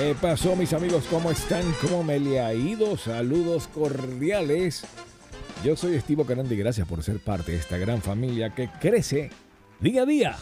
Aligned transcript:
¿Qué 0.00 0.16
pasó 0.18 0.56
mis 0.56 0.72
amigos? 0.72 1.04
¿Cómo 1.10 1.30
están? 1.30 1.62
¿Cómo 1.82 2.02
me 2.02 2.18
le 2.18 2.40
ha 2.40 2.54
ido? 2.54 2.96
Saludos 2.96 3.68
cordiales. 3.68 4.82
Yo 5.62 5.76
soy 5.76 5.94
Estivo 5.94 6.24
Canandi 6.24 6.54
y 6.54 6.58
gracias 6.58 6.88
por 6.88 7.02
ser 7.02 7.22
parte 7.22 7.52
de 7.52 7.58
esta 7.58 7.76
gran 7.76 8.00
familia 8.00 8.48
que 8.54 8.70
crece 8.80 9.28
día 9.78 10.04
a 10.04 10.06
día. 10.06 10.36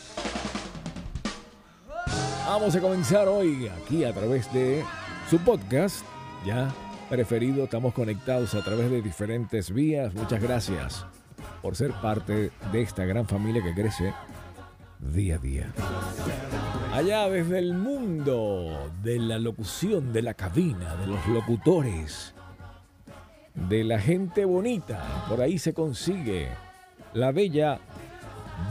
Vamos 2.47 2.77
a 2.77 2.81
comenzar 2.81 3.27
hoy 3.27 3.69
aquí 3.83 4.05
a 4.05 4.13
través 4.13 4.51
de 4.53 4.85
su 5.29 5.41
podcast 5.41 6.05
ya 6.47 6.73
preferido. 7.11 7.65
Estamos 7.65 7.95
conectados 7.95 8.55
a 8.55 8.63
través 8.63 8.89
de 8.93 9.03
diferentes 9.03 9.73
vías. 9.73 10.15
Muchas 10.15 10.41
gracias 10.41 11.05
por 11.63 11.75
ser 11.75 11.91
parte 11.95 12.53
de 12.71 12.81
esta 12.81 13.05
gran 13.05 13.27
familia 13.27 13.61
que 13.61 13.75
crece 13.75 14.15
día 15.01 15.35
a 15.35 15.39
día. 15.39 15.73
Allá 16.99 17.31
desde 17.31 17.61
el 17.61 17.75
mundo 17.75 18.91
de 19.05 19.21
la 19.21 19.39
locución, 19.39 20.13
de 20.13 20.21
la 20.21 20.35
cabina, 20.35 20.97
de 20.97 21.07
los 21.07 21.25
locutores, 21.29 22.35
de 23.55 23.85
la 23.85 24.01
gente 24.01 24.45
bonita, 24.45 25.25
por 25.29 25.41
ahí 25.41 25.61
se 25.61 25.73
consigue 25.73 26.49
la 27.15 27.31
bella 27.31 27.79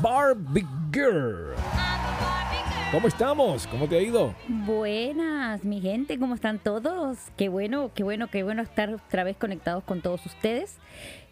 Barbie 0.02 0.68
Girl. 0.91 1.55
¿Cómo 2.91 3.08
estamos? 3.08 3.66
¿Cómo 3.68 3.88
te 3.88 3.98
ha 3.98 4.02
ido? 4.02 4.35
Buenas, 4.49 5.63
mi 5.63 5.80
gente, 5.80 6.20
¿cómo 6.20 6.35
están 6.35 6.59
todos? 6.59 7.18
Qué 7.38 7.48
bueno, 7.48 7.91
qué 7.96 8.04
bueno, 8.04 8.27
qué 8.27 8.44
bueno 8.44 8.62
estar 8.62 8.94
otra 8.94 9.23
vez 9.23 9.38
conectados 9.38 9.85
con 9.85 10.02
todos 10.02 10.26
ustedes. 10.26 10.76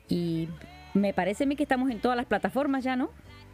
Y 0.08 0.48
me 0.94 1.14
parece 1.14 1.44
a 1.44 1.48
mí 1.48 1.58
que 1.58 1.64
estamos 1.64 1.92
en 1.92 2.00
todas 2.00 2.16
las 2.16 2.26
plataformas 2.26 2.86
ya, 2.86 2.96
¿no? 2.96 3.10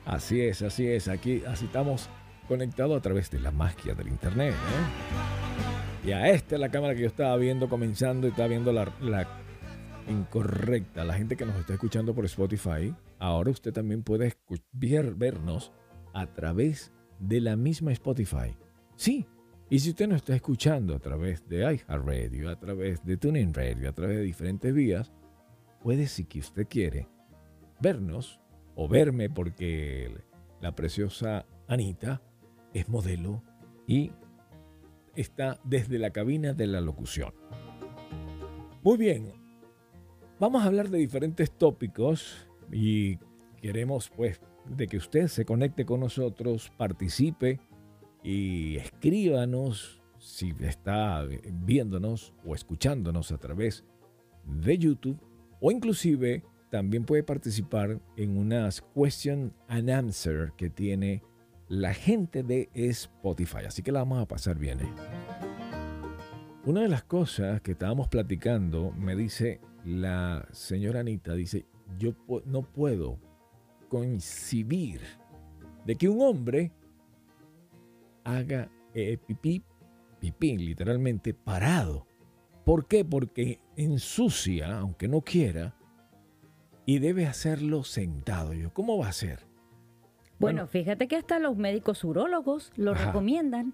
Así 0.05 0.41
es, 0.41 0.61
así 0.61 0.87
es. 0.87 1.07
Aquí 1.07 1.41
así 1.47 1.65
estamos 1.65 2.07
conectados 2.47 2.97
a 2.97 3.01
través 3.01 3.29
de 3.31 3.39
la 3.39 3.51
magia 3.51 3.93
del 3.93 4.07
internet. 4.07 4.53
¿eh? 4.53 6.07
Y 6.07 6.11
a 6.11 6.29
esta 6.29 6.55
es 6.55 6.61
la 6.61 6.69
cámara 6.69 6.95
que 6.95 7.01
yo 7.01 7.07
estaba 7.07 7.35
viendo 7.37 7.69
comenzando 7.69 8.27
y 8.27 8.31
estaba 8.31 8.47
viendo 8.47 8.71
la, 8.71 8.91
la 9.01 9.27
incorrecta. 10.09 11.03
La 11.03 11.13
gente 11.13 11.35
que 11.35 11.45
nos 11.45 11.55
está 11.55 11.73
escuchando 11.73 12.13
por 12.13 12.25
Spotify, 12.25 12.93
ahora 13.19 13.51
usted 13.51 13.71
también 13.71 14.03
puede 14.03 14.35
ver, 14.71 15.13
vernos 15.15 15.71
a 16.13 16.27
través 16.27 16.91
de 17.19 17.41
la 17.41 17.55
misma 17.55 17.91
Spotify. 17.91 18.55
Sí, 18.95 19.27
y 19.69 19.79
si 19.79 19.91
usted 19.91 20.07
nos 20.07 20.17
está 20.17 20.35
escuchando 20.35 20.95
a 20.95 20.99
través 20.99 21.47
de 21.47 21.59
iHeartRadio, 21.59 22.49
a 22.49 22.59
través 22.59 23.05
de 23.05 23.17
TuneIn 23.17 23.53
Radio, 23.53 23.89
a 23.89 23.93
través 23.93 24.17
de 24.17 24.23
diferentes 24.23 24.73
vías, 24.73 25.11
puede, 25.81 26.07
si 26.07 26.25
que 26.25 26.39
usted 26.39 26.67
quiere, 26.67 27.07
vernos 27.79 28.41
o 28.75 28.87
verme 28.87 29.29
porque 29.29 30.11
la 30.61 30.75
preciosa 30.75 31.45
Anita 31.67 32.21
es 32.73 32.89
modelo 32.89 33.43
y 33.87 34.11
está 35.15 35.59
desde 35.63 35.99
la 35.99 36.11
cabina 36.11 36.53
de 36.53 36.67
la 36.67 36.81
locución. 36.81 37.33
Muy 38.83 38.97
bien, 38.97 39.33
vamos 40.39 40.63
a 40.63 40.65
hablar 40.65 40.89
de 40.89 40.97
diferentes 40.97 41.51
tópicos 41.51 42.47
y 42.71 43.17
queremos 43.61 44.09
pues 44.09 44.41
de 44.65 44.87
que 44.87 44.97
usted 44.97 45.27
se 45.27 45.45
conecte 45.45 45.85
con 45.85 45.99
nosotros, 45.99 46.71
participe 46.77 47.59
y 48.23 48.77
escríbanos 48.77 50.01
si 50.19 50.53
está 50.59 51.25
viéndonos 51.65 52.33
o 52.45 52.53
escuchándonos 52.53 53.31
a 53.31 53.37
través 53.37 53.83
de 54.45 54.77
YouTube 54.77 55.19
o 55.59 55.71
inclusive 55.71 56.43
también 56.69 57.05
puede 57.05 57.23
participar 57.23 57.99
en 58.15 58.37
unas 58.37 58.81
question 58.95 59.53
and 59.67 59.89
answer 59.89 60.53
que 60.57 60.69
tiene 60.69 61.21
la 61.71 61.93
gente 61.93 62.43
de 62.43 62.69
Spotify. 62.73 63.59
Así 63.65 63.81
que 63.81 63.93
la 63.93 63.99
vamos 63.99 64.21
a 64.21 64.27
pasar 64.27 64.59
bien. 64.59 64.81
¿eh? 64.81 64.89
Una 66.65 66.81
de 66.81 66.89
las 66.89 67.03
cosas 67.03 67.61
que 67.61 67.71
estábamos 67.71 68.09
platicando, 68.09 68.91
me 68.91 69.15
dice 69.15 69.61
la 69.85 70.45
señora 70.51 70.99
Anita, 70.99 71.33
dice, 71.33 71.65
yo 71.97 72.13
no 72.45 72.63
puedo 72.63 73.19
coincidir 73.87 74.99
de 75.85 75.95
que 75.95 76.09
un 76.09 76.21
hombre 76.21 76.73
haga 78.25 78.69
eh, 78.93 79.17
pipí, 79.25 79.63
pipí, 80.19 80.57
literalmente 80.57 81.33
parado. 81.33 82.05
¿Por 82.65 82.85
qué? 82.85 83.05
Porque 83.05 83.61
ensucia, 83.77 84.77
aunque 84.77 85.07
no 85.07 85.21
quiera, 85.21 85.77
y 86.85 86.99
debe 86.99 87.27
hacerlo 87.27 87.85
sentado. 87.85 88.53
Yo, 88.53 88.73
¿cómo 88.73 88.97
va 88.97 89.07
a 89.07 89.13
ser? 89.13 89.50
Bueno, 90.41 90.67
fíjate 90.67 91.07
que 91.07 91.15
hasta 91.15 91.39
los 91.39 91.55
médicos 91.55 92.03
urólogos 92.03 92.71
lo 92.75 92.93
recomiendan 92.93 93.73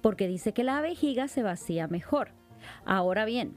porque 0.00 0.28
dice 0.28 0.52
que 0.52 0.64
la 0.64 0.80
vejiga 0.80 1.28
se 1.28 1.42
vacía 1.42 1.88
mejor. 1.88 2.32
Ahora 2.84 3.24
bien, 3.24 3.56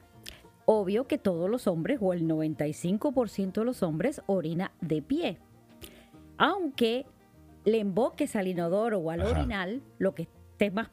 obvio 0.66 1.08
que 1.08 1.18
todos 1.18 1.50
los 1.50 1.68
hombres 1.68 2.00
o 2.02 2.14
el 2.14 2.28
95% 2.28 3.54
de 3.54 3.66
los 3.66 3.82
hombres 3.82 4.22
orina 4.26 4.72
de 4.82 5.02
pie. 5.02 5.40
Aunque 6.38 7.06
le 7.66 7.80
emboques 7.80 8.36
al 8.36 8.48
inodoro 8.48 9.00
o 9.00 9.10
al 9.10 9.22
orinal, 9.22 9.82
lo 9.98 10.14
que 10.14 10.24
esté 10.52 10.70
más 10.70 10.90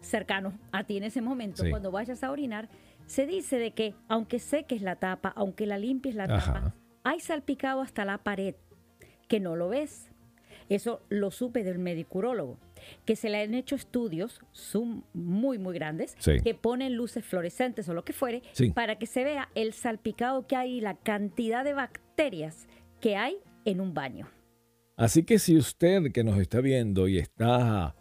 cercano 0.00 0.58
a 0.72 0.84
ti 0.84 0.96
en 0.96 1.04
ese 1.04 1.20
momento, 1.20 1.62
cuando 1.70 1.90
vayas 1.90 2.24
a 2.24 2.30
orinar, 2.30 2.68
se 3.06 3.26
dice 3.26 3.58
de 3.58 3.72
que 3.72 3.94
aunque 4.08 4.38
seques 4.38 4.82
la 4.82 4.96
tapa, 4.96 5.32
aunque 5.36 5.66
la 5.66 5.78
limpies 5.78 6.14
la 6.14 6.26
tapa, 6.26 6.74
hay 7.04 7.20
salpicado 7.20 7.80
hasta 7.80 8.04
la 8.04 8.18
pared, 8.18 8.54
que 9.28 9.40
no 9.40 9.56
lo 9.56 9.68
ves. 9.68 10.09
Eso 10.70 11.02
lo 11.08 11.32
supe 11.32 11.64
del 11.64 11.80
medicurólogo, 11.80 12.56
que 13.04 13.16
se 13.16 13.28
le 13.28 13.42
han 13.42 13.54
hecho 13.54 13.74
estudios 13.74 14.40
son 14.52 15.04
muy, 15.12 15.58
muy 15.58 15.74
grandes, 15.74 16.14
que 16.44 16.54
ponen 16.54 16.94
luces 16.94 17.24
fluorescentes 17.24 17.88
o 17.88 17.92
lo 17.92 18.04
que 18.04 18.12
fuere, 18.12 18.42
para 18.72 18.96
que 18.96 19.06
se 19.06 19.24
vea 19.24 19.48
el 19.56 19.72
salpicado 19.72 20.46
que 20.46 20.54
hay 20.54 20.78
y 20.78 20.80
la 20.80 20.94
cantidad 20.94 21.64
de 21.64 21.74
bacterias 21.74 22.68
que 23.00 23.16
hay 23.16 23.38
en 23.64 23.80
un 23.80 23.94
baño. 23.94 24.28
Así 24.96 25.24
que 25.24 25.40
si 25.40 25.56
usted 25.56 26.12
que 26.12 26.22
nos 26.22 26.38
está 26.38 26.60
viendo 26.60 27.08
y 27.08 27.18
está 27.18 27.96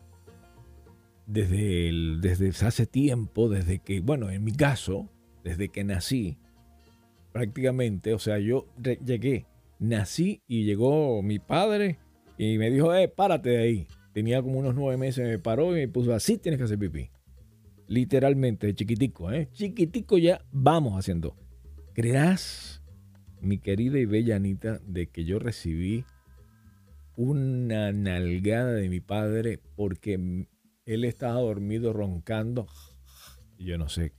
desde, 1.26 1.92
desde 2.22 2.68
hace 2.68 2.86
tiempo, 2.86 3.50
desde 3.50 3.80
que, 3.80 4.00
bueno, 4.00 4.30
en 4.30 4.44
mi 4.44 4.52
caso, 4.52 5.10
desde 5.44 5.70
que 5.70 5.84
nací, 5.84 6.38
prácticamente, 7.32 8.14
o 8.14 8.20
sea, 8.20 8.38
yo 8.38 8.68
llegué, 8.78 9.48
nací 9.80 10.44
y 10.46 10.66
llegó 10.66 11.24
mi 11.24 11.40
padre 11.40 11.98
y 12.40 12.58
me 12.58 12.72
dijo, 12.72 12.96
eh, 12.96 13.10
párate 13.10 13.50
de 13.50 13.58
ahí. 13.58 13.88
Tenía 14.14 14.42
como 14.42 14.60
unos 14.60 14.74
nueve 14.74 14.96
meses, 14.96 15.28
me 15.28 15.40
paró 15.40 15.76
y 15.76 15.82
me 15.82 15.88
puso, 15.90 16.14
así 16.14 16.38
tienes 16.38 16.58
que 16.58 16.64
hacer 16.64 16.80
pipí. 16.80 17.12
Literalmente, 17.86 18.74
chiquitico, 18.74 19.30
¿eh? 19.30 19.50
Chiquitico 19.52 20.18
ya 20.18 20.42
vamos 20.50 20.98
haciendo. 20.98 21.36
¿Creerás, 21.94 22.82
mi 23.42 23.58
querida 23.58 24.00
y 24.00 24.06
bella 24.06 24.38
Anita, 24.38 24.80
de 24.88 25.08
que 25.10 25.26
yo 25.26 25.38
recibí 25.38 26.06
una 27.18 27.92
nalgada 27.92 28.72
de 28.72 28.88
mi 28.88 29.02
padre 29.02 29.60
porque 29.76 30.48
él 30.86 31.04
estaba 31.04 31.42
dormido 31.42 31.92
roncando. 31.92 32.68
Yo 33.58 33.78
no 33.78 33.90
sé, 33.90 34.14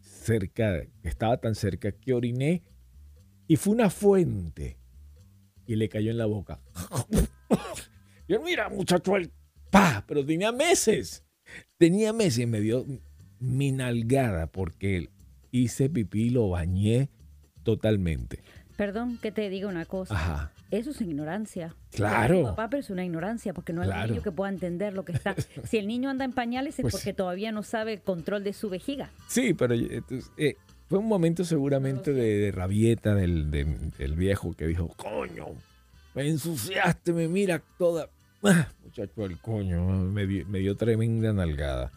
cerca, 0.00 0.84
estaba 1.02 1.36
tan 1.36 1.54
cerca 1.54 1.92
que 1.92 2.14
oriné 2.14 2.62
y 3.46 3.56
fue 3.56 3.74
una 3.74 3.90
fuente 3.90 4.78
y 5.66 5.76
le 5.76 5.90
cayó 5.90 6.10
en 6.10 6.16
la 6.16 6.24
boca. 6.24 6.62
Yo, 8.28 8.40
mira, 8.42 8.68
muchacho, 8.68 9.16
el 9.16 9.30
pa, 9.70 10.04
pero 10.06 10.24
tenía 10.24 10.52
meses. 10.52 11.24
Tenía 11.78 12.12
meses 12.12 12.40
y 12.40 12.46
me 12.46 12.60
dio 12.60 12.84
mi 13.38 13.72
nalgada 13.72 14.46
porque 14.46 15.08
hice 15.50 15.88
pipí 15.88 16.24
y 16.24 16.30
lo 16.30 16.50
bañé 16.50 17.08
totalmente. 17.62 18.42
Perdón 18.76 19.18
que 19.18 19.32
te 19.32 19.48
diga 19.48 19.68
una 19.68 19.86
cosa. 19.86 20.14
Ajá. 20.14 20.52
Eso 20.70 20.90
es 20.90 21.00
ignorancia. 21.00 21.74
Claro. 21.92 22.42
Papá, 22.42 22.68
pero 22.68 22.80
es 22.80 22.90
una 22.90 23.04
ignorancia 23.04 23.54
porque 23.54 23.72
no 23.72 23.82
hay 23.82 24.10
niño 24.10 24.22
que 24.22 24.30
pueda 24.30 24.50
entender 24.50 24.92
lo 24.92 25.04
que 25.04 25.12
está. 25.12 25.34
Si 25.64 25.78
el 25.78 25.86
niño 25.86 26.10
anda 26.10 26.24
en 26.24 26.32
pañales 26.32 26.78
es 26.78 26.82
pues 26.82 26.92
porque 26.94 27.14
todavía 27.14 27.52
no 27.52 27.62
sabe 27.62 27.94
el 27.94 28.00
control 28.02 28.44
de 28.44 28.52
su 28.52 28.68
vejiga. 28.68 29.10
Sí, 29.28 29.54
pero 29.54 29.74
eh, 29.74 30.56
fue 30.88 30.98
un 30.98 31.06
momento 31.06 31.44
seguramente 31.44 32.12
de, 32.12 32.52
rabieta 32.52 33.14
del, 33.14 33.46
viejo 34.16 34.54
que 34.54 34.66
dijo, 34.66 34.88
coño, 34.96 35.46
me 36.18 36.28
ensuciaste, 36.28 37.12
me 37.12 37.28
mira 37.28 37.62
toda... 37.78 38.10
Ah, 38.42 38.66
muchacho, 38.82 39.24
el 39.24 39.38
coño, 39.38 39.84
me 39.86 40.26
dio, 40.26 40.76
tremenda 40.76 41.32
nalgada. 41.32 41.92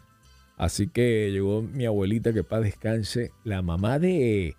Así 0.56 0.86
que 0.86 1.32
llegó 1.32 1.60
mi 1.60 1.86
abuelita, 1.86 2.32
que 2.32 2.44
para 2.44 2.62
descanse, 2.62 3.32
la 3.42 3.62
mamá 3.62 3.98
de, 3.98 4.54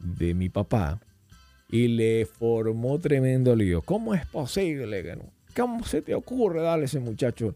de 0.00 0.34
mi 0.34 0.48
papá, 0.48 1.00
y 1.68 1.86
le 1.86 2.26
formó 2.26 2.98
tremendo 2.98 3.54
lío. 3.54 3.82
¿Cómo 3.82 4.14
es 4.14 4.26
posible? 4.26 5.16
¿Cómo 5.54 5.84
se 5.84 6.02
te 6.02 6.16
ocurre 6.16 6.62
darle 6.62 6.86
ese 6.86 6.98
muchacho? 6.98 7.54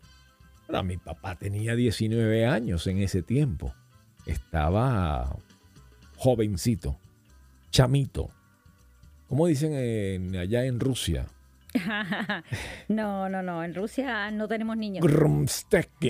mi 0.85 0.97
papá 0.97 1.35
tenía 1.35 1.75
19 1.75 2.47
años 2.47 2.87
en 2.87 2.99
ese 2.99 3.23
tiempo. 3.23 3.75
Estaba 4.27 5.37
jovencito, 6.17 6.97
chamito. 7.73 8.31
Como 9.27 9.49
dicen 9.49 10.37
allá 10.37 10.65
en 10.65 10.79
Rusia, 10.79 11.27
no, 12.89 13.29
no, 13.29 13.43
no. 13.43 13.63
En 13.63 13.75
Rusia 13.75 14.31
no 14.31 14.49
tenemos 14.49 14.77
niños. 14.77 15.05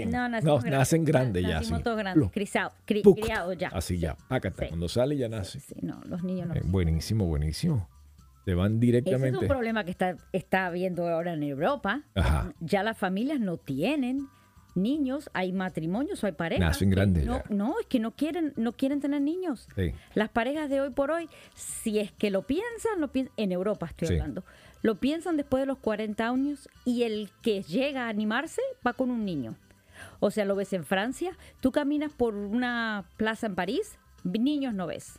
No, 0.07 0.29
no, 0.29 0.61
nacen 0.61 1.05
grandes 1.05 1.43
ya. 1.43 1.59
Nacimos 1.59 1.83
todos 1.83 1.99
grandes, 1.99 2.31
criados 2.85 3.57
ya. 3.59 3.69
Así 3.69 3.99
ya, 3.99 4.17
pácata. 4.29 4.69
Cuando 4.69 4.89
sale 4.89 5.17
ya 5.17 5.29
nace. 5.29 5.61
Sí, 5.61 5.77
no, 5.83 6.01
los 6.07 6.23
niños 6.23 6.49
no. 6.49 6.55
Eh, 6.55 6.63
buenísimo, 6.65 7.27
buenísimo. 7.27 7.89
Te 8.45 8.55
van 8.55 8.81
directamente. 8.81 9.29
Ese 9.29 9.37
es 9.37 9.43
un 9.43 9.49
problema 9.49 9.85
que 9.85 9.91
está, 9.91 10.17
está 10.33 10.67
habiendo 10.67 11.07
ahora 11.07 11.35
en 11.35 11.43
Europa. 11.43 12.03
Ya 12.61 12.83
las 12.83 12.97
familias 12.97 13.41
no 13.41 13.59
tienen 13.59 14.29
niños, 14.75 15.29
hay 15.35 15.53
matrimonios 15.53 16.23
o 16.23 16.27
hay 16.27 16.33
parejas. 16.33 16.69
Nacen 16.69 16.91
grandes. 16.91 17.27
No, 17.27 17.43
no, 17.51 17.79
es 17.81 17.87
que 17.87 17.99
no 17.99 18.13
quieren, 18.13 18.53
no 18.57 18.73
quieren 18.73 19.01
tener 19.01 19.21
niños. 19.21 19.69
Las 20.15 20.31
parejas 20.31 20.71
de 20.71 20.81
hoy 20.81 20.91
por 20.91 21.11
hoy, 21.11 21.29
si 21.55 21.99
es 21.99 22.13
que 22.13 22.31
lo 22.31 22.43
piensan, 22.47 23.01
lo 23.01 23.09
piensan, 23.09 23.35
en 23.37 23.53
Europa 23.53 23.87
estoy 23.87 24.09
hablando, 24.09 24.45
lo 24.83 24.97
piensan 24.97 25.37
después 25.37 25.63
de 25.63 25.67
los 25.67 25.79
40 25.79 26.27
años 26.27 26.69
y 26.85 27.03
el 27.03 27.31
que 27.43 27.63
llega 27.63 28.07
a 28.07 28.09
animarse 28.09 28.63
va 28.87 28.93
con 28.93 29.11
un 29.11 29.25
niño. 29.25 29.55
O 30.21 30.31
sea, 30.31 30.45
lo 30.45 30.55
ves 30.55 30.73
en 30.73 30.85
Francia, 30.85 31.37
tú 31.61 31.73
caminas 31.73 32.13
por 32.13 32.35
una 32.35 33.05
plaza 33.17 33.47
en 33.47 33.55
París, 33.55 33.99
niños 34.25 34.75
no 34.75 34.87
ves 34.87 35.19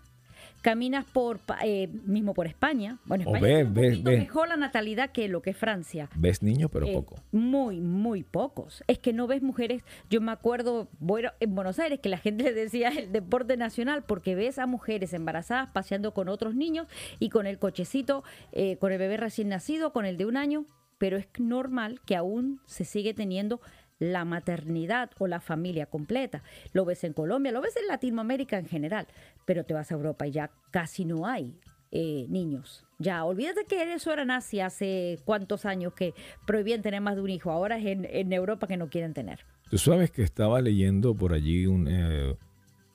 caminas 0.62 1.06
por 1.06 1.40
eh, 1.64 1.88
mismo 2.06 2.34
por 2.34 2.48
España. 2.48 2.98
Bueno, 3.06 3.24
España 3.26 3.60
es 3.60 4.04
mejor 4.04 4.50
la 4.50 4.58
natalidad 4.58 5.12
que 5.12 5.28
lo 5.28 5.42
que 5.42 5.52
es 5.52 5.58
Francia. 5.58 6.10
Ves 6.16 6.44
niños, 6.44 6.70
pero 6.72 6.86
eh, 6.86 6.94
poco. 6.94 7.16
Muy, 7.32 7.80
muy 7.80 8.24
pocos. 8.24 8.84
Es 8.88 9.00
que 9.00 9.14
no 9.14 9.28
ves 9.28 9.42
mujeres. 9.42 9.84
Yo 10.10 10.22
me 10.22 10.32
acuerdo, 10.32 10.90
bueno, 11.00 11.32
en 11.40 11.56
Buenos 11.56 11.80
Aires, 11.80 12.00
que 12.00 12.10
la 12.10 12.18
gente 12.18 12.44
le 12.46 12.54
decía 12.54 12.90
el 12.90 13.12
deporte 13.12 13.58
nacional, 13.58 14.04
porque 14.04 14.36
ves 14.36 14.60
a 14.60 14.68
mujeres 14.68 15.14
embarazadas 15.14 15.70
paseando 15.72 16.14
con 16.14 16.30
otros 16.30 16.56
niños 16.56 16.88
y 17.20 17.30
con 17.30 17.48
el 17.48 17.60
cochecito, 17.60 18.24
eh, 18.52 18.78
con 18.78 18.92
el 18.92 19.00
bebé 19.00 19.18
recién 19.18 19.50
nacido, 19.50 19.94
con 19.94 20.06
el 20.06 20.18
de 20.18 20.26
un 20.26 20.38
año. 20.38 20.66
Pero 20.98 21.16
es 21.16 21.28
normal 21.38 22.02
que 22.06 22.18
aún 22.18 22.60
se 22.66 22.84
sigue 22.84 23.14
teniendo 23.14 23.62
la 24.00 24.26
maternidad 24.26 25.12
o 25.20 25.28
la 25.28 25.40
familia 25.40 25.86
completa. 25.86 26.42
Lo 26.74 26.86
ves 26.86 27.04
en 27.04 27.14
Colombia, 27.14 27.52
lo 27.52 27.62
ves 27.62 27.76
en 27.78 27.88
Latinoamérica 27.88 28.58
en 28.58 28.66
general, 28.66 29.08
pero 29.46 29.66
te 29.66 29.74
vas 29.74 29.92
a 29.92 29.96
Europa 29.96 30.26
y 30.26 30.32
ya 30.32 30.52
casi 30.72 31.06
no 31.06 31.28
hay 31.28 31.56
eh, 31.92 32.26
niños. 32.30 32.86
Ya, 32.98 33.24
olvídate 33.24 33.66
que 33.66 33.94
eso 33.94 34.12
era 34.12 34.26
nazi 34.26 34.60
hace 34.60 35.20
cuántos 35.26 35.66
años 35.66 35.94
que 35.94 36.14
prohibían 36.46 36.82
tener 36.82 37.02
más 37.02 37.16
de 37.16 37.22
un 37.22 37.30
hijo. 37.30 37.52
Ahora 37.52 37.78
es 37.78 37.86
en, 37.86 38.34
Europa 38.34 38.68
que 38.68 38.78
no 38.78 38.90
quieren 38.90 39.14
tener. 39.14 39.40
Tú 39.70 39.78
sabes 39.78 40.12
que 40.12 40.24
estaba 40.24 40.62
leyendo 40.62 41.16
por 41.16 41.34
allí 41.34 41.66
eh, 41.88 42.36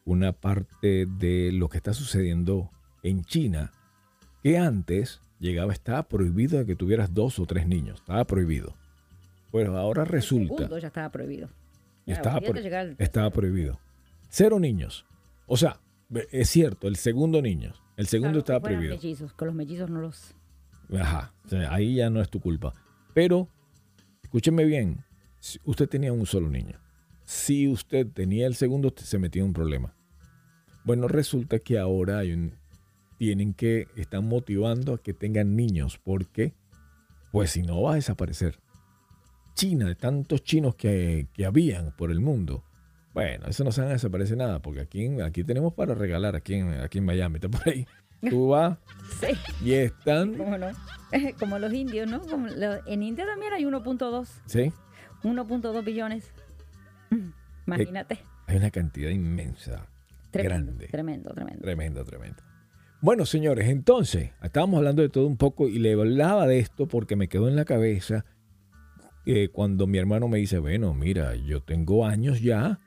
una 0.04 0.32
parte 0.32 1.06
de 1.06 1.52
lo 1.52 1.68
que 1.68 1.76
está 1.76 1.92
sucediendo 1.92 2.70
en 3.02 3.24
China, 3.24 3.72
que 4.42 4.58
antes 4.58 5.20
llegaba, 5.38 5.72
estaba 5.72 6.02
prohibido 6.04 6.64
que 6.64 6.76
tuvieras 6.76 7.14
dos 7.14 7.38
o 7.38 7.46
tres 7.46 7.66
niños, 7.66 8.00
estaba 8.00 8.24
prohibido. 8.26 8.74
Bueno, 9.54 9.78
ahora 9.78 10.04
resulta. 10.04 10.68
ya 10.80 10.88
estaba 10.88 11.12
prohibido. 11.12 11.48
estaba, 12.06 12.40
estaba 12.98 13.30
prohibido. 13.30 13.78
Cero 14.28 14.58
niños. 14.58 15.06
O 15.46 15.56
sea, 15.56 15.78
es 16.32 16.50
cierto, 16.50 16.88
el 16.88 16.96
segundo 16.96 17.40
niño. 17.40 17.72
El 17.96 18.08
segundo 18.08 18.40
estaba 18.40 18.58
prohibido. 18.58 18.98
con 19.36 19.46
los 19.46 19.54
mellizos 19.54 19.88
no 19.88 20.00
los. 20.00 20.34
Ajá, 20.98 21.32
ahí 21.70 21.94
ya 21.94 22.10
no 22.10 22.20
es 22.20 22.30
tu 22.30 22.40
culpa. 22.40 22.74
Pero, 23.14 23.48
escúcheme 24.24 24.64
bien, 24.64 25.04
usted 25.62 25.88
tenía 25.88 26.12
un 26.12 26.26
solo 26.26 26.50
niño. 26.50 26.80
Si 27.22 27.68
usted 27.68 28.08
tenía 28.08 28.48
el 28.48 28.56
segundo, 28.56 28.92
se 28.96 29.18
metía 29.20 29.42
en 29.42 29.48
un 29.48 29.54
problema. 29.54 29.94
Bueno, 30.82 31.06
resulta 31.06 31.60
que 31.60 31.78
ahora 31.78 32.18
hay 32.18 32.32
un, 32.32 32.54
tienen 33.18 33.54
que, 33.54 33.86
están 33.94 34.26
motivando 34.26 34.94
a 34.94 34.98
que 34.98 35.14
tengan 35.14 35.54
niños, 35.54 36.00
porque, 36.02 36.54
pues 37.30 37.50
si 37.52 37.62
no 37.62 37.82
va 37.82 37.92
a 37.92 37.94
desaparecer. 37.94 38.58
China, 39.54 39.86
de 39.86 39.94
tantos 39.94 40.42
chinos 40.42 40.74
que, 40.74 41.28
que 41.32 41.46
habían 41.46 41.92
por 41.92 42.10
el 42.10 42.20
mundo. 42.20 42.64
Bueno, 43.14 43.46
eso 43.46 43.62
no 43.62 43.70
se 43.70 43.80
van 43.80 43.90
a 43.90 43.92
desaparecer 43.94 44.36
nada, 44.36 44.58
porque 44.60 44.80
aquí, 44.80 45.20
aquí 45.20 45.44
tenemos 45.44 45.72
para 45.72 45.94
regalar, 45.94 46.34
aquí 46.34 46.54
en, 46.54 46.80
aquí 46.80 46.98
en 46.98 47.04
Miami, 47.04 47.36
está 47.36 47.48
por 47.48 47.68
ahí. 47.68 47.86
Tú 48.28 48.48
vas 48.48 48.78
sí. 49.20 49.28
y 49.64 49.72
están... 49.74 50.34
¿Cómo 50.34 50.58
no? 50.58 50.68
Como 51.38 51.58
los 51.58 51.72
indios, 51.72 52.10
¿no? 52.10 52.22
en 52.86 53.02
India 53.02 53.24
también 53.26 53.52
hay 53.52 53.64
1.2. 53.64 54.28
Sí. 54.46 54.72
1.2 55.22 55.84
billones. 55.84 56.32
Imagínate. 57.66 58.18
Hay 58.46 58.56
una 58.56 58.70
cantidad 58.70 59.10
inmensa. 59.10 59.86
Tremendo, 60.30 60.72
grande. 60.72 60.88
Tremendo, 60.88 61.30
tremendo. 61.30 61.62
Tremendo, 61.62 62.04
tremendo. 62.04 62.42
Bueno, 63.00 63.26
señores, 63.26 63.68
entonces, 63.68 64.30
estábamos 64.42 64.78
hablando 64.78 65.02
de 65.02 65.10
todo 65.10 65.26
un 65.26 65.36
poco 65.36 65.68
y 65.68 65.78
le 65.78 65.92
hablaba 65.92 66.46
de 66.46 66.58
esto 66.58 66.88
porque 66.88 67.16
me 67.16 67.28
quedó 67.28 67.48
en 67.48 67.54
la 67.54 67.64
cabeza 67.64 68.24
cuando 69.52 69.86
mi 69.86 69.98
hermano 69.98 70.28
me 70.28 70.38
dice, 70.38 70.58
bueno, 70.58 70.94
mira, 70.94 71.34
yo 71.34 71.62
tengo 71.62 72.06
años 72.06 72.40
ya 72.40 72.80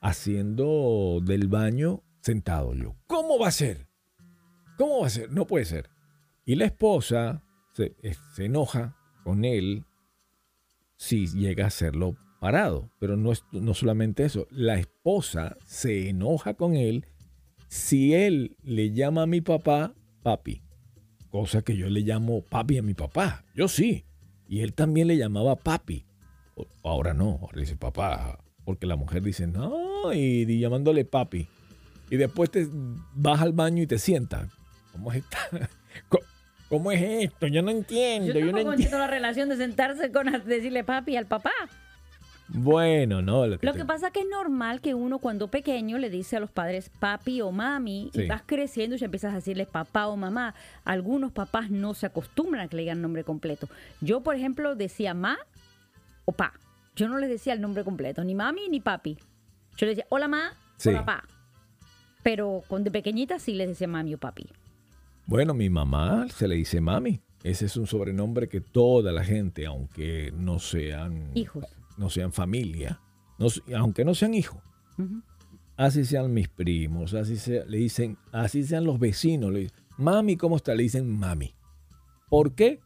haciendo 0.00 1.20
del 1.22 1.48
baño 1.48 2.02
sentado. 2.20 2.74
Yo, 2.74 2.96
¿cómo 3.06 3.38
va 3.38 3.48
a 3.48 3.52
ser? 3.52 3.86
¿Cómo 4.76 5.00
va 5.00 5.06
a 5.06 5.10
ser? 5.10 5.30
No 5.30 5.46
puede 5.46 5.64
ser. 5.64 5.90
Y 6.44 6.54
la 6.56 6.64
esposa 6.64 7.42
se, 7.72 7.94
eh, 8.02 8.16
enoja 8.38 8.96
con 9.22 9.44
él 9.44 9.84
si 10.96 11.26
llega 11.26 11.64
a 11.64 11.68
hacerlo 11.68 12.16
parado. 12.40 12.90
Pero 12.98 13.16
no, 13.16 13.32
es, 13.32 13.44
no 13.52 13.74
solamente 13.74 14.24
eso, 14.24 14.46
la 14.50 14.78
esposa 14.78 15.56
se 15.66 16.08
enoja 16.08 16.54
con 16.54 16.74
él 16.74 17.06
si 17.68 18.14
él 18.14 18.56
le 18.62 18.92
llama 18.92 19.22
a 19.22 19.26
mi 19.26 19.40
papá 19.40 19.94
papi. 20.22 20.62
Cosa 21.28 21.62
que 21.62 21.76
yo 21.76 21.88
le 21.88 22.00
llamo 22.00 22.42
papi 22.42 22.78
a 22.78 22.82
mi 22.82 22.94
papá. 22.94 23.44
Yo 23.54 23.68
sí. 23.68 24.04
Y 24.50 24.62
él 24.62 24.74
también 24.74 25.06
le 25.06 25.16
llamaba 25.16 25.54
papi. 25.54 26.04
Ahora 26.82 27.14
no, 27.14 27.38
ahora 27.40 27.60
dice 27.60 27.76
papá. 27.76 28.40
Porque 28.64 28.84
la 28.84 28.96
mujer 28.96 29.22
dice, 29.22 29.46
no, 29.46 30.12
y, 30.12 30.58
llamándole 30.58 31.04
papi. 31.04 31.46
Y 32.10 32.16
después 32.16 32.50
te 32.50 32.66
vas 33.14 33.40
al 33.40 33.52
baño 33.52 33.80
y 33.84 33.86
te 33.86 34.00
sientas. 34.00 34.50
¿Cómo 34.90 35.12
es 35.12 35.22
¿Cómo 36.68 36.90
es 36.90 37.30
esto? 37.30 37.46
Yo 37.46 37.62
no 37.62 37.70
entiendo. 37.70 38.36
Yo, 38.36 38.50
no 38.50 38.72
entiendo 38.72 38.98
la 38.98 39.06
relación 39.06 39.48
de 39.48 39.56
sentarse 39.56 40.10
con 40.10 40.26
decirle 40.44 40.82
papi 40.82 41.14
al 41.14 41.26
papá. 41.26 41.52
Bueno, 42.52 43.22
no. 43.22 43.46
Lo 43.46 43.58
que, 43.58 43.84
pasa 43.84 44.08
es 44.08 44.12
que 44.12 44.20
es 44.20 44.28
normal 44.28 44.80
que 44.80 44.94
uno 44.94 45.18
cuando 45.18 45.48
pequeño 45.48 45.98
le 45.98 46.10
dice 46.10 46.36
a 46.36 46.40
los 46.40 46.50
padres 46.50 46.90
papi 46.98 47.40
o 47.42 47.52
mami 47.52 48.10
y 48.12 48.26
vas 48.26 48.42
creciendo 48.44 48.96
y 48.96 48.98
ya 48.98 49.04
empiezas 49.04 49.32
a 49.32 49.36
decirles 49.36 49.68
papá 49.68 50.08
o 50.08 50.16
mamá. 50.16 50.54
Algunos 50.84 51.30
papás 51.30 51.70
no 51.70 51.94
se 51.94 52.06
acostumbran 52.06 52.64
a 52.64 52.68
que 52.68 52.76
le 52.76 52.82
digan 52.82 53.00
nombre 53.00 53.22
completo. 53.22 53.68
Yo, 54.00 54.22
por 54.22 54.34
ejemplo, 54.34 54.74
decía 54.74 55.14
ma 55.14 55.38
o 56.24 56.32
pa. 56.32 56.54
Yo 56.96 57.08
no 57.08 57.18
les 57.18 57.30
decía 57.30 57.52
el 57.52 57.60
nombre 57.60 57.84
completo, 57.84 58.24
ni 58.24 58.34
mami 58.34 58.68
ni 58.68 58.80
papi. 58.80 59.16
Yo 59.76 59.86
les 59.86 59.96
decía 59.96 60.06
hola 60.08 60.26
ma, 60.26 60.52
hola 60.84 61.04
pa. 61.04 61.24
Pero 62.24 62.64
con 62.66 62.82
de 62.82 62.90
pequeñita 62.90 63.38
sí 63.38 63.54
les 63.54 63.68
decía 63.68 63.86
mami 63.86 64.14
o 64.14 64.18
papi. 64.18 64.48
Bueno, 65.26 65.54
mi 65.54 65.70
mamá 65.70 66.26
se 66.28 66.48
le 66.48 66.56
dice 66.56 66.80
mami. 66.80 67.20
Ese 67.44 67.66
es 67.66 67.76
un 67.76 67.86
sobrenombre 67.86 68.48
que 68.48 68.60
toda 68.60 69.12
la 69.12 69.24
gente, 69.24 69.64
aunque 69.64 70.30
no 70.36 70.58
sean 70.58 71.30
hijos 71.34 71.64
no 72.00 72.08
sean 72.08 72.32
familia, 72.32 72.98
aunque 73.76 74.06
no 74.06 74.14
sean 74.14 74.32
hijos. 74.32 74.62
Así 75.76 76.04
sean 76.06 76.32
mis 76.32 76.48
primos, 76.48 77.12
así 77.12 77.36
le 77.68 77.76
dicen, 77.76 78.16
así 78.32 78.64
sean 78.64 78.84
los 78.84 78.98
vecinos, 78.98 79.52
le 79.52 79.60
dicen, 79.60 79.76
mami, 79.98 80.36
¿cómo 80.36 80.56
está? 80.56 80.74
Le 80.74 80.82
dicen 80.84 81.08
mami. 81.08 81.54
¿Por 82.30 82.54
qué? 82.54 82.80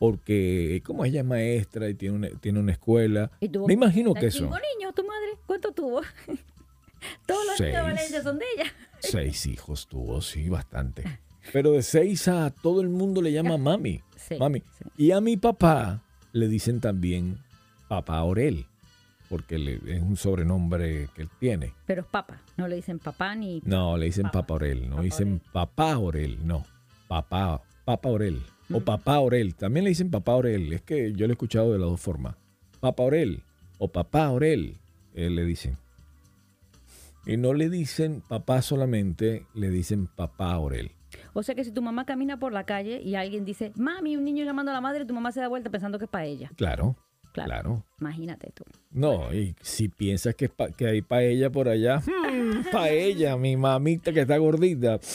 Porque 0.00 0.82
como 0.84 1.04
ella 1.04 1.20
es 1.20 1.26
maestra 1.26 1.88
y 1.88 1.94
tiene 1.94 2.16
una, 2.16 2.28
tiene 2.40 2.58
una 2.58 2.72
escuela, 2.72 3.30
me 3.40 3.72
imagino 3.72 4.14
que 4.14 4.26
eso. 4.26 4.40
¿Cinco 4.40 4.58
niños 4.74 4.94
tu 4.94 5.04
madre? 5.04 5.38
¿Cuánto 5.46 5.72
tuvo? 5.72 6.02
Todos 7.26 7.46
los 7.46 7.60
niños 7.60 8.10
de 8.10 8.22
son 8.22 8.38
de 8.38 8.44
ella. 8.56 8.72
seis 8.98 9.46
hijos 9.46 9.86
tuvo, 9.86 10.20
sí, 10.20 10.48
bastante. 10.48 11.04
Pero 11.52 11.70
de 11.70 11.82
seis 11.82 12.26
a 12.26 12.50
todo 12.50 12.80
el 12.80 12.88
mundo 12.88 13.22
le 13.22 13.30
llama 13.30 13.56
mami. 13.58 14.02
mami. 14.40 14.62
Y 14.96 15.12
a 15.12 15.20
mi 15.20 15.36
papá 15.36 16.02
le 16.32 16.48
dicen 16.48 16.80
también 16.80 17.38
Papá 17.88 18.22
Orel, 18.22 18.66
porque 19.28 19.80
es 19.86 20.02
un 20.02 20.16
sobrenombre 20.16 21.08
que 21.14 21.22
él 21.22 21.30
tiene. 21.38 21.72
Pero 21.86 22.02
es 22.02 22.06
papá, 22.08 22.40
no 22.56 22.68
le 22.68 22.76
dicen 22.76 22.98
papá 22.98 23.34
ni... 23.34 23.60
No, 23.64 23.96
le 23.96 24.06
dicen 24.06 24.30
papá, 24.30 24.54
Orel, 24.54 24.88
no 24.88 25.02
dicen 25.02 25.40
papá 25.52 25.98
Orel, 25.98 26.46
no, 26.46 26.64
papá, 27.08 27.62
papá 27.84 28.08
Orel. 28.08 28.42
O 28.72 28.80
papá 28.80 29.20
Orel, 29.20 29.54
también 29.54 29.84
le 29.84 29.90
dicen 29.90 30.10
papá 30.10 30.34
Orel, 30.34 30.72
es 30.72 30.82
que 30.82 31.12
yo 31.12 31.26
lo 31.26 31.32
he 31.32 31.34
escuchado 31.34 31.72
de 31.72 31.78
las 31.78 31.88
dos 31.88 32.00
formas. 32.00 32.34
Papá 32.80 33.04
Orel 33.04 33.42
o 33.78 33.88
papá 33.88 34.30
Orel, 34.30 34.78
le 35.14 35.44
dicen. 35.44 35.76
Y 37.24 37.36
no 37.36 37.54
le 37.54 37.70
dicen 37.70 38.22
papá 38.28 38.62
solamente, 38.62 39.46
le 39.54 39.70
dicen 39.70 40.08
papá 40.08 40.58
Orel. 40.58 40.90
O 41.32 41.42
sea 41.42 41.54
que 41.54 41.64
si 41.64 41.70
tu 41.70 41.82
mamá 41.82 42.06
camina 42.06 42.38
por 42.38 42.52
la 42.52 42.64
calle 42.64 43.00
y 43.00 43.14
alguien 43.14 43.44
dice, 43.44 43.72
mami, 43.76 44.16
un 44.16 44.24
niño 44.24 44.44
llamando 44.44 44.72
a 44.72 44.74
la 44.74 44.80
madre, 44.80 45.04
tu 45.04 45.14
mamá 45.14 45.30
se 45.30 45.40
da 45.40 45.48
vuelta 45.48 45.70
pensando 45.70 45.98
que 45.98 46.06
es 46.06 46.10
para 46.10 46.24
ella. 46.24 46.50
Claro. 46.56 46.96
Claro. 47.44 47.84
Imagínate 48.00 48.50
tú. 48.52 48.64
No, 48.90 49.32
y 49.32 49.54
si 49.60 49.88
piensas 49.88 50.34
que, 50.34 50.50
que 50.76 50.86
hay 50.86 51.02
paella 51.02 51.50
por 51.50 51.68
allá, 51.68 52.00
hmm, 52.00 52.64
paella, 52.72 53.36
mi 53.36 53.56
mamita 53.56 54.12
que 54.12 54.20
está 54.20 54.36
gordita. 54.38 54.98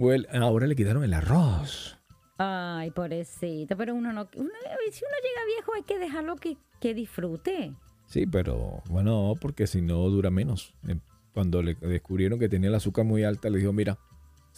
Well, 0.00 0.28
ahora 0.32 0.68
le 0.68 0.76
quitaron 0.76 1.02
el 1.02 1.12
arroz. 1.12 1.98
Ay, 2.38 2.92
pobrecita, 2.92 3.74
pero 3.74 3.96
uno 3.96 4.12
no, 4.12 4.28
si 4.30 4.38
uno 4.38 4.48
llega 4.54 5.44
viejo 5.56 5.74
hay 5.74 5.82
que 5.82 5.98
dejarlo 5.98 6.36
que, 6.36 6.56
que 6.80 6.94
disfrute. 6.94 7.74
Sí, 8.06 8.24
pero 8.24 8.80
bueno, 8.88 9.34
porque 9.40 9.66
si 9.66 9.82
no 9.82 10.08
dura 10.08 10.30
menos. 10.30 10.72
Eh, 10.86 11.00
cuando 11.34 11.62
le 11.62 11.74
descubrieron 11.74 12.38
que 12.38 12.48
tenía 12.48 12.68
el 12.68 12.76
azúcar 12.76 13.04
muy 13.04 13.24
alta, 13.24 13.50
le 13.50 13.58
dijo, 13.58 13.72
mira, 13.72 13.98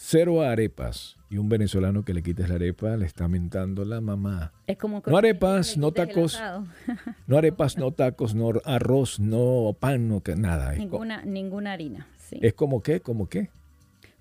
cero 0.01 0.41
arepas. 0.41 1.17
Y 1.29 1.37
un 1.37 1.47
venezolano 1.47 2.03
que 2.03 2.13
le 2.13 2.23
quites 2.23 2.49
la 2.49 2.55
arepa 2.55 2.97
le 2.97 3.05
está 3.05 3.27
mentando 3.27 3.85
la 3.85 4.01
mamá. 4.01 4.51
Es 4.67 4.77
como 4.77 5.01
no 5.05 5.17
arepas, 5.17 5.77
no 5.77 5.91
tacos. 5.91 6.41
no 7.27 7.37
arepas, 7.37 7.77
no 7.77 7.91
tacos, 7.91 8.35
no 8.35 8.51
arroz, 8.65 9.19
no 9.19 9.77
pan, 9.79 10.09
no 10.09 10.21
nada. 10.35 10.73
Ninguna, 10.73 11.23
ninguna 11.23 11.73
harina. 11.73 12.07
Es 12.31 12.53
como 12.53 12.81
qué, 12.81 12.99
como 12.99 13.29
qué. 13.29 13.49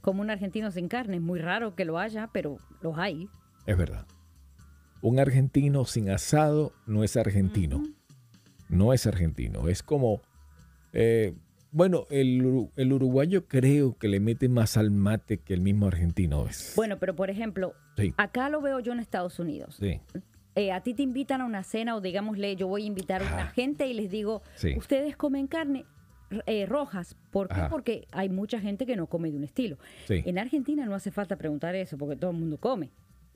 Como 0.03 0.21
un 0.21 0.31
argentino 0.31 0.71
sin 0.71 0.89
carne. 0.89 1.17
Es 1.17 1.23
muy 1.23 1.41
raro 1.41 1.75
que 1.75 1.85
lo 1.85 1.99
haya, 1.99 2.29
pero 2.33 2.59
los 2.83 2.99
hay. 2.99 3.29
Es 3.67 3.77
verdad. 3.77 4.07
Un 5.03 5.19
argentino 5.19 5.85
sin 5.87 6.11
asado 6.11 6.73
no 6.87 7.03
es 7.05 7.17
argentino. 7.17 7.83
No 8.69 8.93
es 8.93 9.07
argentino. 9.07 9.69
Es 9.69 9.83
como... 9.83 10.21
Eh, 10.93 11.35
bueno, 11.73 12.07
el, 12.11 12.69
el, 12.77 12.93
uruguayo 12.93 13.47
creo 13.47 13.97
que 13.97 14.09
le 14.09 14.21
mete 14.21 14.49
más 14.49 14.77
al 14.77 14.91
mate 14.91 15.39
que 15.39 15.55
el 15.55 15.61
mismo 15.61 15.87
argentino. 15.87 16.47
Bueno, 16.77 16.99
pero 16.99 17.15
por 17.15 17.31
ejemplo, 17.31 17.75
acá 18.17 18.49
lo 18.49 18.61
veo 18.61 18.81
yo 18.81 18.93
en 18.93 19.01
Estados 19.01 19.39
Unidos. 19.39 19.77
Sí. 19.81 20.01
Eh, 20.57 20.73
a 20.73 20.81
ti 20.83 20.95
te 20.95 21.03
invitan 21.03 21.41
a 21.41 21.45
una 21.45 21.63
cena 21.63 21.95
o 21.95 22.01
digámosle, 22.01 22.57
yo 22.57 22.67
voy 22.67 22.83
a 22.83 22.87
invitar 22.87 23.23
a 23.23 23.33
una 23.33 23.47
gente 23.47 23.87
y 23.87 23.95
les 23.95 24.11
digo, 24.11 24.43
ustedes 24.77 25.17
comen 25.17 25.47
carne 25.47 25.85
eh, 26.47 26.67
rojas. 26.67 27.17
¿Por 27.31 27.49
qué? 27.49 27.63
Porque 27.71 28.07
hay 28.11 28.29
mucha 28.29 28.61
gente 28.61 28.85
que 28.87 28.97
no 28.97 29.07
come 29.07 29.31
de 29.31 29.37
un 29.37 29.45
estilo. 29.45 29.79
En 30.09 30.39
Argentina 30.39 30.85
no 30.87 30.95
hace 30.95 31.11
falta 31.11 31.37
preguntar 31.37 31.75
eso 31.77 31.97
porque 31.97 32.17
todo 32.17 32.33
el 32.33 32.37
mundo 32.37 32.59
come. 32.59 32.91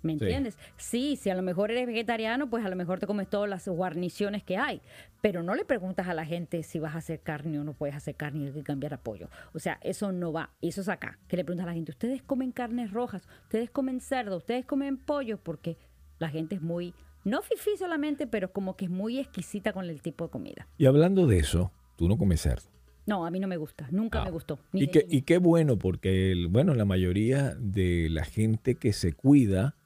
¿Me 0.04 0.12
entiendes? 0.12 0.56
Sí. 0.76 1.16
si 1.16 1.30
a 1.30 1.34
lo 1.34 1.42
mejor 1.42 1.70
eres 1.70 1.86
vegetariano, 1.86 2.48
pues 2.48 2.64
a 2.64 2.68
lo 2.68 2.76
mejor 2.76 3.00
te 3.00 3.06
comes 3.06 3.28
todas 3.28 3.48
las 3.48 3.66
guarniciones 3.66 4.42
que 4.42 4.58
hay, 4.58 4.82
pero 5.20 5.42
no 5.42 5.54
le 5.54 5.64
preguntas 5.64 6.06
a 6.08 6.14
la 6.14 6.26
gente 6.26 6.62
si 6.62 6.78
vas 6.78 6.94
a 6.94 6.98
hacer 6.98 7.20
carne 7.20 7.58
o 7.58 7.64
no 7.64 7.72
puedes 7.72 7.96
hacer 7.96 8.14
carne 8.14 8.44
y 8.44 8.46
hay 8.48 8.52
que 8.52 8.62
cambiar 8.62 8.94
a 8.94 8.98
pollo. 8.98 9.30
O 9.54 9.58
sea, 9.58 9.78
eso 9.82 10.12
no 10.12 10.32
va. 10.32 10.50
Eso 10.60 10.82
es 10.82 10.88
acá. 10.88 11.18
Que 11.26 11.36
le 11.36 11.44
preguntas 11.44 11.64
a 11.64 11.70
la 11.70 11.74
gente, 11.74 11.90
¿ustedes 11.90 12.22
comen 12.22 12.52
carnes 12.52 12.90
rojas? 12.92 13.26
¿Ustedes 13.44 13.70
comen 13.70 14.00
cerdo? 14.00 14.36
¿Ustedes 14.36 14.66
comen 14.66 14.98
pollo? 14.98 15.38
Porque 15.38 15.78
la 16.18 16.28
gente 16.28 16.56
es 16.56 16.62
muy, 16.62 16.94
no 17.24 17.40
fifí 17.40 17.70
solamente, 17.78 18.26
pero 18.26 18.52
como 18.52 18.76
que 18.76 18.84
es 18.84 18.90
muy 18.90 19.18
exquisita 19.18 19.72
con 19.72 19.86
el 19.86 20.02
tipo 20.02 20.24
de 20.24 20.30
comida. 20.30 20.68
Y 20.76 20.86
hablando 20.86 21.26
de 21.26 21.38
eso, 21.38 21.72
tú 21.96 22.08
no 22.08 22.18
comes 22.18 22.42
cerdo. 22.42 22.68
No, 23.06 23.26
a 23.26 23.30
mí 23.30 23.38
no 23.38 23.48
me 23.48 23.56
gusta, 23.56 23.86
nunca 23.90 24.22
me 24.22 24.28
ah. 24.28 24.32
gustó. 24.32 24.58
y, 24.72 24.88
qué, 24.88 25.06
y 25.08 25.22
qué 25.22 25.38
bueno, 25.38 25.78
porque 25.78 26.34
bueno, 26.48 26.74
la 26.74 26.84
mayoría 26.84 27.54
de 27.58 28.08
la 28.10 28.24
gente 28.24 28.76
que 28.76 28.92
se 28.92 29.12
cuida 29.12 29.76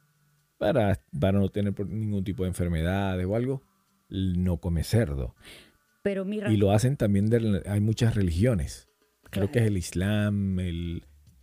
para, 0.59 1.01
para 1.19 1.39
no 1.39 1.49
tener 1.49 1.75
ningún 1.89 2.25
tipo 2.25 2.43
de 2.43 2.49
enfermedades 2.49 3.27
o 3.27 3.37
algo, 3.37 3.63
no 4.09 4.59
come 4.59 4.85
cerdo. 4.85 5.35
Pero 6.03 6.27
y 6.27 6.57
lo 6.57 6.73
hacen 6.73 6.97
también, 6.97 7.27
de, 7.27 7.63
hay 7.67 7.81
muchas 7.81 8.15
religiones. 8.15 8.89
Creo 9.31 9.51
que 9.51 9.59
es 9.59 9.67
el 9.67 9.77
Islam, 9.77 10.59
el, 10.59 11.03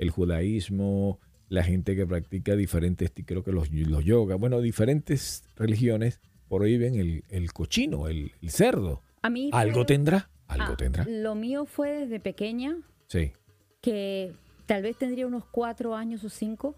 judaísmo, 0.10 1.20
la 1.50 1.64
gente 1.64 1.96
que 1.96 2.06
practica 2.06 2.56
diferentes, 2.56 3.12
creo 3.26 3.44
que 3.44 3.52
los, 3.52 3.72
los 3.72 4.04
yoga, 4.04 4.36
bueno, 4.36 4.60
diferentes 4.62 5.44
religiones 5.56 6.20
prohíben 6.50 6.96
el, 6.96 7.24
el 7.30 7.54
cochino, 7.54 8.08
el, 8.08 8.32
cerdo. 8.48 9.04
A 9.22 9.30
mí 9.30 9.50
¿Algo 9.54 9.86
tendrá? 9.86 10.30
¿Algo 10.48 10.74
ah, 10.74 10.78
tendrá? 10.78 11.06
Lo 11.08 11.36
mío 11.36 11.66
fue 11.66 11.92
desde 11.92 12.20
pequeña. 12.20 12.78
Sí. 13.08 13.34
Que 13.82 14.32
tal 14.66 14.84
vez 14.84 14.98
tendría 14.98 15.28
unos 15.28 15.46
cuatro 15.46 15.96
años 15.96 16.24
o 16.24 16.30
cinco. 16.30 16.76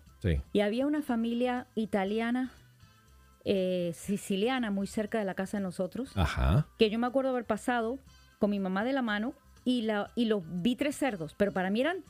Y 0.54 0.62
había 0.62 0.86
una 0.88 1.02
familia 1.02 1.68
italiana, 1.76 2.52
eh, 3.46 3.92
siciliana, 3.96 4.72
muy 4.72 4.88
cerca 4.88 5.20
de 5.20 5.26
la 5.26 5.36
casa 5.36 5.58
de 5.58 5.64
nosotros, 5.64 6.14
que 6.78 6.90
yo 6.90 7.00
me 7.00 7.08
acuerdo 7.08 7.32
haber 7.32 7.46
pasado 7.46 8.00
con 8.40 8.50
mi 8.50 8.60
mamá 8.60 8.84
de 8.84 8.94
la 8.94 9.02
mano 9.02 9.34
y, 9.64 9.84
la, 9.84 10.12
y 10.16 10.26
los 10.26 10.44
vi 10.46 10.76
tres 10.76 10.96
cerdos, 10.96 11.34
pero 11.38 11.52
para 11.52 11.70
mí 11.70 11.82
eran 11.82 12.04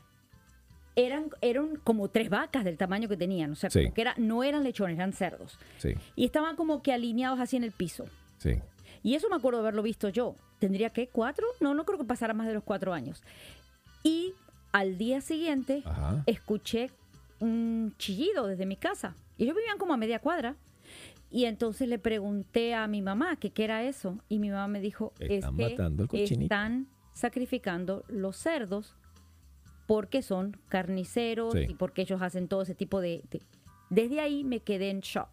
eran, 0.96 1.30
eran 1.42 1.76
como 1.84 2.10
tres 2.10 2.28
vacas 2.30 2.64
del 2.64 2.76
tamaño 2.76 3.08
que 3.08 3.18
tenían. 3.18 3.52
O 3.52 3.56
sea, 3.56 3.70
que 3.92 4.02
era, 4.02 4.16
no 4.18 4.44
eran 4.44 4.64
lechones, 4.64 4.98
eran 4.98 5.14
cerdos. 5.14 5.60
Y 6.16 6.26
estaban 6.26 6.56
como 6.56 6.82
que 6.82 6.92
alineados 6.92 7.40
así 7.40 7.56
en 7.56 7.64
el 7.64 7.72
piso. 7.72 8.06
Y 9.04 9.14
eso 9.14 9.30
me 9.30 9.36
acuerdo 9.36 9.60
de 9.60 9.66
haberlo 9.66 9.84
visto 9.84 10.10
yo. 10.10 10.36
¿Tendría 10.60 10.90
que 10.90 11.08
cuatro? 11.08 11.46
No, 11.62 11.76
no 11.76 11.86
creo 11.86 12.00
que 12.00 12.04
pasara 12.04 12.34
más 12.34 12.48
de 12.48 12.56
los 12.56 12.64
cuatro 12.64 12.94
años. 12.94 13.22
Y 14.02 14.34
al 14.72 14.98
día 14.98 15.22
siguiente 15.22 15.84
escuché 16.26 16.90
un 17.40 17.94
chillido 17.98 18.48
desde 18.48 18.66
mi 18.66 18.78
casa. 18.78 19.16
Y 19.38 19.44
ellos 19.44 19.56
vivían 19.56 19.78
como 19.78 19.94
a 19.94 19.98
media 19.98 20.20
cuadra. 20.20 20.56
Y 21.30 21.46
entonces 21.46 21.90
le 21.90 22.00
pregunté 22.00 22.74
a 22.74 22.88
mi 22.88 23.02
mamá 23.02 23.36
que 23.36 23.52
qué 23.52 23.66
era 23.66 23.84
eso. 23.84 24.20
Y 24.30 24.40
mi 24.40 24.50
mamá 24.50 24.68
me 24.68 24.80
dijo, 24.80 25.14
están 25.20 25.58
están 26.12 26.88
sacrificando 27.14 28.04
los 28.08 28.38
cerdos 28.38 28.96
porque 29.88 30.22
son 30.22 30.58
carniceros 30.68 31.56
y 31.56 31.74
porque 31.74 32.04
ellos 32.04 32.22
hacen 32.22 32.48
todo 32.48 32.62
ese 32.62 32.76
tipo 32.76 33.02
de, 33.02 33.24
Desde 33.90 34.20
ahí 34.20 34.44
me 34.44 34.60
quedé 34.60 34.90
en 34.90 35.00
shock. 35.00 35.30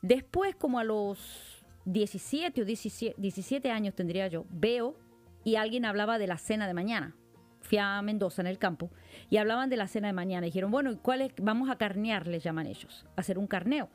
Después, 0.00 0.54
como 0.56 0.78
a 0.78 0.84
los 0.84 1.64
17 1.84 2.62
o 2.62 2.64
17 2.64 3.70
años 3.70 3.94
tendría 3.94 4.28
yo, 4.28 4.46
veo 4.50 4.96
y 5.44 5.56
alguien 5.56 5.84
hablaba 5.84 6.18
de 6.18 6.26
la 6.26 6.38
cena 6.38 6.66
de 6.66 6.74
mañana 6.74 7.16
fui 7.60 7.78
a 7.78 8.00
Mendoza 8.02 8.42
en 8.42 8.48
el 8.48 8.58
campo 8.58 8.90
y 9.28 9.36
hablaban 9.36 9.70
de 9.70 9.76
la 9.76 9.88
cena 9.88 10.08
de 10.08 10.12
mañana. 10.12 10.46
dijeron, 10.46 10.70
bueno, 10.70 10.92
¿y 10.92 10.96
cuál 10.96 11.22
es? 11.22 11.32
Vamos 11.40 11.70
a 11.70 11.76
carnear, 11.76 12.26
les 12.26 12.42
llaman 12.42 12.66
ellos, 12.66 13.06
hacer 13.16 13.38
un 13.38 13.46
carneo. 13.46 13.88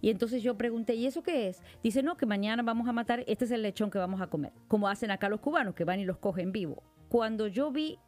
Y 0.00 0.10
entonces 0.10 0.42
yo 0.42 0.56
pregunté, 0.56 0.94
¿y 0.94 1.06
eso 1.06 1.22
qué 1.22 1.48
es? 1.48 1.62
Dice, 1.82 2.02
no, 2.02 2.16
que 2.16 2.26
mañana 2.26 2.62
vamos 2.62 2.88
a 2.88 2.92
matar, 2.92 3.24
este 3.26 3.44
es 3.44 3.50
el 3.50 3.62
lechón 3.62 3.90
que 3.90 3.98
vamos 3.98 4.20
a 4.20 4.26
comer, 4.26 4.52
como 4.68 4.88
hacen 4.88 5.10
acá 5.10 5.28
los 5.28 5.40
cubanos, 5.40 5.74
que 5.74 5.84
van 5.84 6.00
y 6.00 6.04
los 6.04 6.18
cogen 6.18 6.52
vivo. 6.52 6.82
Cuando 7.08 7.46
yo 7.48 7.70
vi 7.70 7.98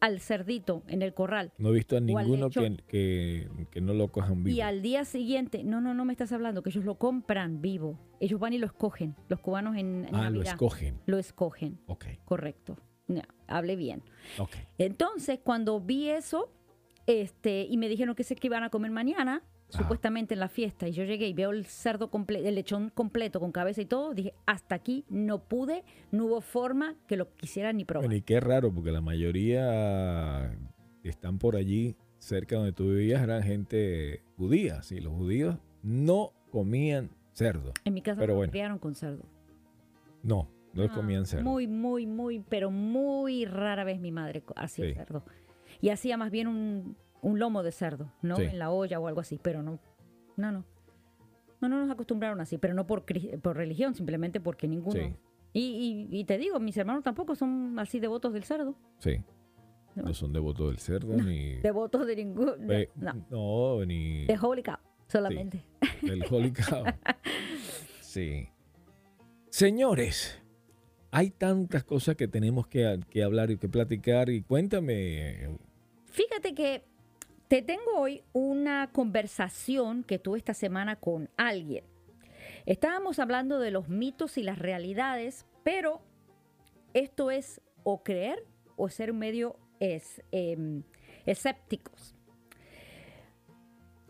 al 0.00 0.20
cerdito 0.20 0.82
en 0.88 1.00
el 1.00 1.14
corral. 1.14 1.52
No 1.56 1.70
he 1.70 1.72
visto 1.72 1.96
a 1.96 2.00
ninguno 2.00 2.50
que, 2.50 3.48
que, 3.70 3.80
no 3.80 3.94
lo 3.94 4.08
cojan 4.08 4.44
vivo. 4.44 4.54
Y 4.54 4.60
al 4.60 4.82
día 4.82 5.06
siguiente, 5.06 5.64
no, 5.64 5.80
no, 5.80 5.94
no 5.94 6.04
me 6.04 6.12
estás 6.12 6.30
hablando, 6.32 6.62
que 6.62 6.68
ellos 6.68 6.84
lo 6.84 6.96
compran 6.96 7.62
vivo. 7.62 7.98
Ellos 8.20 8.38
van 8.38 8.52
y 8.52 8.58
lo 8.58 8.66
escogen. 8.66 9.16
Los 9.28 9.40
cubanos 9.40 9.76
en, 9.76 10.06
Ah, 10.12 10.28
lo 10.28 10.42
escogen. 10.42 11.00
Lo 11.06 11.18
escogen. 11.18 11.80
Ok. 11.86 12.04
Correcto. 12.26 12.76
No, 13.06 13.22
hable 13.46 13.76
bien. 13.76 14.02
Entonces, 14.78 15.38
cuando 15.42 15.80
vi 15.80 16.08
eso, 16.08 16.50
este, 17.06 17.66
y 17.68 17.76
me 17.76 17.88
dijeron 17.88 18.14
que 18.14 18.24
se 18.24 18.34
que 18.34 18.46
iban 18.46 18.62
a 18.62 18.70
comer 18.70 18.90
mañana, 18.90 19.42
supuestamente 19.68 20.34
en 20.34 20.40
la 20.40 20.48
fiesta, 20.48 20.88
y 20.88 20.92
yo 20.92 21.04
llegué 21.04 21.26
y 21.28 21.32
veo 21.32 21.50
el 21.50 21.66
cerdo 21.66 22.10
completo, 22.10 22.48
el 22.48 22.54
lechón 22.54 22.90
completo 22.90 23.40
con 23.40 23.52
cabeza 23.52 23.82
y 23.82 23.86
todo, 23.86 24.14
dije, 24.14 24.34
hasta 24.46 24.74
aquí 24.74 25.04
no 25.08 25.40
pude, 25.48 25.84
no 26.12 26.26
hubo 26.26 26.40
forma 26.40 26.94
que 27.08 27.16
lo 27.16 27.34
quisiera 27.34 27.72
ni 27.72 27.84
probar. 27.84 28.12
y 28.12 28.22
qué 28.22 28.40
raro, 28.40 28.72
porque 28.72 28.92
la 28.92 29.00
mayoría 29.00 30.56
están 31.02 31.38
por 31.38 31.56
allí, 31.56 31.96
cerca 32.18 32.56
donde 32.56 32.72
tú 32.72 32.88
vivías, 32.88 33.22
eran 33.22 33.42
gente 33.42 34.22
judía, 34.36 34.82
sí, 34.82 35.00
los 35.00 35.12
judíos 35.12 35.58
no 35.82 36.32
comían 36.50 37.10
cerdo. 37.32 37.72
En 37.84 37.94
mi 37.94 38.00
casa 38.00 38.20
pero 38.20 38.40
criaron 38.48 38.78
con 38.78 38.94
cerdo. 38.94 39.24
No, 40.22 40.48
no, 40.74 40.90
comían 40.92 41.26
cerdo. 41.26 41.44
Muy, 41.44 41.66
muy, 41.66 42.06
muy, 42.06 42.40
pero 42.40 42.70
muy 42.70 43.44
rara 43.44 43.84
vez 43.84 44.00
mi 44.00 44.12
madre 44.12 44.42
hacía 44.56 44.94
cerdo. 44.94 45.24
Y 45.80 45.90
hacía 45.90 46.16
más 46.16 46.30
bien 46.30 46.48
un, 46.48 46.96
lomo 47.22 47.62
de 47.62 47.72
cerdo, 47.72 48.12
¿no? 48.22 48.38
En 48.38 48.58
la 48.58 48.70
olla 48.70 48.98
o 49.00 49.06
algo 49.06 49.20
así, 49.20 49.38
pero 49.42 49.62
no. 49.62 49.78
No, 50.36 50.52
no. 50.52 50.64
No, 51.60 51.68
no 51.68 51.80
nos 51.80 51.90
acostumbraron 51.90 52.40
así, 52.40 52.58
pero 52.58 52.74
no 52.74 52.86
por, 52.86 53.04
por 53.40 53.56
religión, 53.56 53.94
simplemente 53.94 54.40
porque 54.40 54.68
ninguno. 54.68 55.16
Y, 55.52 56.08
y, 56.10 56.24
te 56.24 56.36
digo, 56.36 56.58
mis 56.58 56.76
hermanos 56.76 57.04
tampoco 57.04 57.36
son 57.36 57.78
así 57.78 58.00
devotos 58.00 58.32
del 58.32 58.42
cerdo. 58.42 58.74
Sí. 58.98 59.22
No, 59.94 60.12
son 60.12 60.32
devotos 60.32 60.68
del 60.68 60.78
cerdo 60.78 61.14
ni. 61.14 61.54
Devotos 61.62 62.06
de 62.06 62.16
ningún. 62.16 62.52
no. 62.96 63.26
no, 63.30 63.84
ni. 63.86 64.26
De 64.26 64.36
Holy 64.40 64.62
Cow, 64.62 64.76
solamente. 65.06 65.64
del 66.02 66.24
Holy 66.28 66.52
Cow. 66.52 66.84
sí. 68.00 68.48
Señores, 69.50 70.42
hay 71.14 71.30
tantas 71.30 71.84
cosas 71.84 72.16
que 72.16 72.26
tenemos 72.26 72.66
que, 72.66 73.22
hablar 73.24 73.52
y 73.52 73.56
que 73.56 73.68
platicar. 73.68 74.30
Y 74.30 74.42
cuéntame. 74.42 75.48
Fíjate 76.06 76.56
que 76.56 76.82
te 77.46 77.62
tengo 77.62 77.96
hoy 77.96 78.24
una 78.32 78.90
conversación 78.90 80.02
que 80.02 80.18
tuve 80.18 80.38
esta 80.38 80.54
semana 80.54 80.96
con 80.96 81.30
alguien. 81.36 81.84
Estábamos 82.66 83.20
hablando 83.20 83.60
de 83.60 83.70
los 83.70 83.88
mitos 83.88 84.38
y 84.38 84.42
las 84.42 84.58
realidades, 84.58 85.46
pero 85.62 86.02
esto 86.94 87.30
es 87.30 87.60
o 87.84 88.02
creer 88.02 88.44
o 88.74 88.88
ser 88.88 89.12
medio 89.12 89.56
es, 89.78 90.20
em, 90.32 90.82
escépticos. 91.26 92.16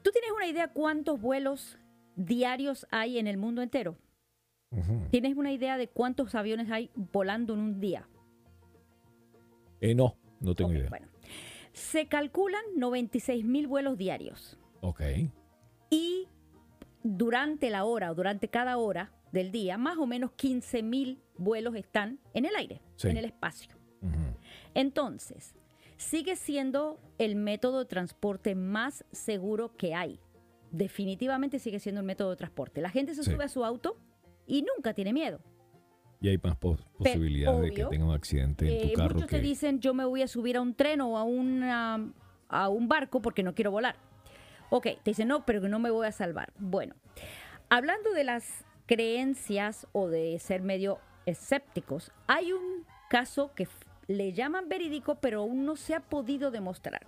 ¿Tú 0.02 0.10
tienes 0.10 0.30
una 0.34 0.46
idea 0.46 0.68
cuántos 0.68 1.20
vuelos 1.20 1.78
diarios 2.16 2.86
hay 2.90 3.18
en 3.18 3.26
el 3.26 3.36
mundo 3.36 3.60
entero? 3.60 3.98
¿Tienes 5.10 5.36
una 5.36 5.52
idea 5.52 5.76
de 5.76 5.88
cuántos 5.88 6.34
aviones 6.34 6.70
hay 6.70 6.90
volando 6.94 7.54
en 7.54 7.60
un 7.60 7.80
día? 7.80 8.08
Eh, 9.80 9.94
no, 9.94 10.16
no 10.40 10.54
tengo 10.54 10.72
idea. 10.72 10.88
Bueno, 10.88 11.08
se 11.72 12.06
calculan 12.06 12.62
96 12.76 13.44
mil 13.44 13.66
vuelos 13.66 13.98
diarios. 13.98 14.58
Ok. 14.80 15.02
Y 15.90 16.28
durante 17.02 17.70
la 17.70 17.84
hora 17.84 18.10
o 18.10 18.14
durante 18.14 18.48
cada 18.48 18.76
hora 18.78 19.12
del 19.32 19.50
día, 19.50 19.76
más 19.76 19.98
o 19.98 20.06
menos 20.06 20.32
15 20.32 20.82
mil 20.82 21.20
vuelos 21.36 21.74
están 21.74 22.20
en 22.32 22.46
el 22.46 22.54
aire, 22.56 22.80
en 23.02 23.16
el 23.16 23.24
espacio. 23.24 23.74
Entonces, 24.74 25.54
sigue 25.96 26.36
siendo 26.36 27.00
el 27.18 27.36
método 27.36 27.80
de 27.80 27.84
transporte 27.86 28.54
más 28.54 29.04
seguro 29.12 29.76
que 29.76 29.94
hay. 29.94 30.20
Definitivamente 30.70 31.58
sigue 31.58 31.78
siendo 31.78 32.00
el 32.00 32.06
método 32.06 32.30
de 32.30 32.36
transporte. 32.36 32.80
La 32.80 32.90
gente 32.90 33.14
se 33.14 33.22
sube 33.22 33.44
a 33.44 33.48
su 33.48 33.64
auto 33.64 33.96
y 34.46 34.62
nunca 34.62 34.94
tiene 34.94 35.12
miedo. 35.12 35.40
Y 36.20 36.28
hay 36.28 36.38
más 36.38 36.56
posibilidades 36.56 37.60
de 37.60 37.70
que 37.72 37.84
tenga 37.84 38.06
un 38.06 38.14
accidente 38.14 38.66
en 38.66 38.82
tu 38.82 38.88
eh, 38.88 38.92
carro. 38.94 39.14
Muchos 39.14 39.30
te 39.30 39.40
dicen, 39.40 39.80
yo 39.80 39.92
me 39.92 40.06
voy 40.06 40.22
a 40.22 40.28
subir 40.28 40.56
a 40.56 40.62
un 40.62 40.74
tren 40.74 41.02
o 41.02 41.18
a, 41.18 41.22
una, 41.22 42.12
a 42.48 42.68
un 42.70 42.88
barco 42.88 43.20
porque 43.20 43.42
no 43.42 43.54
quiero 43.54 43.70
volar. 43.70 43.96
Ok, 44.70 44.84
te 45.02 45.10
dicen, 45.10 45.28
no, 45.28 45.44
pero 45.44 45.68
no 45.68 45.78
me 45.78 45.90
voy 45.90 46.06
a 46.06 46.12
salvar. 46.12 46.52
Bueno, 46.58 46.94
hablando 47.68 48.12
de 48.12 48.24
las 48.24 48.64
creencias 48.86 49.86
o 49.92 50.08
de 50.08 50.38
ser 50.38 50.62
medio 50.62 50.98
escépticos, 51.26 52.10
hay 52.26 52.52
un 52.52 52.86
caso 53.10 53.52
que 53.54 53.68
le 54.06 54.32
llaman 54.32 54.68
verídico, 54.68 55.16
pero 55.16 55.40
aún 55.40 55.64
no 55.64 55.76
se 55.76 55.94
ha 55.94 56.00
podido 56.00 56.50
demostrar. 56.50 57.06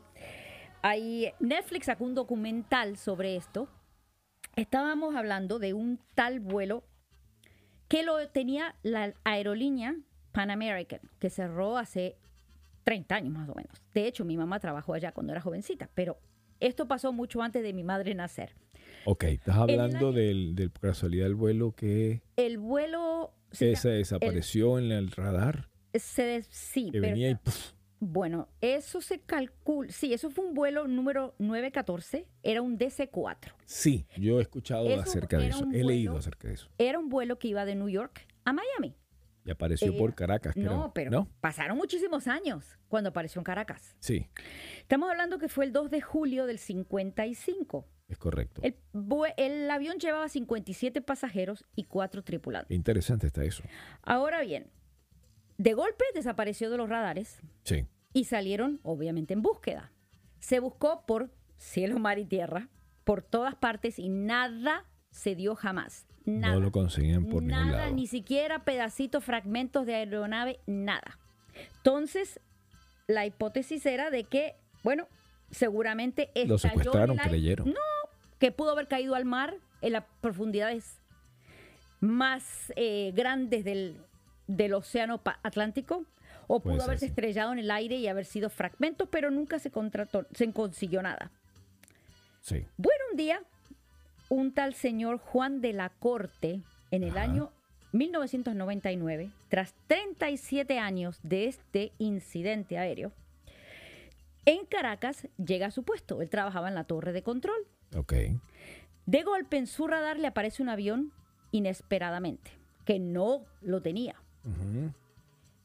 Hay, 0.82 1.32
Netflix 1.40 1.86
sacó 1.86 2.04
un 2.04 2.14
documental 2.14 2.96
sobre 2.96 3.36
esto. 3.36 3.68
Estábamos 4.56 5.16
hablando 5.16 5.58
de 5.58 5.72
un 5.72 5.98
tal 6.14 6.40
vuelo 6.40 6.84
que 7.88 8.02
lo 8.02 8.28
tenía 8.28 8.74
la 8.82 9.14
aerolínea 9.24 9.96
Pan 10.32 10.50
American, 10.50 11.00
que 11.18 11.30
cerró 11.30 11.78
hace 11.78 12.16
30 12.84 13.14
años 13.14 13.32
más 13.32 13.48
o 13.48 13.54
menos. 13.54 13.82
De 13.94 14.06
hecho, 14.06 14.24
mi 14.24 14.36
mamá 14.36 14.60
trabajó 14.60 14.94
allá 14.94 15.12
cuando 15.12 15.32
era 15.32 15.40
jovencita, 15.40 15.88
pero 15.94 16.18
esto 16.60 16.86
pasó 16.86 17.12
mucho 17.12 17.42
antes 17.42 17.62
de 17.62 17.72
mi 17.72 17.84
madre 17.84 18.14
nacer. 18.14 18.54
Ok, 19.04 19.24
estás 19.24 19.56
hablando 19.56 20.12
del, 20.12 20.54
del 20.54 20.72
casualidad 20.72 21.24
del 21.24 21.34
vuelo 21.34 21.74
que... 21.74 22.22
El 22.36 22.58
vuelo... 22.58 23.32
se 23.50 23.74
desapareció 23.88 24.78
en 24.78 24.92
el 24.92 25.10
radar. 25.10 25.68
Se, 25.94 26.42
sí, 26.42 26.90
que 26.90 27.00
venía 27.00 27.30
y... 27.30 27.38
Bueno, 27.98 28.48
eso 28.60 29.00
se 29.00 29.20
calcula. 29.20 29.90
Sí, 29.90 30.12
eso 30.12 30.30
fue 30.30 30.44
un 30.44 30.54
vuelo 30.54 30.86
número 30.86 31.34
914. 31.38 32.26
Era 32.42 32.62
un 32.62 32.78
DC-4. 32.78 33.52
Sí, 33.64 34.06
yo 34.16 34.38
he 34.38 34.42
escuchado 34.42 34.88
acerca 35.00 35.38
de 35.38 35.48
eso. 35.48 35.66
He 35.72 35.82
leído 35.82 36.16
acerca 36.16 36.48
de 36.48 36.54
eso. 36.54 36.68
Era 36.78 36.98
un 36.98 37.08
vuelo 37.08 37.38
que 37.38 37.48
iba 37.48 37.64
de 37.64 37.74
New 37.74 37.88
York 37.88 38.26
a 38.44 38.52
Miami. 38.52 38.94
Y 39.46 39.50
apareció 39.50 39.96
por 39.96 40.14
Caracas, 40.14 40.54
creo. 40.54 40.64
No, 40.64 40.92
pero 40.92 41.28
pasaron 41.40 41.76
muchísimos 41.76 42.26
años 42.26 42.76
cuando 42.88 43.10
apareció 43.10 43.38
en 43.40 43.44
Caracas. 43.44 43.96
Sí. 44.00 44.26
Estamos 44.80 45.08
hablando 45.08 45.38
que 45.38 45.48
fue 45.48 45.64
el 45.64 45.72
2 45.72 45.88
de 45.90 46.00
julio 46.00 46.46
del 46.46 46.58
55. 46.58 47.86
Es 48.08 48.18
correcto. 48.18 48.60
El, 48.64 48.76
el 49.36 49.70
avión 49.70 49.98
llevaba 49.98 50.28
57 50.28 51.00
pasajeros 51.00 51.64
y 51.76 51.84
4 51.84 52.24
tripulantes. 52.24 52.76
Interesante 52.76 53.28
está 53.28 53.44
eso. 53.44 53.62
Ahora 54.02 54.42
bien, 54.42 54.68
de 55.58 55.74
golpe 55.74 56.04
desapareció 56.14 56.70
de 56.70 56.76
los 56.76 56.88
radares. 56.88 57.40
Sí. 57.64 57.86
Y 58.12 58.24
salieron, 58.24 58.80
obviamente, 58.82 59.34
en 59.34 59.42
búsqueda. 59.42 59.92
Se 60.38 60.60
buscó 60.60 61.04
por 61.06 61.30
cielo, 61.56 61.98
mar 61.98 62.18
y 62.18 62.24
tierra, 62.24 62.68
por 63.04 63.22
todas 63.22 63.54
partes 63.54 63.98
y 63.98 64.08
nada 64.08 64.84
se 65.10 65.34
dio 65.34 65.54
jamás. 65.54 66.06
Nada. 66.24 66.54
No 66.54 66.60
lo 66.60 66.72
conseguían 66.72 67.26
por 67.26 67.42
ningún 67.42 67.72
lado. 67.72 67.92
Ni 67.94 68.06
siquiera 68.06 68.64
pedacitos, 68.64 69.24
fragmentos 69.24 69.86
de 69.86 69.94
aeronave, 69.94 70.60
nada. 70.66 71.18
Entonces, 71.76 72.40
la 73.06 73.24
hipótesis 73.26 73.86
era 73.86 74.10
de 74.10 74.24
que, 74.24 74.56
bueno, 74.82 75.06
seguramente 75.50 76.30
Lo 76.46 76.58
secuestraron, 76.58 77.16
creyeron. 77.16 77.68
No, 77.68 78.10
que 78.38 78.50
pudo 78.50 78.72
haber 78.72 78.88
caído 78.88 79.14
al 79.14 79.24
mar 79.24 79.56
en 79.80 79.92
las 79.92 80.04
profundidades 80.20 81.00
más 82.00 82.72
eh, 82.76 83.12
grandes 83.14 83.64
del, 83.64 84.00
del 84.46 84.74
Océano 84.74 85.20
Atlántico 85.42 86.04
o 86.46 86.60
pudo 86.60 86.82
haberse 86.82 87.06
estrellado 87.06 87.52
en 87.52 87.58
el 87.58 87.70
aire 87.70 87.96
y 87.96 88.06
haber 88.06 88.24
sido 88.24 88.50
fragmentos, 88.50 89.08
pero 89.10 89.30
nunca 89.30 89.58
se, 89.58 89.70
contrató, 89.70 90.26
se 90.32 90.52
consiguió 90.52 91.02
nada. 91.02 91.30
Sí. 92.40 92.64
Bueno, 92.76 93.04
un 93.10 93.16
día, 93.16 93.42
un 94.28 94.52
tal 94.52 94.74
señor 94.74 95.18
Juan 95.18 95.60
de 95.60 95.72
la 95.72 95.88
Corte, 95.88 96.60
en 96.90 97.02
el 97.02 97.18
año 97.18 97.50
1999, 97.92 99.30
tras 99.48 99.74
37 99.88 100.78
años 100.78 101.18
de 101.22 101.46
este 101.46 101.92
incidente 101.98 102.78
aéreo, 102.78 103.12
en 104.44 104.64
Caracas 104.66 105.26
llega 105.44 105.66
a 105.66 105.70
su 105.72 105.82
puesto. 105.82 106.22
Él 106.22 106.30
trabajaba 106.30 106.68
en 106.68 106.76
la 106.76 106.84
torre 106.84 107.12
de 107.12 107.22
control. 107.22 107.66
Ok. 107.96 108.14
De 109.06 109.22
golpe 109.22 109.56
en 109.56 109.66
su 109.66 109.88
radar 109.88 110.18
le 110.18 110.28
aparece 110.28 110.62
un 110.62 110.68
avión 110.68 111.12
inesperadamente, 111.50 112.52
que 112.84 113.00
no 113.00 113.44
lo 113.60 113.82
tenía. 113.82 114.14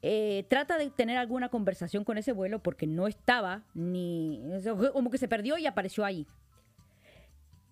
Eh, 0.04 0.46
trata 0.50 0.78
de 0.78 0.90
tener 0.90 1.18
alguna 1.18 1.50
conversación 1.50 2.04
con 2.04 2.18
ese 2.18 2.32
vuelo 2.32 2.60
porque 2.60 2.88
no 2.88 3.08
estaba 3.08 3.64
ni. 3.74 4.42
como 4.94 5.12
que 5.12 5.18
se 5.18 5.28
perdió 5.28 5.58
y 5.58 5.68
apareció 5.68 6.04
ahí. 6.04 6.28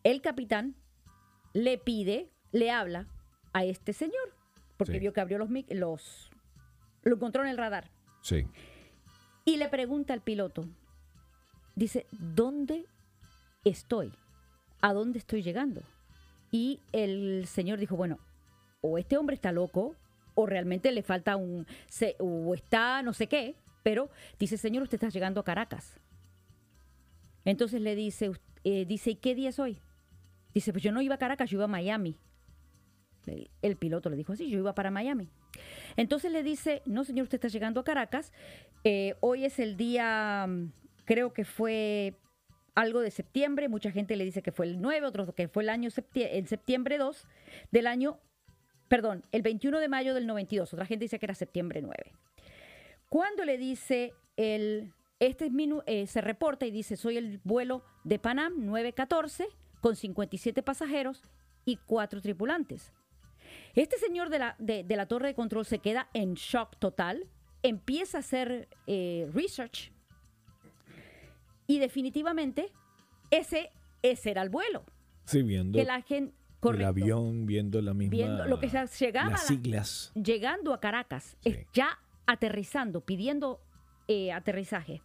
El 0.04 0.22
capitán 0.22 0.76
le 1.54 1.78
pide, 1.78 2.30
le 2.52 2.72
habla 2.72 3.08
a 3.54 3.66
este 3.66 3.94
señor 3.94 4.34
porque 4.78 5.00
vio 5.00 5.12
que 5.12 5.22
abrió 5.22 5.38
los, 5.38 5.50
los. 5.70 6.30
Lo 7.04 7.16
encontró 7.16 7.44
en 7.44 7.50
el 7.50 7.58
radar. 7.58 7.90
Sí. 8.22 8.48
Y 9.44 9.58
le 9.58 9.68
pregunta 9.68 10.14
al 10.14 10.22
piloto: 10.22 10.66
Dice, 11.76 12.06
¿dónde 12.12 12.86
estoy? 13.64 14.14
¿A 14.82 14.94
dónde 14.94 15.18
estoy 15.18 15.42
llegando? 15.42 15.82
Y 16.52 16.80
el 16.92 17.48
señor 17.48 17.80
dijo: 17.80 17.96
Bueno, 17.96 18.20
o 18.82 19.00
este 19.00 19.18
hombre 19.18 19.34
está 19.34 19.52
loco 19.52 19.96
o 20.42 20.46
realmente 20.46 20.94
le 20.94 21.04
falta 21.04 21.36
un, 21.36 21.68
o 22.20 22.54
está 22.54 23.02
no 23.04 23.12
sé 23.12 23.28
qué, 23.28 23.56
pero 23.84 24.10
dice, 24.40 24.58
señor, 24.58 24.84
usted 24.84 24.96
está 24.96 25.10
llegando 25.10 25.42
a 25.42 25.44
Caracas. 25.44 26.00
Entonces 27.44 27.82
le 27.82 27.94
dice, 27.94 28.32
eh, 28.64 28.86
dice, 28.86 29.12
¿y 29.12 29.16
qué 29.16 29.36
día 29.36 29.50
es 29.50 29.60
hoy? 29.60 29.82
Dice, 30.54 30.72
pues 30.72 30.82
yo 30.82 30.94
no 30.94 31.02
iba 31.02 31.16
a 31.16 31.18
Caracas, 31.18 31.50
yo 31.50 31.58
iba 31.58 31.66
a 31.66 31.68
Miami. 31.68 32.16
El 33.62 33.76
piloto 33.76 34.10
le 34.10 34.16
dijo 34.16 34.32
así, 34.32 34.50
yo 34.50 34.60
iba 34.60 34.74
para 34.74 34.92
Miami. 34.92 35.30
Entonces 35.98 36.32
le 36.32 36.42
dice, 36.42 36.84
no 36.86 37.04
señor, 37.04 37.24
usted 37.24 37.36
está 37.36 37.50
llegando 37.50 37.82
a 37.82 37.84
Caracas, 37.84 38.32
eh, 38.86 39.16
hoy 39.20 39.44
es 39.44 39.60
el 39.60 39.76
día, 39.76 40.48
creo 41.04 41.34
que 41.34 41.44
fue 41.44 42.16
algo 42.76 43.02
de 43.02 43.12
septiembre, 43.12 43.68
mucha 43.68 43.92
gente 43.92 44.16
le 44.16 44.24
dice 44.24 44.42
que 44.42 44.54
fue 44.54 44.68
el 44.68 44.80
9, 44.80 45.06
otros 45.06 45.34
que 45.36 45.50
fue 45.50 45.64
el 45.64 45.70
año 45.70 45.90
el 46.16 46.48
septiembre 46.48 46.98
2 46.98 47.28
del 47.72 47.88
año 47.88 48.20
perdón, 48.90 49.24
el 49.32 49.42
21 49.44 49.80
de 49.80 49.88
mayo 49.88 50.14
del 50.14 50.28
92, 50.28 50.74
otra 50.74 50.86
gente 50.86 51.06
dice 51.06 51.20
que 51.20 51.26
era 51.26 51.36
septiembre 51.36 51.82
9. 51.82 52.12
Cuando 53.08 53.46
le 53.46 53.58
dice 53.58 54.14
el, 54.36 54.92
este 55.20 55.52
eh, 55.86 56.08
se 56.08 56.22
reporta 56.22 56.66
y 56.66 56.72
dice, 56.72 56.98
soy 56.98 57.18
el 57.18 57.40
vuelo 57.44 57.84
de 58.04 58.20
Panam 58.20 58.66
914 58.66 59.48
con 59.80 59.96
57 59.96 60.64
pasajeros 60.64 61.24
y 61.66 61.78
4 61.78 62.22
tripulantes. 62.22 62.94
Este 63.76 63.98
señor 63.98 64.30
de 64.30 64.40
la, 64.40 64.56
de, 64.60 64.84
la 64.90 65.08
torre 65.08 65.28
de 65.28 65.34
control 65.36 65.66
se 65.66 65.80
queda 65.80 66.10
en 66.14 66.34
shock 66.34 66.78
total, 66.78 67.28
empieza 67.64 68.18
a 68.18 68.20
hacer 68.20 68.68
eh, 68.88 69.30
research 69.34 69.92
y 71.68 71.80
definitivamente 71.80 72.72
ese, 73.32 73.70
ese 74.02 74.32
era 74.32 74.42
el 74.42 74.50
vuelo. 74.50 74.86
Sí, 75.26 75.44
viendo. 75.44 75.78
Que 75.78 75.86
la 75.86 76.02
gente, 76.02 76.34
el 76.64 76.84
avión 76.84 77.46
viendo 77.46 77.82
la 77.82 77.94
misma. 77.94 78.12
Viendo 78.12 78.46
lo 78.46 78.60
que 78.60 78.70
se 78.70 79.06
llegaba. 79.06 79.32
Las 79.32 79.48
siglas. 79.48 80.12
llegando 80.16 80.74
a 80.74 80.80
Caracas, 80.80 81.38
ya 81.74 82.00
aterrizando, 82.26 83.02
pidiendo 83.02 83.62
eh, 84.08 84.32
aterrizaje. 84.32 85.02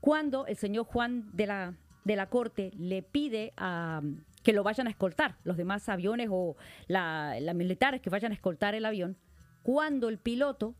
Cuando 0.00 0.46
el 0.46 0.56
señor 0.56 0.84
Juan 0.84 1.30
de 1.32 1.46
la, 1.46 1.74
de 2.04 2.16
la 2.16 2.28
Corte 2.28 2.70
le 2.76 3.02
pide 3.02 3.52
a, 3.56 4.02
que 4.42 4.52
lo 4.52 4.62
vayan 4.62 4.86
a 4.86 4.90
escoltar, 4.90 5.38
los 5.44 5.56
demás 5.56 5.88
aviones 5.88 6.28
o 6.30 6.56
las 6.86 7.40
la 7.40 7.54
militares 7.54 8.02
que 8.02 8.10
vayan 8.10 8.32
a 8.32 8.34
escoltar 8.34 8.74
el 8.74 8.84
avión, 8.84 9.16
cuando 9.62 10.08
el 10.10 10.18
piloto 10.18 10.74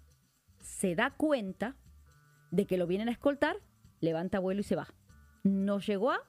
se 0.61 0.95
da 0.95 1.11
cuenta 1.11 1.77
de 2.51 2.67
que 2.67 2.77
lo 2.77 2.87
vienen 2.87 3.09
a 3.09 3.13
escoltar, 3.13 3.57
levanta 4.01 4.39
vuelo 4.39 4.61
y 4.61 4.65
se 4.65 4.77
va. 4.77 4.89
No 5.43 5.79
llegó 5.79 6.11
a, 6.11 6.21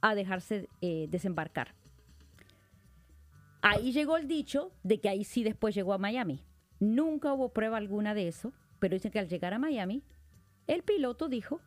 a 0.00 0.14
dejarse 0.14 0.68
eh, 0.80 1.06
desembarcar. 1.10 1.74
Ahí 3.62 3.92
llegó 3.92 4.16
el 4.16 4.28
dicho 4.28 4.72
de 4.82 5.00
que 5.00 5.08
ahí 5.08 5.24
sí 5.24 5.42
después 5.42 5.74
llegó 5.74 5.92
a 5.92 5.98
Miami. 5.98 6.44
Nunca 6.80 7.32
hubo 7.32 7.52
prueba 7.52 7.76
alguna 7.76 8.14
de 8.14 8.28
eso, 8.28 8.52
pero 8.78 8.94
dicen 8.94 9.10
que 9.10 9.18
al 9.18 9.28
llegar 9.28 9.52
a 9.52 9.58
Miami, 9.58 10.02
el 10.66 10.82
piloto 10.82 11.28
dijo 11.28 11.60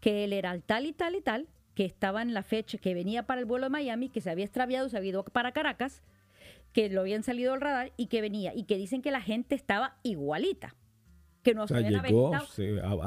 que 0.00 0.24
él 0.24 0.32
era 0.32 0.52
el 0.52 0.62
tal 0.62 0.86
y 0.86 0.92
tal 0.92 1.14
y 1.14 1.20
tal, 1.20 1.48
que 1.74 1.84
estaba 1.84 2.22
en 2.22 2.34
la 2.34 2.42
fecha, 2.42 2.78
que 2.78 2.94
venía 2.94 3.26
para 3.26 3.40
el 3.40 3.46
vuelo 3.46 3.66
de 3.66 3.70
Miami, 3.70 4.08
que 4.08 4.20
se 4.20 4.30
había 4.30 4.44
extraviado, 4.44 4.88
se 4.88 4.96
había 4.96 5.10
ido 5.10 5.24
para 5.24 5.52
Caracas, 5.52 6.02
que 6.72 6.88
lo 6.88 7.02
habían 7.02 7.22
salido 7.22 7.52
al 7.52 7.60
radar 7.60 7.92
y 7.96 8.06
que 8.06 8.20
venía. 8.20 8.54
Y 8.54 8.64
que 8.64 8.76
dicen 8.76 9.02
que 9.02 9.10
la 9.10 9.20
gente 9.20 9.54
estaba 9.54 9.96
igualita. 10.02 10.74
Que 11.42 11.54
no 11.54 11.66
se 11.66 11.74
habían 11.74 12.02
llegó, 12.02 12.32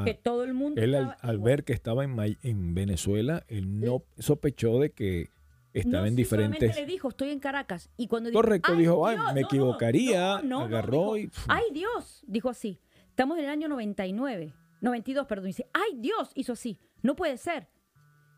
que 0.06 0.16
todo 0.16 0.44
el 0.44 0.56
mundo. 0.56 0.82
Él 0.82 0.96
al, 0.96 1.38
ver 1.40 1.64
que 1.64 1.74
estaba 1.74 2.04
en, 2.04 2.18
en 2.42 2.74
Venezuela, 2.74 3.44
él 3.48 3.80
no 3.80 4.04
sospechó 4.18 4.80
de 4.80 4.90
que 4.90 5.30
estaba 5.74 6.08
en 6.08 6.16
diferentes. 6.16 6.76
le 6.76 6.86
dijo, 6.86 7.10
estoy 7.10 7.30
en 7.30 7.40
Caracas. 7.40 7.90
Y 7.98 8.08
cuando 8.08 8.32
Correcto, 8.32 8.76
dijo, 8.76 9.06
Ay, 9.08 9.18
me 9.34 9.42
equivocaría, 9.42 10.36
agarró 10.36 11.18
y. 11.18 11.32
¡Ay, 11.48 11.66
Dios! 11.72 12.24
Dijo 12.28 12.50
así. 12.50 12.80
Estamos 13.10 13.38
en 13.38 13.46
el 13.46 13.50
año 13.52 13.68
99, 13.68 14.54
92, 14.82 15.28
perdón. 15.28 15.46
Dice, 15.46 15.68
¡ay, 15.74 15.98
Dios! 16.00 16.32
Hizo 16.36 16.54
así. 16.54 16.80
No 17.02 17.16
puede 17.16 17.38
ser. 17.38 17.68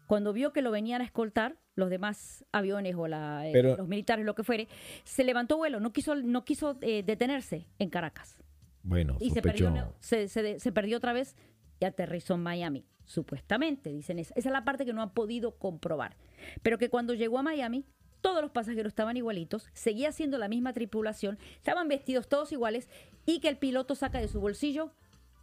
Cuando 0.08 0.34
vio 0.34 0.54
que 0.54 0.62
lo 0.62 0.72
venían 0.72 1.02
a 1.02 1.06
escoltar, 1.06 1.58
los 1.76 1.90
demás 1.90 2.46
aviones 2.52 2.96
o 2.96 3.08
la, 3.08 3.48
eh, 3.48 3.76
los 3.78 3.88
militares, 3.88 4.26
lo 4.26 4.36
que 4.36 4.44
fuere, 4.44 4.68
se 5.04 5.24
levantó 5.24 5.58
vuelo, 5.58 5.80
no 5.80 5.92
quiso, 5.92 6.16
no 6.16 6.46
quiso 6.46 6.78
eh, 6.82 7.04
detenerse 7.04 7.68
en 7.80 7.90
Caracas. 7.90 8.38
Bueno, 8.84 9.18
y 9.20 9.32
se 9.32 9.42
perdió, 9.42 9.96
se, 10.00 10.28
se, 10.28 10.72
perdió 10.72 10.98
otra 10.98 11.12
vez 11.12 11.36
y 11.80 11.86
aterrizó 11.86 12.36
en 12.36 12.44
Miami, 12.44 12.86
supuestamente, 13.06 13.92
dicen 13.92 14.20
esa. 14.20 14.34
Esa 14.36 14.50
es 14.50 14.54
la 14.54 14.66
parte 14.66 14.86
que 14.86 14.94
no 14.94 15.02
han 15.02 15.12
podido 15.12 15.52
comprobar. 15.52 16.16
Pero 16.62 16.78
que 16.78 16.90
cuando 16.90 17.14
llegó 17.14 17.40
a 17.40 17.44
Miami, 17.44 17.86
todos 18.22 18.42
los 18.42 18.52
pasajeros 18.52 18.92
estaban 18.92 19.18
igualitos, 19.18 19.70
seguía 19.74 20.12
siendo 20.12 20.38
la 20.38 20.48
misma 20.48 20.74
tripulación, 20.74 21.38
estaban 21.58 21.88
vestidos 21.88 22.28
todos 22.28 22.52
iguales 22.52 22.90
y 23.26 23.40
que 23.40 23.50
el 23.50 23.58
piloto 23.58 23.96
saca 23.96 24.20
de 24.20 24.28
su 24.28 24.40
bolsillo 24.40 24.92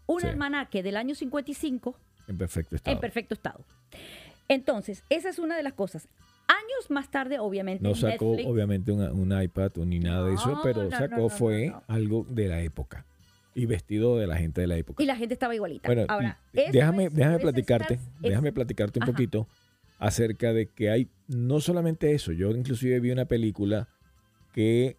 un 0.07 0.25
almanaque 0.25 0.83
del 0.83 0.96
año 0.96 1.14
55 1.14 1.96
en 2.29 2.38
perfecto 2.38 2.77
estado. 2.77 2.94
En 2.94 3.01
perfecto 3.01 3.35
estado. 3.35 3.64
Entonces, 4.48 5.05
esa 5.11 5.29
es 5.29 5.38
una 5.38 5.57
de 5.57 5.62
las 5.62 5.72
cosas. 5.75 6.09
Años 6.48 6.90
más 6.90 7.11
tarde, 7.11 7.38
obviamente. 7.38 7.83
No 7.83 7.94
sacó, 7.94 8.33
obviamente, 8.33 8.92
un 8.92 9.42
iPad 9.42 9.72
ni 9.87 9.98
nada 9.98 10.27
de 10.27 10.35
eso, 10.35 10.61
pero 10.62 10.90
sacó 10.90 11.29
fue 11.29 11.72
algo 11.87 12.27
de 12.29 12.48
la 12.48 12.61
época 12.61 13.07
y 13.54 13.66
vestido 13.66 14.16
de 14.16 14.26
la 14.26 14.36
gente 14.36 14.60
de 14.60 14.66
la 14.66 14.76
época. 14.76 15.02
Y 15.02 15.06
la 15.06 15.16
gente 15.16 15.34
estaba 15.34 15.54
igualita. 15.54 15.88
Bueno, 15.88 16.04
Ahora, 16.08 16.40
déjame, 16.52 17.08
déjame 17.10 17.38
platicarte, 17.38 17.98
déjame 18.20 18.52
platicarte 18.52 19.00
un 19.00 19.06
poquito 19.06 19.46
acerca 19.98 20.52
de 20.52 20.68
que 20.68 20.90
hay 20.90 21.08
no 21.28 21.60
solamente 21.60 22.12
eso, 22.12 22.32
yo 22.32 22.50
inclusive 22.50 22.98
vi 23.00 23.12
una 23.12 23.26
película 23.26 23.88
que, 24.52 24.96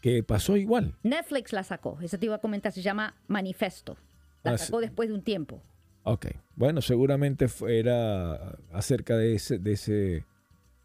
que 0.00 0.22
pasó 0.22 0.56
igual. 0.56 0.94
Netflix 1.02 1.52
la 1.52 1.62
sacó, 1.62 1.98
eso 2.02 2.18
te 2.18 2.26
iba 2.26 2.36
a 2.36 2.40
comentar, 2.40 2.72
se 2.72 2.82
llama 2.82 3.14
Manifesto. 3.28 3.96
La 4.42 4.52
ah, 4.52 4.58
sacó 4.58 4.80
después 4.80 5.08
de 5.08 5.14
un 5.14 5.22
tiempo. 5.22 5.62
Ok, 6.02 6.26
bueno, 6.54 6.82
seguramente 6.82 7.46
era 7.68 8.56
acerca 8.72 9.16
de 9.16 9.34
ese, 9.34 9.58
de 9.58 9.72
ese, 9.72 10.24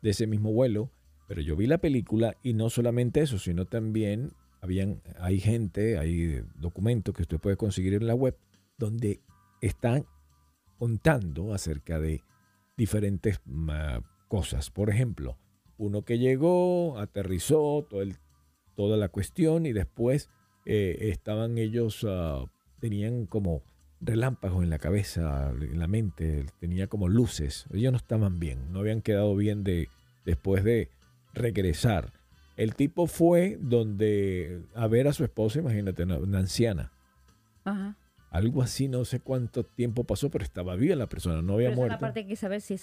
de 0.02 0.10
ese 0.10 0.28
mismo 0.28 0.52
vuelo, 0.52 0.92
pero 1.28 1.42
yo 1.42 1.56
vi 1.56 1.68
la 1.68 1.78
película 1.78 2.36
y 2.44 2.54
no 2.54 2.70
solamente 2.70 3.22
eso, 3.22 3.38
sino 3.38 3.66
también 3.66 4.34
habían, 4.62 5.02
hay 5.20 5.40
gente, 5.40 5.98
hay 5.98 6.44
documentos 6.56 7.16
que 7.16 7.24
usted 7.24 7.40
puede 7.40 7.58
conseguir 7.58 7.96
en 7.96 8.08
la 8.08 8.16
web 8.16 8.38
donde 8.78 9.20
están 9.60 10.06
contando 10.78 11.54
acerca 11.54 12.00
de 12.00 12.24
diferentes 12.78 13.42
cosas. 14.28 14.70
Por 14.72 14.90
ejemplo, 14.90 15.38
uno 15.78 16.04
que 16.04 16.20
llegó, 16.20 16.98
aterrizó, 17.00 17.88
toda 18.76 18.98
la 18.98 19.10
cuestión 19.10 19.66
y 19.66 19.74
después 19.74 20.30
eh, 20.66 21.10
estaban 21.12 21.58
ellos, 21.58 22.04
uh, 22.04 22.48
tenían 22.80 23.26
como 23.26 23.64
relámpagos 24.00 24.64
en 24.64 24.70
la 24.70 24.80
cabeza, 24.80 25.52
en 25.52 25.80
la 25.80 25.88
mente, 25.88 26.46
tenía 26.60 26.88
como 26.88 27.08
luces. 27.08 27.66
Ellos 27.72 27.92
no 27.92 27.98
estaban 27.98 28.40
bien, 28.40 28.72
no 28.72 28.80
habían 28.80 29.02
quedado 29.02 29.36
bien 29.36 29.64
de, 29.64 29.90
después 30.26 30.64
de 30.64 30.90
regresar. 31.34 32.14
El 32.62 32.76
tipo 32.76 33.08
fue 33.08 33.58
donde 33.60 34.62
a 34.76 34.86
ver 34.86 35.08
a 35.08 35.14
su 35.14 35.24
esposa, 35.24 35.58
imagínate, 35.58 36.04
una, 36.04 36.38
anciana. 36.38 36.92
Ajá. 37.64 37.98
Algo 38.30 38.62
así, 38.62 38.88
no 38.88 39.04
sé 39.04 39.20
cuánto 39.20 39.64
tiempo 39.64 40.04
pasó, 40.04 40.30
pero 40.30 40.44
estaba 40.44 40.76
viva 40.76 40.96
la 40.96 41.10
persona, 41.10 41.42
no 41.42 41.56
había 41.56 41.70
pero 41.70 41.78
muerto. 41.78 41.96
la 41.96 42.00
parte 42.00 42.20
que 42.20 42.26
hay 42.26 42.30
que 42.30 42.36
saber 42.36 42.62
si, 42.62 42.76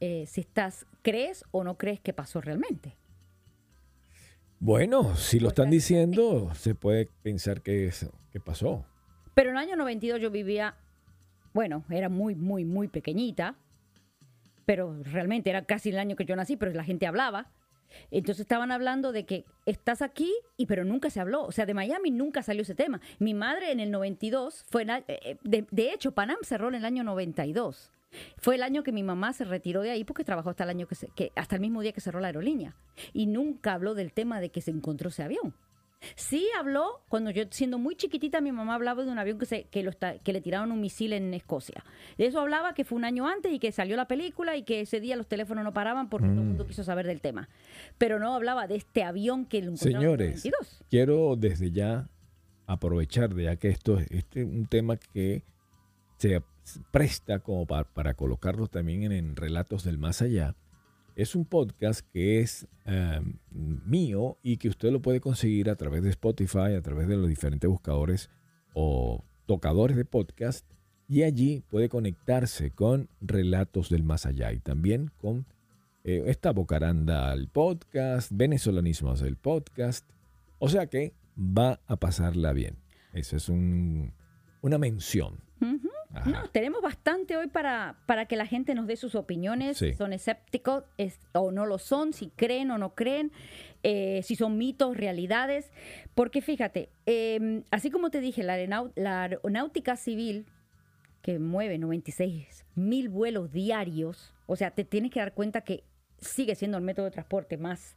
eh, 0.00 0.24
si 0.26 0.40
estás, 0.40 0.86
crees 1.02 1.44
o 1.50 1.64
no 1.64 1.76
crees 1.76 2.00
que 2.00 2.14
pasó 2.14 2.40
realmente. 2.40 2.96
Bueno, 4.58 5.14
si 5.16 5.38
lo 5.38 5.48
están 5.48 5.68
diciendo, 5.68 6.50
se 6.54 6.74
puede 6.74 7.10
pensar 7.22 7.60
que, 7.60 7.88
es, 7.88 8.08
que 8.32 8.40
pasó. 8.40 8.86
Pero 9.34 9.50
en 9.50 9.56
el 9.56 9.62
año 9.64 9.76
92 9.76 10.18
yo 10.18 10.30
vivía, 10.30 10.76
bueno, 11.52 11.84
era 11.90 12.08
muy, 12.08 12.34
muy, 12.34 12.64
muy 12.64 12.88
pequeñita, 12.88 13.54
pero 14.64 14.96
realmente 15.02 15.50
era 15.50 15.66
casi 15.66 15.90
el 15.90 15.98
año 15.98 16.16
que 16.16 16.24
yo 16.24 16.34
nací, 16.36 16.56
pero 16.56 16.72
la 16.72 16.84
gente 16.84 17.06
hablaba. 17.06 17.50
Entonces 18.10 18.40
estaban 18.40 18.72
hablando 18.72 19.12
de 19.12 19.26
que 19.26 19.44
estás 19.64 20.02
aquí, 20.02 20.32
y 20.56 20.66
pero 20.66 20.84
nunca 20.84 21.10
se 21.10 21.20
habló. 21.20 21.44
O 21.44 21.52
sea, 21.52 21.66
de 21.66 21.74
Miami 21.74 22.10
nunca 22.10 22.42
salió 22.42 22.62
ese 22.62 22.74
tema. 22.74 23.00
Mi 23.18 23.34
madre 23.34 23.72
en 23.72 23.80
el 23.80 23.90
92 23.90 24.64
fue, 24.68 24.82
eh, 24.82 25.04
eh, 25.08 25.38
de, 25.42 25.66
de 25.70 25.92
hecho, 25.92 26.12
Panam 26.12 26.38
cerró 26.42 26.68
en 26.68 26.76
el 26.76 26.84
año 26.84 27.04
92. 27.04 27.92
Fue 28.38 28.54
el 28.54 28.62
año 28.62 28.82
que 28.82 28.92
mi 28.92 29.02
mamá 29.02 29.32
se 29.32 29.44
retiró 29.44 29.82
de 29.82 29.90
ahí 29.90 30.04
porque 30.04 30.24
trabajó 30.24 30.50
hasta 30.50 30.64
el 30.64 30.70
año 30.70 30.86
que, 30.86 30.94
se, 30.94 31.08
que 31.08 31.32
hasta 31.34 31.56
el 31.56 31.60
mismo 31.60 31.82
día 31.82 31.92
que 31.92 32.00
cerró 32.00 32.20
la 32.20 32.28
aerolínea 32.28 32.74
y 33.12 33.26
nunca 33.26 33.74
habló 33.74 33.94
del 33.94 34.12
tema 34.12 34.40
de 34.40 34.50
que 34.50 34.60
se 34.60 34.70
encontró 34.70 35.08
ese 35.08 35.22
avión. 35.22 35.54
Sí 36.14 36.46
habló, 36.58 37.02
cuando 37.08 37.30
yo 37.30 37.44
siendo 37.50 37.78
muy 37.78 37.96
chiquitita, 37.96 38.40
mi 38.40 38.52
mamá 38.52 38.74
hablaba 38.74 39.04
de 39.04 39.10
un 39.10 39.18
avión 39.18 39.38
que, 39.38 39.46
se, 39.46 39.64
que, 39.64 39.82
lo 39.82 39.90
está, 39.90 40.18
que 40.18 40.32
le 40.32 40.40
tiraron 40.40 40.72
un 40.72 40.80
misil 40.80 41.12
en 41.12 41.32
Escocia. 41.34 41.84
De 42.18 42.26
eso 42.26 42.40
hablaba 42.40 42.74
que 42.74 42.84
fue 42.84 42.96
un 42.96 43.04
año 43.04 43.26
antes 43.26 43.52
y 43.52 43.58
que 43.58 43.72
salió 43.72 43.96
la 43.96 44.06
película 44.06 44.56
y 44.56 44.62
que 44.62 44.82
ese 44.82 45.00
día 45.00 45.16
los 45.16 45.26
teléfonos 45.26 45.64
no 45.64 45.72
paraban 45.72 46.08
porque 46.08 46.28
todo 46.28 46.40
el 46.40 46.46
mundo 46.46 46.64
mm. 46.64 46.66
quiso 46.68 46.84
saber 46.84 47.06
del 47.06 47.20
tema. 47.20 47.48
Pero 47.98 48.18
no 48.18 48.34
hablaba 48.34 48.66
de 48.66 48.76
este 48.76 49.02
avión 49.02 49.46
que 49.46 49.62
lo 49.62 49.76
Señores, 49.76 50.46
quiero 50.90 51.36
desde 51.36 51.70
ya 51.70 52.08
aprovechar 52.66 53.34
de 53.34 53.44
ya 53.44 53.56
que 53.56 53.68
esto 53.68 53.98
es 53.98 54.10
este, 54.10 54.44
un 54.44 54.66
tema 54.66 54.96
que 54.96 55.42
se 56.18 56.42
presta 56.90 57.38
como 57.38 57.66
para, 57.66 57.84
para 57.84 58.14
colocarlo 58.14 58.66
también 58.66 59.12
en 59.12 59.36
relatos 59.36 59.84
del 59.84 59.98
más 59.98 60.22
allá 60.22 60.54
es 61.16 61.34
un 61.34 61.46
podcast 61.46 62.06
que 62.12 62.40
es 62.40 62.68
em, 62.84 63.38
mío 63.50 64.38
y 64.42 64.58
que 64.58 64.68
usted 64.68 64.92
lo 64.92 65.00
puede 65.00 65.20
conseguir 65.20 65.70
a 65.70 65.76
través 65.76 66.02
de 66.02 66.10
Spotify, 66.10 66.74
a 66.76 66.82
través 66.82 67.08
de 67.08 67.16
los 67.16 67.28
diferentes 67.28 67.68
buscadores 67.68 68.28
o 68.74 69.24
tocadores 69.46 69.96
de 69.96 70.04
podcast. 70.04 70.66
Y 71.08 71.22
allí 71.22 71.64
puede 71.70 71.88
conectarse 71.88 72.70
con 72.70 73.08
Relatos 73.22 73.88
del 73.88 74.02
Más 74.02 74.26
Allá 74.26 74.52
y 74.52 74.58
también 74.58 75.10
con 75.16 75.46
eh, 76.04 76.24
esta 76.26 76.52
Bocaranda 76.52 77.30
al 77.30 77.48
podcast, 77.48 78.30
Venezolanismos 78.34 79.22
el 79.22 79.36
podcast. 79.36 80.06
O 80.58 80.68
sea 80.68 80.86
que 80.88 81.14
va 81.38 81.80
a 81.86 81.96
pasarla 81.96 82.52
bien. 82.52 82.76
Esa 83.14 83.36
es 83.36 83.48
un, 83.48 84.12
una 84.60 84.76
mención. 84.76 85.45
No, 86.24 86.48
tenemos 86.50 86.82
bastante 86.82 87.36
hoy 87.36 87.48
para, 87.48 87.96
para 88.06 88.26
que 88.26 88.36
la 88.36 88.46
gente 88.46 88.74
nos 88.74 88.86
dé 88.86 88.96
sus 88.96 89.14
opiniones, 89.14 89.78
si 89.78 89.92
son 89.94 90.12
escépticos 90.12 90.84
o 91.32 91.52
no 91.52 91.66
lo 91.66 91.78
son, 91.78 92.12
si 92.12 92.30
creen 92.30 92.70
o 92.70 92.78
no 92.78 92.94
creen, 92.94 93.32
eh, 93.82 94.22
si 94.22 94.36
son 94.36 94.56
mitos, 94.56 94.96
realidades. 94.96 95.70
Porque 96.14 96.40
fíjate, 96.40 96.88
em, 97.06 97.64
así 97.70 97.90
como 97.90 98.10
te 98.10 98.20
dije, 98.20 98.42
la, 98.42 98.54
aeronáutica 99.22 99.96
civil, 99.96 100.46
que 101.22 101.38
mueve 101.38 101.78
96 101.78 102.64
mil 102.76 103.08
vuelos 103.08 103.52
diarios, 103.52 104.32
o 104.46 104.56
sea, 104.56 104.70
te 104.70 104.84
tienes 104.84 105.10
que 105.10 105.20
dar 105.20 105.34
cuenta 105.34 105.62
que 105.62 105.84
sigue 106.20 106.54
siendo 106.54 106.78
el 106.78 106.84
método 106.84 107.06
de 107.06 107.10
transporte 107.10 107.56
más 107.56 107.96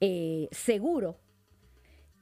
eh, 0.00 0.48
seguro 0.50 1.18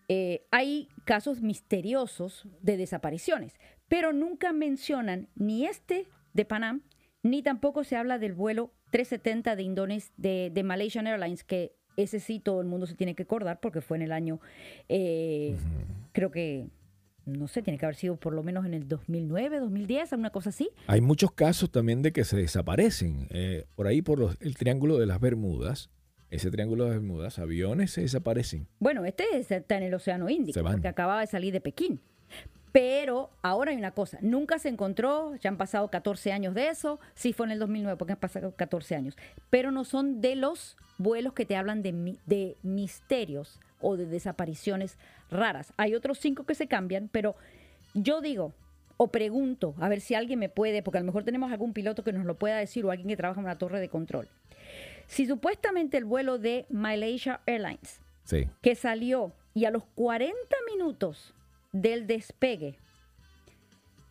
eh, 0.08 0.46
hay 0.50 0.88
casos 1.04 1.40
misteriosos 1.40 2.46
de 2.60 2.76
desapariciones, 2.76 3.54
pero 3.88 4.12
nunca 4.12 4.52
mencionan 4.52 5.28
ni 5.34 5.66
este 5.66 6.06
de 6.32 6.44
Panam, 6.44 6.82
ni 7.22 7.42
tampoco 7.42 7.84
se 7.84 7.96
habla 7.96 8.18
del 8.18 8.34
vuelo 8.34 8.72
370 8.90 9.56
de 9.56 9.62
Indonesia, 9.62 10.12
de, 10.16 10.62
Malaysian 10.62 11.06
Airlines, 11.06 11.42
que 11.42 11.74
ese 11.96 12.20
sí 12.20 12.38
todo 12.38 12.60
el 12.60 12.66
mundo 12.66 12.86
se 12.86 12.94
tiene 12.94 13.14
que 13.14 13.22
acordar 13.22 13.60
porque 13.60 13.80
fue 13.80 13.96
en 13.96 14.02
el 14.02 14.12
año, 14.12 14.40
eh, 14.88 15.56
creo 16.12 16.30
que, 16.30 16.66
no 17.24 17.48
sé, 17.48 17.62
tiene 17.62 17.78
que 17.78 17.86
haber 17.86 17.96
sido 17.96 18.16
por 18.16 18.34
lo 18.34 18.42
menos 18.42 18.66
en 18.66 18.74
el 18.74 18.86
2009, 18.86 19.58
2010, 19.58 20.12
alguna 20.12 20.30
cosa 20.30 20.50
así. 20.50 20.68
Hay 20.86 21.00
muchos 21.00 21.32
casos 21.32 21.70
también 21.70 22.02
de 22.02 22.12
que 22.12 22.24
se 22.24 22.36
desaparecen. 22.36 23.26
Eh, 23.30 23.64
por 23.74 23.86
ahí, 23.86 24.02
por 24.02 24.36
el 24.38 24.56
Triángulo 24.56 24.98
de 24.98 25.06
las 25.06 25.20
Bermudas, 25.20 25.90
ese 26.34 26.50
triángulo 26.50 26.84
de 26.84 26.90
Bermudas, 26.90 27.38
aviones 27.38 27.92
se 27.92 28.00
desaparecen. 28.02 28.66
Bueno, 28.80 29.04
este 29.04 29.24
está 29.38 29.76
en 29.76 29.84
el 29.84 29.94
Océano 29.94 30.28
Índico, 30.28 30.60
porque 30.62 30.88
acababa 30.88 31.20
de 31.20 31.26
salir 31.26 31.52
de 31.52 31.60
Pekín. 31.60 32.00
Pero 32.72 33.30
ahora 33.40 33.70
hay 33.70 33.76
una 33.76 33.92
cosa, 33.92 34.18
nunca 34.20 34.58
se 34.58 34.68
encontró, 34.68 35.36
ya 35.36 35.48
han 35.48 35.56
pasado 35.56 35.88
14 35.88 36.32
años 36.32 36.54
de 36.54 36.68
eso, 36.68 36.98
sí 37.14 37.32
fue 37.32 37.46
en 37.46 37.52
el 37.52 37.60
2009 37.60 37.96
porque 37.96 38.14
han 38.14 38.18
pasado 38.18 38.50
14 38.50 38.96
años, 38.96 39.16
pero 39.48 39.70
no 39.70 39.84
son 39.84 40.20
de 40.20 40.34
los 40.34 40.76
vuelos 40.98 41.34
que 41.34 41.46
te 41.46 41.54
hablan 41.54 41.82
de, 41.82 42.16
de 42.26 42.56
misterios 42.64 43.60
o 43.80 43.96
de 43.96 44.06
desapariciones 44.06 44.98
raras. 45.30 45.72
Hay 45.76 45.94
otros 45.94 46.18
cinco 46.18 46.46
que 46.46 46.56
se 46.56 46.66
cambian, 46.66 47.08
pero 47.12 47.36
yo 47.94 48.20
digo 48.20 48.52
o 48.96 49.08
pregunto, 49.08 49.74
a 49.78 49.88
ver 49.88 50.00
si 50.00 50.14
alguien 50.14 50.38
me 50.38 50.48
puede, 50.48 50.82
porque 50.82 50.98
a 50.98 51.00
lo 51.00 51.06
mejor 51.06 51.24
tenemos 51.24 51.50
algún 51.52 51.72
piloto 51.72 52.04
que 52.04 52.12
nos 52.12 52.24
lo 52.24 52.36
pueda 52.36 52.56
decir 52.56 52.84
o 52.84 52.90
alguien 52.90 53.08
que 53.08 53.16
trabaja 53.16 53.40
en 53.40 53.46
una 53.46 53.58
torre 53.58 53.80
de 53.80 53.88
control. 53.88 54.28
Si 55.06 55.26
supuestamente 55.26 55.96
el 55.96 56.04
vuelo 56.04 56.38
de 56.38 56.66
Malaysia 56.70 57.40
Airlines, 57.46 58.00
que 58.62 58.74
salió 58.74 59.32
y 59.54 59.64
a 59.66 59.70
los 59.70 59.84
40 59.94 60.34
minutos 60.72 61.34
del 61.72 62.06
despegue, 62.06 62.78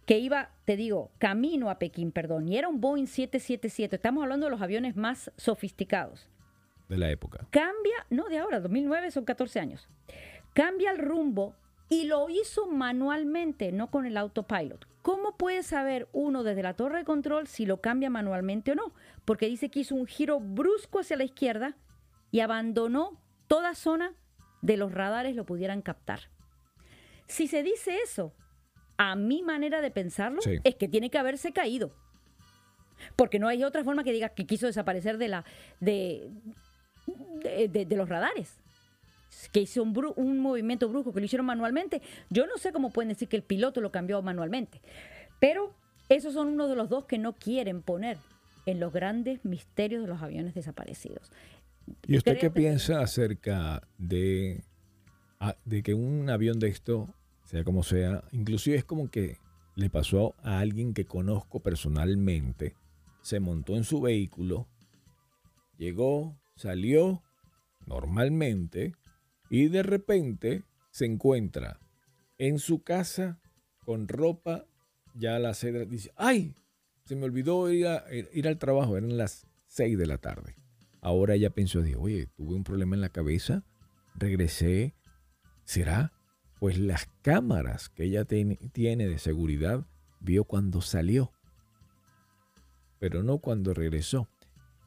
que 0.05 0.19
iba, 0.19 0.49
te 0.65 0.75
digo, 0.75 1.11
camino 1.17 1.69
a 1.69 1.79
Pekín, 1.79 2.11
perdón, 2.11 2.47
y 2.49 2.57
era 2.57 2.67
un 2.67 2.81
Boeing 2.81 3.07
777, 3.07 3.95
estamos 3.95 4.23
hablando 4.23 4.45
de 4.47 4.51
los 4.51 4.61
aviones 4.61 4.95
más 4.95 5.31
sofisticados. 5.37 6.29
de 6.89 6.97
la 6.97 7.09
época. 7.09 7.47
Cambia, 7.49 8.05
no 8.09 8.27
de 8.27 8.37
ahora, 8.37 8.59
2009 8.59 9.09
son 9.11 9.25
14 9.25 9.59
años. 9.59 9.87
Cambia 10.53 10.91
el 10.91 10.99
rumbo 10.99 11.55
y 11.93 12.05
lo 12.05 12.27
hizo 12.27 12.65
manualmente, 12.65 13.71
no 13.71 13.91
con 13.91 14.07
el 14.07 14.17
autopilot. 14.17 14.87
¿Cómo 15.03 15.37
puede 15.37 15.61
saber 15.61 16.07
uno 16.11 16.43
desde 16.43 16.63
la 16.63 16.73
torre 16.73 16.97
de 16.97 17.03
control 17.03 17.45
si 17.45 17.67
lo 17.67 17.81
cambia 17.81 18.09
manualmente 18.09 18.71
o 18.71 18.75
no? 18.75 18.93
Porque 19.25 19.45
dice 19.45 19.69
que 19.69 19.81
hizo 19.81 19.93
un 19.93 20.07
giro 20.07 20.39
brusco 20.39 20.99
hacia 20.99 21.17
la 21.17 21.23
izquierda 21.23 21.77
y 22.31 22.39
abandonó 22.39 23.21
toda 23.47 23.75
zona 23.75 24.15
de 24.63 24.77
los 24.77 24.91
radares 24.91 25.35
lo 25.35 25.45
pudieran 25.45 25.83
captar. 25.83 26.29
Si 27.27 27.47
se 27.47 27.61
dice 27.61 27.99
eso, 28.03 28.33
a 28.97 29.15
mi 29.15 29.43
manera 29.43 29.81
de 29.81 29.91
pensarlo, 29.91 30.39
es 30.63 30.75
que 30.75 30.87
tiene 30.87 31.11
que 31.11 31.19
haberse 31.19 31.51
caído. 31.51 31.93
Porque 33.15 33.37
no 33.37 33.49
hay 33.49 33.63
otra 33.63 33.83
forma 33.83 34.03
que 34.03 34.13
diga 34.13 34.29
que 34.29 34.47
quiso 34.47 34.65
desaparecer 34.65 35.19
de, 35.19 35.27
la, 35.27 35.45
de, 35.79 36.31
de, 37.69 37.95
los 37.95 38.09
radares. 38.09 38.62
Que 39.51 39.61
hizo 39.61 39.83
un, 39.83 39.93
un 40.15 40.39
movimiento 40.39 40.89
brusco, 40.89 41.13
que 41.13 41.19
lo 41.19 41.25
hicieron 41.25 41.45
manualmente. 41.45 42.01
Yo 42.29 42.47
no 42.47 42.57
sé 42.57 42.71
cómo 42.71 42.91
pueden 42.91 43.09
decir 43.09 43.27
que 43.27 43.35
el 43.35 43.43
piloto 43.43 43.81
lo 43.81 43.91
cambió 43.91 44.21
manualmente. 44.21 44.81
Pero 45.39 45.73
esos 46.09 46.33
son 46.33 46.49
uno 46.49 46.67
de 46.67 46.75
los 46.75 46.89
dos 46.89 47.05
que 47.05 47.17
no 47.17 47.33
quieren 47.33 47.81
poner 47.81 48.17
en 48.65 48.79
los 48.79 48.93
grandes 48.93 49.43
misterios 49.45 50.01
de 50.01 50.07
los 50.07 50.21
aviones 50.21 50.53
desaparecidos. 50.53 51.31
¿Y 52.07 52.17
usted 52.17 52.39
qué 52.39 52.49
piensa 52.49 53.01
acerca 53.01 53.87
de, 53.97 54.63
de 55.65 55.83
que 55.83 55.93
un 55.93 56.29
avión 56.29 56.59
de 56.59 56.69
esto, 56.69 57.13
sea 57.45 57.63
como 57.63 57.83
sea, 57.83 58.23
inclusive 58.31 58.77
es 58.77 58.85
como 58.85 59.09
que 59.09 59.37
le 59.75 59.89
pasó 59.89 60.35
a 60.43 60.59
alguien 60.59 60.93
que 60.93 61.05
conozco 61.05 61.61
personalmente, 61.61 62.75
se 63.21 63.39
montó 63.39 63.75
en 63.75 63.83
su 63.83 64.01
vehículo, 64.01 64.67
llegó, 65.77 66.37
salió 66.55 67.21
normalmente 67.85 68.93
y 69.53 69.67
de 69.67 69.83
repente 69.83 70.63
se 70.89 71.05
encuentra 71.05 71.79
en 72.39 72.57
su 72.57 72.81
casa 72.81 73.39
con 73.85 74.07
ropa 74.07 74.65
ya 75.13 75.35
a 75.35 75.39
la 75.39 75.53
cedra. 75.53 75.85
Dice, 75.85 76.11
ay, 76.15 76.55
se 77.05 77.15
me 77.15 77.25
olvidó 77.25 77.71
ir, 77.71 77.87
ir 78.33 78.47
al 78.47 78.57
trabajo, 78.57 78.97
eran 78.97 79.15
las 79.15 79.45
6 79.67 79.95
de 79.99 80.07
la 80.07 80.17
tarde. 80.17 80.55
Ahora 81.01 81.35
ella 81.35 81.51
pensó, 81.51 81.83
oye, 81.99 82.25
tuve 82.35 82.55
un 82.55 82.63
problema 82.63 82.95
en 82.95 83.01
la 83.01 83.09
cabeza, 83.09 83.63
regresé, 84.15 84.95
¿será? 85.65 86.13
Pues 86.59 86.79
las 86.79 87.05
cámaras 87.21 87.89
que 87.89 88.05
ella 88.05 88.25
tiene 88.25 89.07
de 89.07 89.19
seguridad 89.19 89.85
vio 90.19 90.45
cuando 90.45 90.81
salió, 90.81 91.31
pero 92.97 93.21
no 93.21 93.37
cuando 93.37 93.75
regresó. 93.75 94.27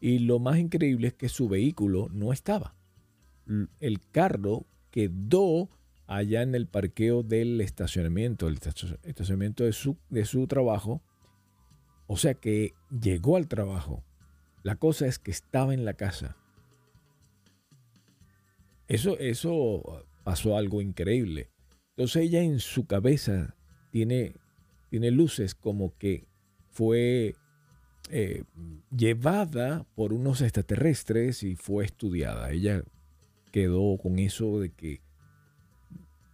Y 0.00 0.18
lo 0.18 0.40
más 0.40 0.58
increíble 0.58 1.06
es 1.06 1.14
que 1.14 1.28
su 1.28 1.48
vehículo 1.48 2.08
no 2.10 2.32
estaba. 2.32 2.75
El 3.80 4.00
carro 4.10 4.66
quedó 4.90 5.68
allá 6.06 6.42
en 6.42 6.54
el 6.54 6.66
parqueo 6.66 7.22
del 7.22 7.60
estacionamiento, 7.60 8.48
el 8.48 8.58
estacionamiento 9.02 9.64
de 9.64 9.72
su, 9.72 9.96
de 10.08 10.24
su 10.24 10.46
trabajo. 10.46 11.02
O 12.06 12.16
sea 12.16 12.34
que 12.34 12.74
llegó 13.00 13.36
al 13.36 13.48
trabajo, 13.48 14.04
la 14.62 14.76
cosa 14.76 15.06
es 15.06 15.18
que 15.18 15.30
estaba 15.30 15.74
en 15.74 15.84
la 15.84 15.94
casa. 15.94 16.36
Eso, 18.88 19.18
eso 19.18 20.06
pasó 20.24 20.56
algo 20.56 20.80
increíble. 20.80 21.50
Entonces 21.96 22.24
ella 22.24 22.42
en 22.42 22.60
su 22.60 22.86
cabeza 22.86 23.56
tiene, 23.90 24.34
tiene 24.90 25.10
luces 25.10 25.54
como 25.54 25.96
que 25.98 26.28
fue 26.70 27.34
eh, 28.10 28.44
llevada 28.96 29.84
por 29.94 30.12
unos 30.12 30.40
extraterrestres 30.40 31.42
y 31.42 31.56
fue 31.56 31.84
estudiada. 31.84 32.52
Ella 32.52 32.84
quedó 33.56 33.96
con 33.96 34.18
eso 34.18 34.60
de 34.60 34.68
que 34.68 35.00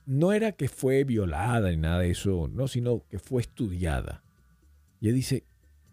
no 0.06 0.32
era 0.32 0.50
que 0.50 0.66
fue 0.66 1.04
violada 1.04 1.70
ni 1.70 1.76
nada 1.76 2.00
de 2.00 2.10
eso, 2.10 2.48
no, 2.48 2.66
sino 2.66 3.06
que 3.06 3.20
fue 3.20 3.42
estudiada. 3.42 4.24
Ella 5.00 5.12
dice, 5.12 5.44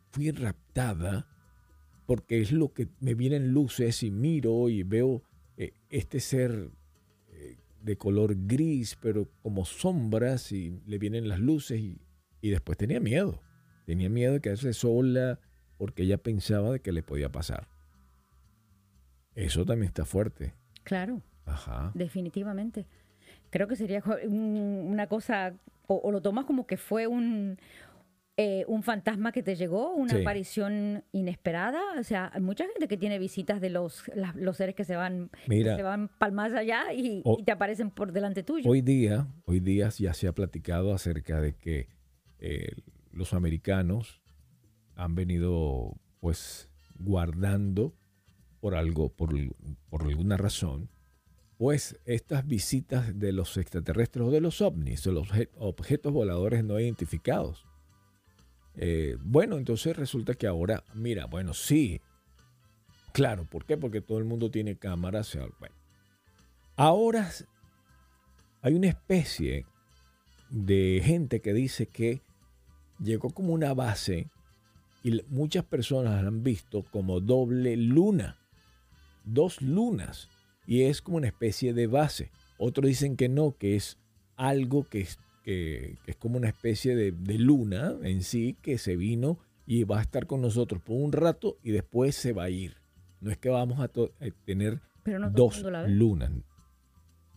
fui 0.09 0.31
raptada 0.31 1.27
porque 2.07 2.41
es 2.41 2.51
lo 2.51 2.73
que 2.73 2.87
me 2.99 3.13
vienen 3.13 3.51
luces 3.51 4.01
y 4.01 4.09
miro 4.09 4.69
y 4.69 4.81
veo 4.81 5.21
eh, 5.55 5.73
este 5.91 6.19
ser 6.19 6.71
eh, 7.27 7.57
de 7.83 7.95
color 7.95 8.35
gris, 8.47 8.97
pero 8.99 9.29
como 9.43 9.65
sombras 9.65 10.51
y 10.51 10.81
le 10.87 10.97
vienen 10.97 11.27
las 11.27 11.39
luces 11.39 11.79
y, 11.79 12.01
después 12.41 12.75
tenía 12.75 12.99
miedo. 12.99 13.39
Tenía 13.85 14.09
miedo 14.09 14.33
de 14.33 14.41
quedarse 14.41 14.73
sola 14.73 15.39
porque 15.77 16.01
ella 16.01 16.17
pensaba 16.17 16.71
de 16.71 16.79
que 16.79 16.91
le 16.91 17.03
podía 17.03 17.31
pasar. 17.31 17.67
Eso 19.35 19.63
también 19.63 19.89
está 19.89 20.05
fuerte. 20.05 20.55
Claro. 20.89 21.21
Ajá. 21.45 21.91
Definitivamente. 21.93 22.87
Creo 23.51 23.67
que 23.67 23.75
sería 23.75 24.03
una 24.27 25.05
cosa, 25.05 25.53
o 25.85 26.11
lo 26.11 26.19
tomas 26.19 26.45
como 26.45 26.65
que 26.65 26.77
fue 26.77 27.05
un, 27.05 27.57
eh, 28.41 28.63
un 28.69 28.83
fantasma 28.83 29.33
que 29.33 29.43
te 29.43 29.57
llegó, 29.57 29.93
una 29.93 30.15
aparición 30.15 31.03
inesperada. 31.11 31.81
O 31.99 32.03
sea, 32.03 32.31
hay 32.33 32.39
mucha 32.39 32.65
gente 32.65 32.87
que 32.87 32.95
tiene 32.95 33.19
visitas 33.19 33.59
de 33.59 33.69
los, 33.69 34.09
los 34.33 34.55
seres 34.55 34.75
que 34.75 34.85
se 34.85 34.95
van, 34.95 35.29
se 35.45 35.83
van 35.83 36.07
palmas 36.07 36.53
allá 36.53 36.93
y, 36.93 37.21
te 37.45 37.51
aparecen 37.51 37.91
por 37.91 38.13
delante 38.13 38.41
tuyo. 38.43 38.69
Hoy 38.69 38.81
día, 38.81 39.27
hoy 39.43 39.59
día 39.59 39.89
ya 39.89 40.13
se 40.13 40.27
ha 40.27 40.31
platicado 40.31 40.93
acerca 40.93 41.41
de 41.41 41.53
que 41.57 41.89
eh, 42.39 42.71
los 43.11 43.33
americanos 43.33 44.21
han 44.95 45.15
venido 45.15 45.97
pues 46.19 46.69
guardando 46.97 47.93
por 48.59 48.75
algo, 48.75 49.09
por, 49.09 49.33
por 49.89 50.03
alguna 50.03 50.37
razón, 50.37 50.89
pues 51.57 51.99
estas 52.05 52.47
visitas 52.47 53.19
de 53.19 53.33
los 53.33 53.57
extraterrestres 53.57 54.25
o 54.25 54.31
de 54.31 54.41
los 54.41 54.61
ovnis, 54.61 55.03
de 55.03 55.11
los 55.11 55.27
objetos 55.57 56.13
voladores 56.13 56.63
no 56.63 56.79
identificados 56.79 57.65
eh, 58.81 59.17
bueno, 59.21 59.57
entonces 59.57 59.95
resulta 59.97 60.35
que 60.35 60.47
ahora, 60.47 60.85
mira, 60.93 61.25
bueno, 61.25 61.53
sí. 61.53 61.99
Claro, 63.11 63.43
¿por 63.43 63.65
qué? 63.65 63.75
Porque 63.75 63.99
todo 63.99 64.19
el 64.19 64.23
mundo 64.23 64.49
tiene 64.49 64.77
cámaras. 64.77 65.37
Bueno, 65.59 65.75
ahora 66.77 67.29
hay 68.61 68.73
una 68.73 68.87
especie 68.87 69.65
de 70.49 71.01
gente 71.03 71.41
que 71.41 71.53
dice 71.53 71.87
que 71.87 72.21
llegó 73.03 73.31
como 73.31 73.51
una 73.51 73.73
base 73.73 74.29
y 75.03 75.21
muchas 75.27 75.65
personas 75.65 76.23
han 76.23 76.41
visto 76.41 76.83
como 76.83 77.19
doble 77.19 77.75
luna, 77.75 78.37
dos 79.33 79.61
lunas, 79.61 80.29
y 80.65 80.83
es 80.83 81.01
como 81.01 81.17
una 81.17 81.27
especie 81.27 81.73
de 81.73 81.87
base. 81.87 82.31
Otros 82.57 82.87
dicen 82.87 83.15
que 83.15 83.29
no, 83.29 83.55
que 83.57 83.75
es 83.75 83.97
algo 84.35 84.83
que 84.83 85.07
que, 85.43 85.97
es 86.05 86.15
como 86.15 86.37
una 86.37 86.49
especie 86.49 86.95
de, 86.95 87.11
luna 87.37 87.95
en 88.03 88.23
sí 88.23 88.55
que 88.61 88.77
se 88.77 88.95
vino 88.95 89.39
y 89.65 89.83
va 89.83 89.99
a 89.99 90.01
estar 90.01 90.27
con 90.27 90.41
nosotros 90.41 90.81
por 90.81 90.97
un 90.97 91.11
rato 91.11 91.57
y 91.63 91.71
después 91.71 92.15
se 92.15 92.33
va 92.33 92.43
a 92.43 92.49
ir. 92.49 92.75
No 93.21 93.31
es 93.31 93.37
que 93.37 93.49
vamos 93.49 93.79
a, 93.79 93.89
eh, 94.19 94.31
tener 94.45 94.79
dos 95.31 95.63
lunas. 95.87 96.31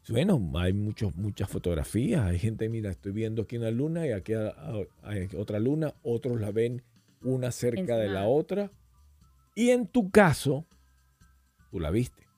Bueno, 0.09 0.53
hay 0.57 0.73
muchos, 0.73 1.15
muchas 1.17 1.49
fotografías. 1.49 2.23
Hay 2.23 2.39
gente, 2.39 2.69
mira, 2.69 2.91
estoy 2.91 3.13
viendo 3.13 3.43
aquí 3.43 3.57
una 3.57 3.71
luna 3.71 4.07
y 4.07 4.13
aquí 4.13 4.33
hay 5.03 5.29
otra 5.37 5.61
luna. 5.61 5.95
Otros 6.03 6.41
la 6.41 6.51
ven 6.51 6.83
una 7.23 7.53
cerca 7.53 7.97
de 7.97 8.09
la 8.09 8.27
otra. 8.27 8.71
Y 9.55 9.71
en 9.71 9.87
tu 9.87 10.11
caso, 10.11 10.67
tú 11.73 11.81
la 11.81 11.91
viste. 11.91 12.29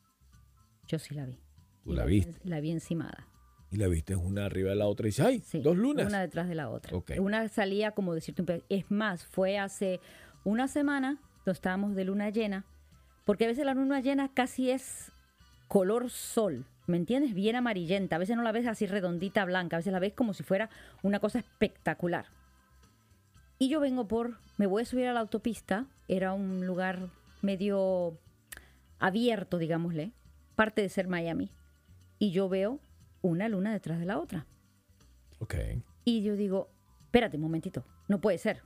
Yo 0.87 0.99
sí 0.99 1.15
la 1.15 1.27
vi. 1.27 1.41
Tú 1.83 1.93
la, 1.93 2.05
viste. 2.05 2.41
La 2.45 2.61
vi 2.61 2.71
encimada. 2.71 3.27
Y 3.71 3.77
la 3.77 3.89
viste 3.89 4.15
una 4.15 4.47
arriba 4.47 4.71
de 4.71 4.77
la 4.77 4.87
otra 4.87 5.09
y 5.09 5.11
dice, 5.11 5.25
¡ay! 5.25 5.43
dos 5.61 5.77
lunas. 5.77 6.07
Una 6.07 6.21
detrás 6.21 6.49
de 6.49 6.55
la 6.55 6.71
otra. 6.71 6.97
Una 7.19 7.49
salía 7.49 7.91
como 7.91 8.15
decirte 8.15 8.43
un 8.43 8.63
Es 8.69 8.91
más, 8.93 9.27
fue 9.27 9.59
hace 9.59 10.01
una 10.45 10.69
semana, 10.69 11.19
donde 11.39 11.53
estábamos 11.53 11.97
de 11.97 12.05
luna 12.05 12.31
llena, 12.31 12.65
porque 13.25 13.45
a 13.45 13.49
veces 13.49 13.67
la 13.67 13.75
luna 13.75 14.01
llena 14.01 14.33
casi 14.33 14.71
es 14.71 15.11
color 15.67 16.11
sol, 16.11 16.65
¿me 16.87 16.97
entiendes? 16.97 17.35
Bien 17.35 17.57
amarillenta. 17.57 18.15
A 18.15 18.21
veces 18.21 18.37
no 18.37 18.45
la 18.45 18.53
ves 18.53 18.69
así 18.69 18.87
redondita, 18.87 19.45
blanca, 19.45 19.77
a 19.77 19.81
veces 19.81 19.93
la 19.93 19.99
ves 19.99 20.13
como 20.13 20.33
si 20.33 20.45
fuera 20.45 20.71
una 21.03 21.19
cosa 21.19 21.41
espectacular. 21.41 22.27
Y 23.59 23.69
yo 23.69 23.81
vengo 23.81 24.07
por, 24.07 24.39
me 24.59 24.67
voy 24.67 24.83
a 24.83 24.87
subir 24.87 25.09
a 25.09 25.13
la 25.13 25.21
autopista, 25.21 25.87
era 26.07 26.35
un 26.35 26.67
lugar 26.67 27.09
medio 27.43 28.17
abierto, 29.05 29.59
digámosle, 29.59 30.13
parte 30.55 30.81
de 30.81 30.89
ser 30.89 31.09
Miami. 31.09 31.51
Y 32.19 32.31
yo 32.31 32.49
veo 32.49 32.81
una 33.21 33.49
luna 33.51 33.71
detrás 33.71 33.99
de 33.99 34.07
la 34.07 34.19
otra. 34.19 34.47
Ok. 35.41 35.57
Y 36.05 36.23
yo 36.23 36.37
digo, 36.37 36.71
espérate 37.05 37.37
un 37.37 37.43
momentito, 37.43 37.85
no 38.09 38.23
puede 38.23 38.39
ser. 38.39 38.63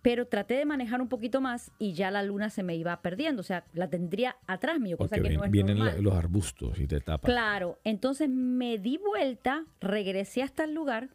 Pero 0.00 0.26
traté 0.26 0.54
de 0.54 0.64
manejar 0.64 1.02
un 1.02 1.08
poquito 1.08 1.42
más 1.42 1.70
y 1.78 1.92
ya 1.92 2.10
la 2.10 2.22
luna 2.22 2.48
se 2.48 2.62
me 2.62 2.74
iba 2.76 2.98
perdiendo. 3.02 3.40
O 3.40 3.42
sea, 3.42 3.66
la 3.74 3.90
tendría 3.90 4.36
atrás 4.46 4.80
mío, 4.80 4.96
cosa 4.96 5.16
que 5.16 5.28
no 5.28 5.44
es 5.44 5.50
Vienen 5.50 6.02
los 6.02 6.14
arbustos 6.14 6.80
y 6.80 6.86
te 6.86 7.02
tapan. 7.02 7.30
Claro. 7.30 7.78
Entonces 7.84 8.30
me 8.30 8.78
di 8.78 8.96
vuelta, 8.96 9.66
regresé 9.82 10.42
hasta 10.42 10.64
el 10.64 10.72
lugar, 10.72 11.10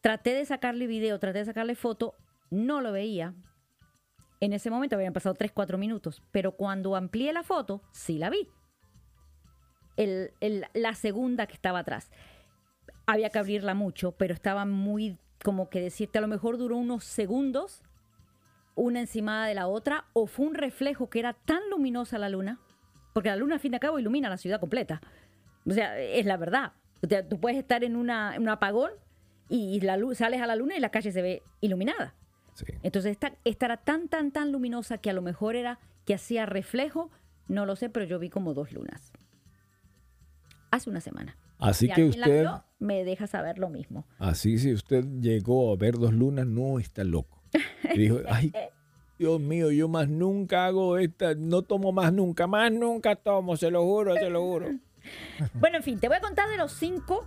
traté 0.00 0.34
de 0.34 0.44
sacarle 0.44 0.88
video, 0.88 1.20
traté 1.20 1.38
de 1.38 1.44
sacarle 1.44 1.76
foto, 1.76 2.16
no 2.50 2.80
lo 2.80 2.90
veía. 2.90 3.34
En 4.40 4.52
ese 4.52 4.70
momento 4.70 4.96
habían 4.96 5.12
pasado 5.12 5.34
3, 5.34 5.50
4 5.52 5.78
minutos, 5.78 6.22
pero 6.30 6.52
cuando 6.52 6.94
amplié 6.94 7.32
la 7.32 7.42
foto, 7.42 7.82
sí 7.90 8.18
la 8.18 8.30
vi. 8.30 8.48
la 10.74 10.94
segunda 10.94 11.46
que 11.46 11.54
estaba 11.54 11.80
atrás. 11.80 12.10
Había 13.06 13.30
que 13.30 13.38
abrirla 13.38 13.74
mucho, 13.74 14.12
pero 14.12 14.34
estaba 14.34 14.64
muy, 14.64 15.18
como 15.42 15.68
que 15.70 15.80
decirte, 15.80 16.18
a 16.18 16.20
lo 16.20 16.28
mejor 16.28 16.56
duró 16.56 16.76
unos 16.76 17.04
segundos, 17.04 17.82
una 18.76 19.00
encima 19.00 19.46
de 19.48 19.54
la 19.54 19.66
otra, 19.66 20.04
o 20.12 20.26
fue 20.26 20.46
un 20.46 20.54
reflejo 20.54 21.10
que 21.10 21.18
era 21.18 21.32
tan 21.32 21.68
luminosa 21.70 22.18
la 22.18 22.28
luna, 22.28 22.60
porque 23.12 23.30
la 23.30 23.36
luna, 23.36 23.54
al 23.54 23.60
fin 23.60 23.72
y 23.72 23.76
al 23.76 23.80
cabo, 23.80 23.98
ilumina 23.98 24.28
la 24.28 24.36
ciudad 24.36 24.60
completa. 24.60 25.00
O 25.66 25.72
sea, 25.72 25.98
es 25.98 26.26
la 26.26 26.36
verdad. 26.36 26.74
tú 27.28 27.40
puedes 27.40 27.58
estar 27.58 27.82
en, 27.82 27.96
un 27.96 28.10
apagón 28.10 28.92
y 29.48 29.80
la 29.80 29.96
luz, 29.96 30.18
sales 30.18 30.40
a 30.40 30.46
la 30.46 30.54
luna 30.54 30.76
y 30.76 30.80
la 30.80 30.90
calle 30.90 31.10
se 31.10 31.22
ve 31.22 31.42
iluminada. 31.60 32.14
Entonces 32.82 33.12
esta, 33.12 33.32
esta, 33.44 33.66
era 33.66 33.76
tan, 33.76 34.08
tan, 34.08 34.30
tan 34.30 34.52
luminosa 34.52 34.98
que 34.98 35.10
a 35.10 35.12
lo 35.12 35.22
mejor 35.22 35.56
era 35.56 35.78
que 36.04 36.14
hacía 36.14 36.46
reflejo, 36.46 37.10
no 37.46 37.66
lo 37.66 37.76
sé, 37.76 37.88
pero 37.88 38.06
yo 38.06 38.18
vi 38.18 38.30
como 38.30 38.54
dos 38.54 38.72
lunas. 38.72 39.12
Hace 40.70 40.90
una 40.90 41.00
semana. 41.00 41.36
Así 41.58 41.88
que 41.88 42.04
usted... 42.04 42.46
me 42.78 43.04
deja 43.04 43.26
saber 43.26 43.58
lo 43.58 43.68
mismo. 43.68 44.06
Así 44.18 44.58
si 44.58 44.72
usted 44.72 45.04
llegó 45.20 45.72
a 45.72 45.76
ver 45.76 45.94
dos 45.98 46.12
lunas, 46.12 46.46
no 46.46 46.78
está 46.78 47.04
loco. 47.04 47.42
Y 47.94 47.98
dijo, 47.98 48.18
ay, 48.28 48.52
Dios 49.18 49.40
mío, 49.40 49.70
yo 49.70 49.88
más 49.88 50.08
nunca 50.08 50.66
hago 50.66 50.98
esta, 50.98 51.34
no 51.34 51.62
tomo 51.62 51.90
más 51.90 52.12
nunca, 52.12 52.46
más 52.46 52.70
nunca 52.70 53.16
tomo, 53.16 53.56
se 53.56 53.70
lo 53.70 53.82
juro, 53.84 54.14
se 54.14 54.30
lo 54.30 54.42
juro. 54.42 54.68
bueno, 55.54 55.78
en 55.78 55.82
fin, 55.82 55.98
te 55.98 56.08
voy 56.08 56.18
a 56.18 56.20
contar 56.20 56.48
de 56.48 56.56
los 56.56 56.72
cinco 56.72 57.26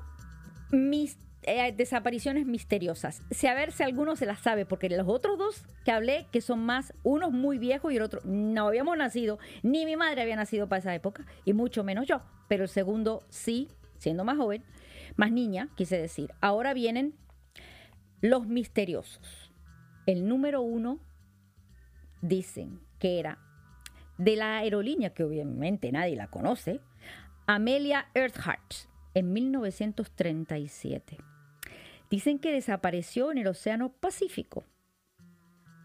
mis 0.72 1.18
eh, 1.44 1.74
desapariciones 1.76 2.46
misteriosas. 2.46 3.22
A 3.50 3.54
ver 3.54 3.72
si 3.72 3.84
alguno 3.84 4.16
se 4.16 4.26
las 4.26 4.40
sabe, 4.40 4.66
porque 4.66 4.90
los 4.90 5.08
otros 5.08 5.38
dos 5.38 5.66
que 5.84 5.92
hablé, 5.92 6.28
que 6.32 6.42
son 6.42 6.60
más, 6.60 6.94
uno 7.04 7.32
muy 7.32 7.58
viejo 7.58 7.90
y 7.90 7.98
el 7.98 8.04
otro 8.04 8.22
no 8.24 8.68
habíamos 8.68 8.98
nacido, 8.98 9.40
ni 9.64 9.86
mi 9.86 9.96
madre 9.96 10.22
había 10.22 10.36
nacido 10.36 10.68
para 10.68 10.80
esa 10.80 10.94
época, 10.94 11.26
y 11.46 11.54
mucho 11.54 11.84
menos 11.84 12.08
yo. 12.08 12.22
Pero 12.48 12.64
el 12.64 12.70
segundo 12.70 13.24
sí, 13.30 13.70
siendo 13.98 14.24
más 14.24 14.38
joven, 14.38 14.64
más 15.16 15.32
niña, 15.32 15.70
quise 15.76 15.98
decir. 15.98 16.32
Ahora 16.42 16.74
vienen 16.74 17.16
los 18.22 18.48
misteriosos. 18.48 19.52
El 20.06 20.28
número 20.28 20.62
uno 20.62 21.00
dicen 22.22 22.82
que 23.00 23.20
era 23.20 23.40
de 24.18 24.36
la 24.36 24.58
aerolínea, 24.58 25.14
que 25.14 25.24
obviamente 25.24 25.92
nadie 25.92 26.16
la 26.16 26.28
conoce, 26.28 26.82
Amelia 27.48 28.10
Earhart, 28.14 28.74
en 29.16 29.34
1937. 29.34 31.31
Dicen 32.12 32.40
que 32.40 32.52
desapareció 32.52 33.32
en 33.32 33.40
el 33.40 33.48
Océano 33.48 33.94
Pacífico. 33.94 34.66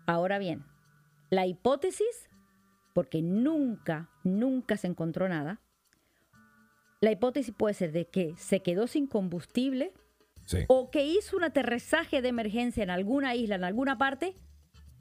Ahora 0.07 0.39
bien, 0.39 0.65
la 1.31 1.47
hipótesis, 1.47 2.29
porque 2.93 3.23
nunca, 3.23 4.11
nunca 4.25 4.77
se 4.77 4.89
encontró 4.89 5.29
nada, 5.29 5.61
la 7.01 7.13
hipótesis 7.13 7.55
puede 7.57 7.75
ser 7.75 7.93
de 7.93 8.09
que 8.09 8.35
se 8.37 8.61
quedó 8.61 8.89
sin 8.89 9.07
combustible 9.07 9.93
o 10.69 10.91
que 10.91 11.05
hizo 11.05 11.37
un 11.37 11.45
aterrizaje 11.45 12.23
de 12.23 12.29
emergencia 12.29 12.83
en 12.83 12.91
alguna 12.91 13.35
isla, 13.35 13.55
en 13.55 13.65
alguna 13.65 13.97
parte, 13.97 14.35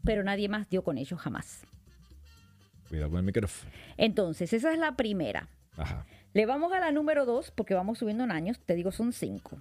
pero 0.04 0.24
nadie 0.24 0.48
más 0.48 0.70
dio 0.70 0.84
con 0.84 0.98
ello 1.00 1.18
jamás. 1.18 1.66
Cuidado 2.88 3.10
con 3.10 3.20
el 3.20 3.26
micrófono. 3.26 3.72
Entonces, 3.98 4.54
esa 4.54 4.72
es 4.72 4.78
la 4.78 4.96
primera. 4.96 5.48
Le 6.34 6.46
vamos 6.46 6.72
a 6.74 6.80
la 6.80 6.92
número 6.92 7.26
dos, 7.26 7.50
porque 7.50 7.74
vamos 7.74 7.98
subiendo 7.98 8.24
en 8.24 8.32
años, 8.32 8.60
te 8.60 8.76
digo, 8.76 8.92
son 8.92 9.12
cinco. 9.12 9.58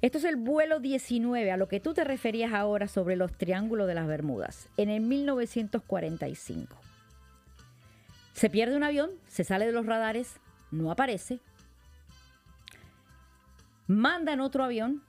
Esto 0.00 0.18
es 0.18 0.24
el 0.24 0.36
vuelo 0.36 0.78
19, 0.78 1.50
a 1.50 1.56
lo 1.56 1.66
que 1.66 1.80
tú 1.80 1.92
te 1.92 2.04
referías 2.04 2.52
ahora 2.52 2.86
sobre 2.86 3.16
los 3.16 3.32
triángulos 3.32 3.88
de 3.88 3.94
las 3.94 4.06
Bermudas, 4.06 4.68
en 4.76 4.90
el 4.90 5.00
1945. 5.00 6.76
Se 8.32 8.48
pierde 8.48 8.76
un 8.76 8.84
avión, 8.84 9.10
se 9.26 9.42
sale 9.42 9.66
de 9.66 9.72
los 9.72 9.86
radares, 9.86 10.36
no 10.70 10.92
aparece. 10.92 11.40
Mandan 13.88 14.40
otro 14.40 14.62
avión 14.62 15.02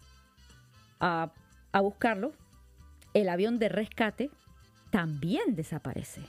a, 0.99 1.31
a 1.71 1.81
buscarlo. 1.81 2.33
El 3.13 3.29
avión 3.29 3.59
de 3.59 3.69
rescate 3.69 4.31
también 4.89 5.55
desaparece. 5.55 6.23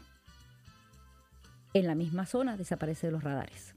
En 1.73 1.87
la 1.87 1.95
misma 1.95 2.27
zona 2.27 2.59
desaparece 2.59 3.07
de 3.07 3.13
los 3.13 3.25
radares. 3.25 3.75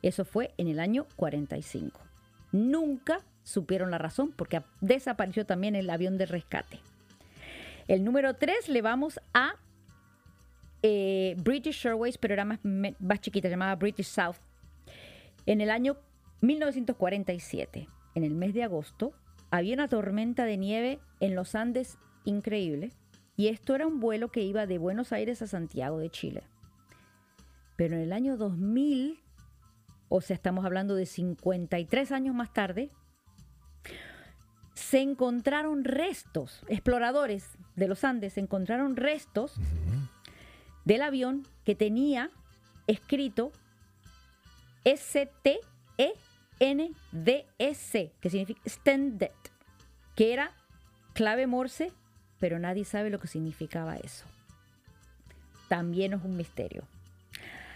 Eso 0.00 0.24
fue 0.24 0.54
en 0.56 0.68
el 0.68 0.80
año 0.80 1.06
45. 1.16 2.00
Nunca 2.52 3.20
supieron 3.48 3.90
la 3.90 3.96
razón 3.96 4.30
porque 4.36 4.60
desapareció 4.82 5.46
también 5.46 5.74
el 5.74 5.88
avión 5.88 6.18
de 6.18 6.26
rescate. 6.26 6.80
El 7.86 8.04
número 8.04 8.34
3 8.34 8.68
le 8.68 8.82
vamos 8.82 9.18
a 9.32 9.54
eh, 10.82 11.34
British 11.38 11.86
Airways, 11.86 12.18
pero 12.18 12.34
era 12.34 12.44
más, 12.44 12.58
más 12.62 13.20
chiquita, 13.22 13.48
llamada 13.48 13.74
British 13.76 14.06
South. 14.06 14.36
En 15.46 15.62
el 15.62 15.70
año 15.70 15.96
1947, 16.42 17.88
en 18.14 18.24
el 18.24 18.34
mes 18.34 18.52
de 18.52 18.64
agosto, 18.64 19.14
había 19.50 19.72
una 19.72 19.88
tormenta 19.88 20.44
de 20.44 20.58
nieve 20.58 20.98
en 21.20 21.34
los 21.34 21.54
Andes 21.54 21.96
increíble. 22.26 22.92
Y 23.34 23.48
esto 23.48 23.74
era 23.74 23.86
un 23.86 23.98
vuelo 23.98 24.28
que 24.28 24.42
iba 24.42 24.66
de 24.66 24.76
Buenos 24.76 25.12
Aires 25.12 25.40
a 25.40 25.46
Santiago 25.46 25.98
de 25.98 26.10
Chile. 26.10 26.42
Pero 27.76 27.94
en 27.94 28.02
el 28.02 28.12
año 28.12 28.36
2000, 28.36 29.18
o 30.10 30.20
sea, 30.20 30.34
estamos 30.34 30.66
hablando 30.66 30.96
de 30.96 31.06
53 31.06 32.12
años 32.12 32.34
más 32.34 32.52
tarde, 32.52 32.90
se 34.78 35.00
encontraron 35.00 35.82
restos, 35.84 36.62
exploradores 36.68 37.50
de 37.74 37.88
los 37.88 38.04
Andes 38.04 38.38
encontraron 38.38 38.94
restos 38.96 39.54
del 40.84 41.02
avión 41.02 41.44
que 41.64 41.74
tenía 41.74 42.30
escrito 42.86 43.50
S-T-E-N-D-S, 44.84 45.62
que 48.20 48.30
significa 48.30 48.60
Standet, 48.66 49.32
que 50.14 50.32
era 50.32 50.52
clave 51.12 51.48
Morse, 51.48 51.90
pero 52.38 52.60
nadie 52.60 52.84
sabe 52.84 53.10
lo 53.10 53.18
que 53.18 53.26
significaba 53.26 53.96
eso. 53.96 54.24
También 55.68 56.12
es 56.12 56.22
un 56.24 56.36
misterio. 56.36 56.84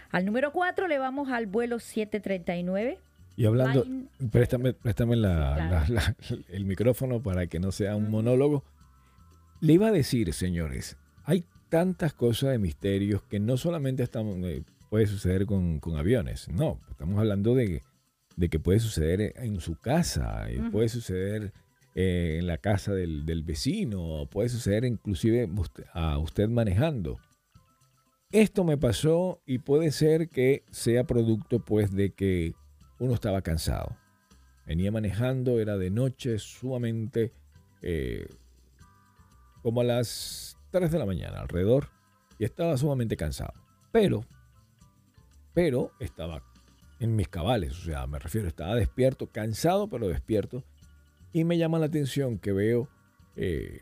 Al 0.09 0.25
número 0.25 0.53
4 0.53 0.87
le 0.87 0.99
vamos 0.99 1.29
al 1.29 1.47
vuelo 1.47 1.79
739 1.79 2.97
y 3.35 3.45
hablando, 3.45 3.85
préstame, 4.31 4.73
préstame 4.73 5.15
el 6.49 6.65
micrófono 6.65 7.21
para 7.21 7.47
que 7.47 7.59
no 7.59 7.71
sea 7.71 7.95
un 7.95 8.09
monólogo. 8.09 8.63
Le 9.59 9.73
iba 9.73 9.87
a 9.87 9.91
decir, 9.91 10.33
señores, 10.33 10.97
hay 11.23 11.45
tantas 11.69 12.13
cosas 12.13 12.51
de 12.51 12.59
misterios 12.59 13.23
que 13.23 13.39
no 13.39 13.57
solamente 13.57 14.03
estamos, 14.03 14.37
eh, 14.43 14.63
puede 14.89 15.07
suceder 15.07 15.45
con, 15.45 15.79
aviones, 15.97 16.47
no, 16.49 16.79
estamos 16.91 17.17
hablando 17.17 17.55
de, 17.55 17.81
que 18.49 18.59
puede 18.59 18.79
suceder 18.79 19.33
en 19.37 19.59
su 19.59 19.75
casa, 19.79 20.51
y 20.51 20.59
puede 20.69 20.89
suceder 20.89 21.53
eh, 21.95 22.37
en 22.39 22.47
la 22.47 22.57
casa 22.57 22.93
del, 22.93 23.25
del, 23.25 23.43
vecino, 23.43 24.27
puede 24.29 24.49
suceder 24.49 24.85
inclusive 24.85 25.49
a 25.93 26.19
usted 26.19 26.49
manejando. 26.49 27.19
Esto 28.31 28.63
me 28.63 28.77
pasó 28.77 29.41
y 29.45 29.59
puede 29.59 29.91
ser 29.91 30.29
que 30.29 30.63
sea 30.71 31.03
producto 31.03 31.59
pues 31.59 31.91
de 31.91 32.11
que 32.13 32.53
uno 33.03 33.15
estaba 33.15 33.41
cansado. 33.41 33.97
Venía 34.65 34.91
manejando, 34.91 35.59
era 35.59 35.77
de 35.77 35.89
noche, 35.89 36.39
sumamente 36.39 37.33
eh, 37.81 38.27
como 39.61 39.81
a 39.81 39.83
las 39.83 40.57
3 40.71 40.89
de 40.89 40.99
la 40.99 41.05
mañana 41.05 41.41
alrededor, 41.41 41.89
y 42.39 42.45
estaba 42.45 42.77
sumamente 42.77 43.17
cansado. 43.17 43.53
Pero, 43.91 44.23
pero 45.53 45.91
estaba 45.99 46.43
en 47.01 47.17
mis 47.17 47.27
cabales, 47.27 47.77
o 47.77 47.83
sea, 47.83 48.07
me 48.07 48.19
refiero, 48.19 48.47
estaba 48.47 48.75
despierto, 48.75 49.27
cansado, 49.27 49.89
pero 49.89 50.07
despierto, 50.07 50.63
y 51.33 51.43
me 51.43 51.57
llama 51.57 51.79
la 51.79 51.87
atención 51.87 52.39
que 52.39 52.53
veo 52.53 52.87
eh, 53.35 53.81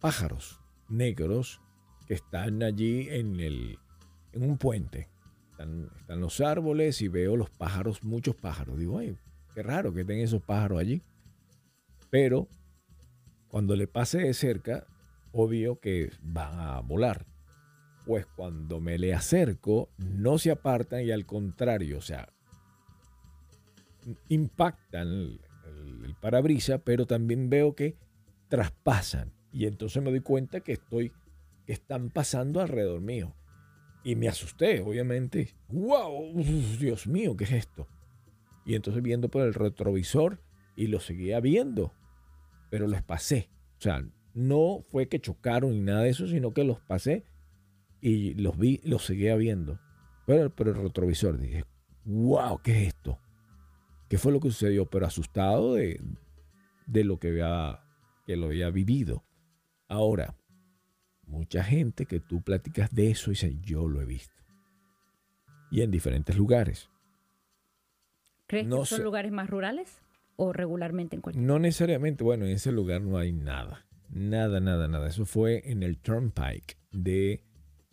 pájaros 0.00 0.60
negros 0.88 1.60
que 2.06 2.14
están 2.14 2.62
allí 2.62 3.08
en, 3.10 3.38
el, 3.38 3.78
en 4.32 4.44
un 4.44 4.56
puente 4.56 5.11
están, 5.52 5.90
los 6.08 6.40
árboles 6.40 7.00
y 7.02 7.08
veo 7.08 7.36
los 7.36 7.50
pájaros, 7.50 8.02
muchos 8.02 8.34
pájaros. 8.34 8.78
Digo, 8.78 8.98
ay, 8.98 9.16
qué 9.54 9.62
raro 9.62 9.92
que 9.92 10.00
estén 10.00 10.18
esos 10.18 10.42
pájaros 10.42 10.80
allí. 10.80 11.02
Pero 12.10 12.48
cuando 13.48 13.76
le 13.76 13.86
pase 13.86 14.18
de 14.18 14.34
cerca, 14.34 14.86
obvio 15.32 15.78
que 15.78 16.10
van 16.20 16.58
a 16.58 16.80
volar. 16.80 17.26
Pues 18.04 18.26
cuando 18.26 18.80
me 18.80 18.98
le 18.98 19.14
acerco, 19.14 19.88
no 19.98 20.38
se 20.38 20.50
apartan 20.50 21.02
y 21.02 21.12
al 21.12 21.24
contrario, 21.24 21.98
o 21.98 22.02
sea, 22.02 22.28
impactan 24.28 25.06
el, 25.06 25.40
el 26.04 26.14
parabrisa, 26.16 26.78
pero 26.78 27.06
también 27.06 27.48
veo 27.48 27.76
que 27.76 27.96
traspasan. 28.48 29.32
Y 29.52 29.66
entonces 29.66 30.02
me 30.02 30.10
doy 30.10 30.20
cuenta 30.20 30.60
que 30.60 30.72
estoy, 30.72 31.12
que 31.64 31.72
están 31.72 32.10
pasando 32.10 32.60
alrededor 32.60 33.00
mío. 33.00 33.34
Y 34.04 34.16
me 34.16 34.28
asusté, 34.28 34.80
obviamente. 34.80 35.54
¡Wow! 35.68 36.34
Dios 36.78 37.06
mío, 37.06 37.36
¿qué 37.36 37.44
es 37.44 37.52
esto? 37.52 37.88
Y 38.64 38.74
entonces 38.74 39.02
viendo 39.02 39.28
por 39.28 39.42
el 39.42 39.54
retrovisor 39.54 40.40
y 40.76 40.86
lo 40.86 41.00
seguía 41.00 41.40
viendo, 41.40 41.92
pero 42.70 42.86
les 42.86 43.02
pasé. 43.02 43.50
O 43.78 43.82
sea, 43.82 44.04
no 44.34 44.80
fue 44.90 45.08
que 45.08 45.20
chocaron 45.20 45.72
ni 45.72 45.80
nada 45.80 46.02
de 46.02 46.10
eso, 46.10 46.26
sino 46.26 46.52
que 46.52 46.64
los 46.64 46.80
pasé 46.80 47.24
y 48.00 48.34
los 48.34 48.58
vi, 48.58 48.80
los 48.84 49.04
seguía 49.04 49.36
viendo. 49.36 49.78
Pero, 50.26 50.54
pero 50.54 50.70
el 50.70 50.76
retrovisor 50.76 51.38
dije, 51.38 51.64
wow, 52.04 52.60
¿qué 52.62 52.82
es 52.82 52.88
esto? 52.88 53.18
¿Qué 54.08 54.18
fue 54.18 54.32
lo 54.32 54.40
que 54.40 54.50
sucedió? 54.50 54.86
Pero 54.86 55.06
asustado 55.06 55.74
de, 55.74 56.00
de 56.86 57.04
lo 57.04 57.18
que 57.18 57.28
había, 57.28 57.80
que 58.26 58.36
lo 58.36 58.46
había 58.46 58.70
vivido. 58.70 59.24
Ahora, 59.88 60.36
mucha 61.32 61.64
gente 61.64 62.06
que 62.06 62.20
tú 62.20 62.42
platicas 62.42 62.94
de 62.94 63.10
eso 63.10 63.30
dice, 63.30 63.56
yo 63.62 63.88
lo 63.88 64.00
he 64.00 64.04
visto. 64.04 64.34
Y 65.70 65.80
en 65.80 65.90
diferentes 65.90 66.36
lugares. 66.36 66.90
¿Crees 68.46 68.68
que 68.68 68.86
son 68.86 69.02
lugares 69.02 69.32
más 69.32 69.48
rurales 69.48 70.02
o 70.36 70.52
regularmente 70.52 71.16
en 71.16 71.22
cualquier 71.22 71.44
No 71.44 71.58
necesariamente, 71.58 72.22
bueno, 72.22 72.44
en 72.44 72.52
ese 72.52 72.70
lugar 72.70 73.00
no 73.00 73.16
hay 73.16 73.32
nada. 73.32 73.86
Nada, 74.10 74.60
nada, 74.60 74.88
nada. 74.88 75.08
Eso 75.08 75.24
fue 75.24 75.62
en 75.70 75.82
el 75.82 75.98
Turnpike 75.98 76.76
de, 76.90 77.42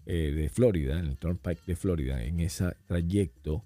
eh, 0.06 0.32
de 0.32 0.50
Florida, 0.50 1.00
en 1.00 1.06
el 1.06 1.18
Turnpike 1.18 1.62
de 1.66 1.76
Florida, 1.78 2.22
en 2.22 2.42
ese 2.42 2.76
trayecto 2.88 3.64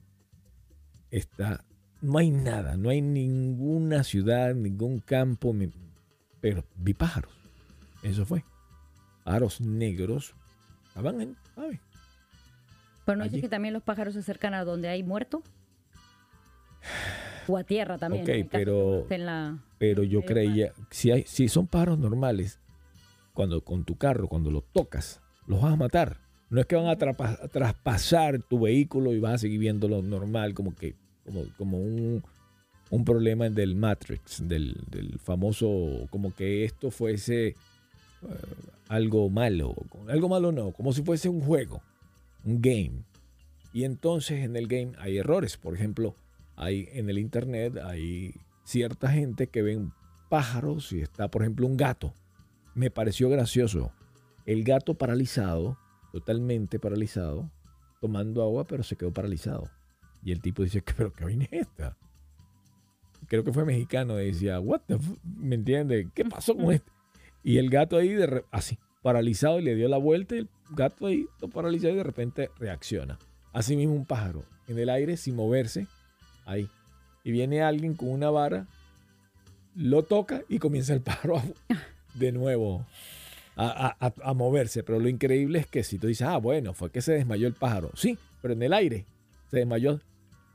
está, 1.10 1.64
no 2.02 2.20
hay 2.20 2.30
nada, 2.30 2.78
no 2.78 2.90
hay 2.90 3.02
ninguna 3.02 4.04
ciudad, 4.04 4.54
ningún 4.54 5.00
campo, 5.00 5.56
pero 6.42 6.64
vi 6.76 6.94
pájaros. 6.94 7.32
Eso 8.04 8.26
fue. 8.26 8.44
Pájaros 9.24 9.62
negros. 9.62 10.36
Estaban 10.88 11.22
en, 11.22 11.38
Pero 13.06 13.18
no 13.18 13.24
dice 13.24 13.42
que 13.42 13.50
también 13.50 13.74
los 13.74 13.84
pájaros 13.84 14.14
se 14.14 14.20
acercan 14.20 14.54
a 14.54 14.64
donde 14.64 14.90
hay 14.90 15.04
muerto. 15.04 15.42
O 17.48 17.58
a 17.58 17.64
tierra 17.64 17.98
también. 17.98 18.24
Ok, 18.24 18.50
pero, 18.52 19.06
pero 19.78 20.04
yo 20.04 20.24
creía, 20.24 20.74
si, 20.90 21.12
hay, 21.12 21.24
si 21.26 21.50
son 21.50 21.68
pájaros 21.68 22.00
normales, 22.00 22.60
cuando 23.34 23.64
con 23.64 23.84
tu 23.84 23.98
carro, 23.98 24.28
cuando 24.28 24.52
los 24.52 24.64
tocas, 24.72 25.22
los 25.48 25.62
vas 25.62 25.74
a 25.74 25.76
matar. 25.76 26.22
No 26.50 26.62
es 26.62 26.68
que 26.68 26.76
van 26.76 26.88
a, 26.88 26.96
traspasar 26.96 28.44
tu 28.44 28.60
vehículo 28.60 29.12
y 29.14 29.20
vas 29.20 29.34
a 29.34 29.38
seguir 29.40 29.60
viéndolo 29.60 30.02
normal, 30.02 30.54
como 30.54 30.76
que 30.76 30.96
como, 31.26 31.46
como 31.58 31.80
un, 31.80 32.24
un 32.90 33.06
problema 33.06 33.50
del 33.50 33.76
Matrix, 33.76 34.48
del, 34.48 34.78
del, 34.90 35.18
famoso, 35.20 36.08
como 36.12 36.34
que 36.36 36.64
esto 36.64 36.92
fuese 36.92 37.56
algo 38.88 39.30
malo. 39.30 39.76
Algo 40.08 40.30
malo 40.30 40.52
no, 40.52 40.72
como 40.72 40.94
si 40.94 41.02
fuese 41.04 41.30
un 41.30 41.42
juego, 41.42 41.82
un 42.44 42.62
game. 42.62 43.04
Y 43.74 43.86
entonces 43.86 44.44
en 44.44 44.56
el 44.56 44.68
game 44.68 44.94
hay 45.00 45.18
errores. 45.18 45.58
Por 45.58 45.74
ejemplo, 45.74 46.16
hay 46.56 46.88
en 46.94 47.10
el 47.10 47.18
internet 47.18 47.78
hay 47.84 48.36
cierta 48.64 49.10
gente 49.10 49.48
que 49.48 49.62
ven 49.62 49.94
pájaros 50.30 50.92
y 50.94 51.02
está, 51.02 51.28
por 51.30 51.42
ejemplo, 51.42 51.68
un 51.68 51.78
gato. 51.78 52.14
Me 52.76 52.92
pareció 52.92 53.30
gracioso. 53.30 53.92
El 54.46 54.64
gato 54.64 54.96
paralizado, 54.96 55.78
totalmente 56.12 56.80
paralizado, 56.80 57.50
tomando 58.02 58.44
agua, 58.44 58.66
pero 58.68 58.84
se 58.84 58.96
quedó 58.96 59.12
paralizado. 59.12 59.70
Y 60.24 60.32
el 60.32 60.42
tipo 60.42 60.64
dice, 60.64 60.84
pero 60.98 61.14
qué 61.14 61.24
vaina 61.24 61.46
es 61.46 61.68
esta. 61.68 61.98
Creo 63.28 63.44
que 63.44 63.54
fue 63.54 63.66
mexicano, 63.66 64.16
decía, 64.16 64.60
¿me 65.24 65.56
entiende? 65.56 66.10
¿Qué 66.14 66.26
pasó 66.26 66.56
con 66.56 66.72
este? 66.74 66.93
Y 67.44 67.58
el 67.58 67.70
gato 67.70 67.98
ahí, 67.98 68.10
de 68.10 68.44
así, 68.52 68.78
paralizado, 69.02 69.60
y 69.60 69.64
le 69.64 69.76
dio 69.76 69.88
la 69.90 69.98
vuelta, 69.98 70.36
y 70.36 70.40
el 70.40 70.50
gato 70.72 71.08
ahí, 71.08 71.28
todo 71.40 71.50
paralizado, 71.50 71.94
y 71.94 71.98
de 71.98 72.04
repente 72.04 72.50
reacciona. 72.58 73.20
Así 73.52 73.76
mismo 73.76 73.94
un 73.94 74.06
pájaro, 74.06 74.44
en 74.68 74.80
el 74.80 74.90
aire, 74.90 75.18
sin 75.18 75.36
moverse, 75.36 75.88
ahí. 76.46 76.70
Y 77.24 77.32
viene 77.32 77.62
alguien 77.62 77.94
con 77.94 78.10
una 78.10 78.30
vara, 78.30 78.68
lo 79.76 80.04
toca 80.04 80.44
y 80.50 80.60
comienza 80.60 80.94
el 80.94 81.02
pájaro 81.02 81.42
de 82.14 82.32
nuevo 82.32 82.86
a, 83.56 84.34
moverse. 84.36 84.84
Pero 84.84 85.00
lo 85.00 85.08
increíble 85.08 85.60
es 85.60 85.68
que 85.68 85.84
si 85.84 85.98
tú 85.98 86.08
dices, 86.08 86.28
ah, 86.28 86.38
bueno, 86.38 86.74
fue 86.74 86.92
que 86.92 87.02
se 87.02 87.14
desmayó 87.14 87.48
el 87.48 87.54
pájaro. 87.54 87.92
Sí, 87.96 88.18
pero 88.42 88.54
en 88.54 88.64
el 88.64 88.74
aire 88.74 89.06
se 89.50 89.58
desmayó. 89.58 90.00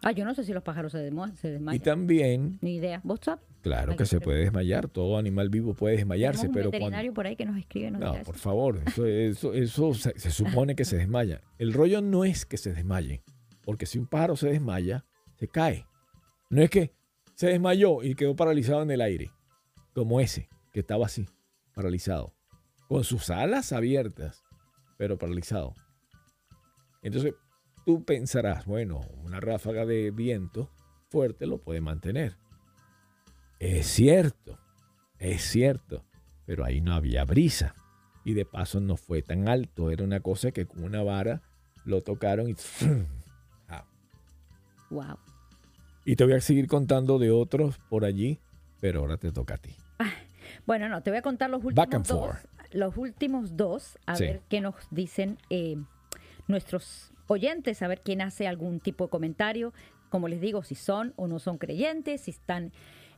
Ah, 0.02 0.12
yo 0.12 0.24
no 0.24 0.34
sé 0.34 0.44
si 0.44 0.52
los 0.52 0.62
pájaros 0.62 0.92
se, 0.92 0.98
desmayan. 0.98 1.74
Y 1.74 1.78
también... 1.80 2.58
Ni 2.60 2.76
idea. 2.76 3.00
¿Vos 3.02 3.20
sabes? 3.22 3.44
Claro 3.68 3.96
que, 3.96 4.06
se 4.06 4.20
puede 4.20 4.40
desmayar. 4.40 4.88
Todo 4.88 5.18
animal 5.18 5.50
vivo 5.50 5.74
puede 5.74 5.96
desmayarse. 5.96 6.46
un 6.46 6.54
pero 6.54 6.70
veterinario 6.70 7.12
por 7.12 7.26
ahí 7.26 7.36
que 7.36 7.44
nos 7.44 7.58
escribe. 7.58 7.90
No, 7.90 8.14
por 8.22 8.36
favor. 8.36 8.80
Eso, 8.86 9.52
eso, 9.52 9.94
se 9.94 10.30
supone 10.30 10.74
que 10.74 10.86
se 10.86 10.96
desmaya. 10.96 11.42
El 11.58 11.74
rollo 11.74 12.00
no 12.00 12.24
es 12.24 12.46
que 12.46 12.56
se 12.56 12.72
desmaye. 12.72 13.22
Porque 13.64 13.84
si 13.84 13.98
un 13.98 14.06
pájaro 14.06 14.36
se 14.36 14.48
desmaya, 14.48 15.04
se 15.36 15.48
cae. 15.48 15.86
No 16.48 16.62
es 16.62 16.70
que 16.70 16.94
se 17.34 17.48
desmayó 17.48 18.02
y 18.02 18.14
quedó 18.14 18.34
paralizado 18.34 18.82
en 18.82 18.90
el 18.90 19.02
aire, 19.02 19.30
como 19.92 20.18
ese, 20.20 20.48
que 20.72 20.80
estaba 20.80 21.04
así, 21.04 21.28
paralizado, 21.74 22.34
con 22.88 23.04
sus 23.04 23.28
alas 23.28 23.72
abiertas, 23.72 24.42
pero 24.96 25.18
paralizado. 25.18 25.74
Entonces, 27.02 27.34
tú 27.84 28.04
pensarás, 28.04 28.64
bueno, 28.64 29.02
una 29.22 29.40
ráfaga 29.40 29.84
de 29.84 30.10
viento 30.10 30.70
fuerte 31.10 31.46
lo 31.46 31.58
puede 31.58 31.80
mantener. 31.82 32.38
Es 33.58 33.86
cierto, 33.86 34.58
es 35.18 35.42
cierto, 35.42 36.04
pero 36.46 36.64
ahí 36.64 36.80
no 36.80 36.94
había 36.94 37.24
brisa. 37.24 37.74
Y 38.24 38.34
de 38.34 38.44
paso 38.44 38.80
no 38.80 38.96
fue 38.96 39.22
tan 39.22 39.48
alto, 39.48 39.90
era 39.90 40.04
una 40.04 40.20
cosa 40.20 40.50
que 40.52 40.66
con 40.66 40.84
una 40.84 41.02
vara 41.02 41.42
lo 41.84 42.02
tocaron 42.02 42.48
y 42.50 42.54
Wow. 44.90 45.18
Y 46.04 46.16
te 46.16 46.24
voy 46.24 46.32
a 46.32 46.40
seguir 46.40 46.66
contando 46.66 47.18
de 47.18 47.30
otros 47.30 47.78
por 47.90 48.04
allí, 48.04 48.40
pero 48.80 49.00
ahora 49.00 49.18
te 49.18 49.30
toca 49.30 49.54
a 49.54 49.58
ti. 49.58 49.74
Ah, 49.98 50.12
bueno, 50.66 50.88
no, 50.88 51.02
te 51.02 51.10
voy 51.10 51.18
a 51.18 51.22
contar 51.22 51.50
los 51.50 51.62
últimos 51.62 52.08
dos. 52.08 52.36
Los 52.72 52.96
últimos 52.96 53.56
dos, 53.56 53.98
a 54.06 54.16
ver 54.18 54.40
qué 54.48 54.60
nos 54.60 54.74
dicen 54.90 55.38
eh, 55.50 55.76
nuestros 56.46 57.12
oyentes, 57.26 57.82
a 57.82 57.88
ver 57.88 58.00
quién 58.02 58.20
hace 58.20 58.46
algún 58.46 58.80
tipo 58.80 59.04
de 59.04 59.10
comentario. 59.10 59.72
Como 60.10 60.28
les 60.28 60.40
digo, 60.40 60.62
si 60.62 60.74
son 60.74 61.12
o 61.16 61.28
no 61.28 61.38
son 61.38 61.58
creyentes, 61.58 62.22
si 62.22 62.30
están 62.30 62.72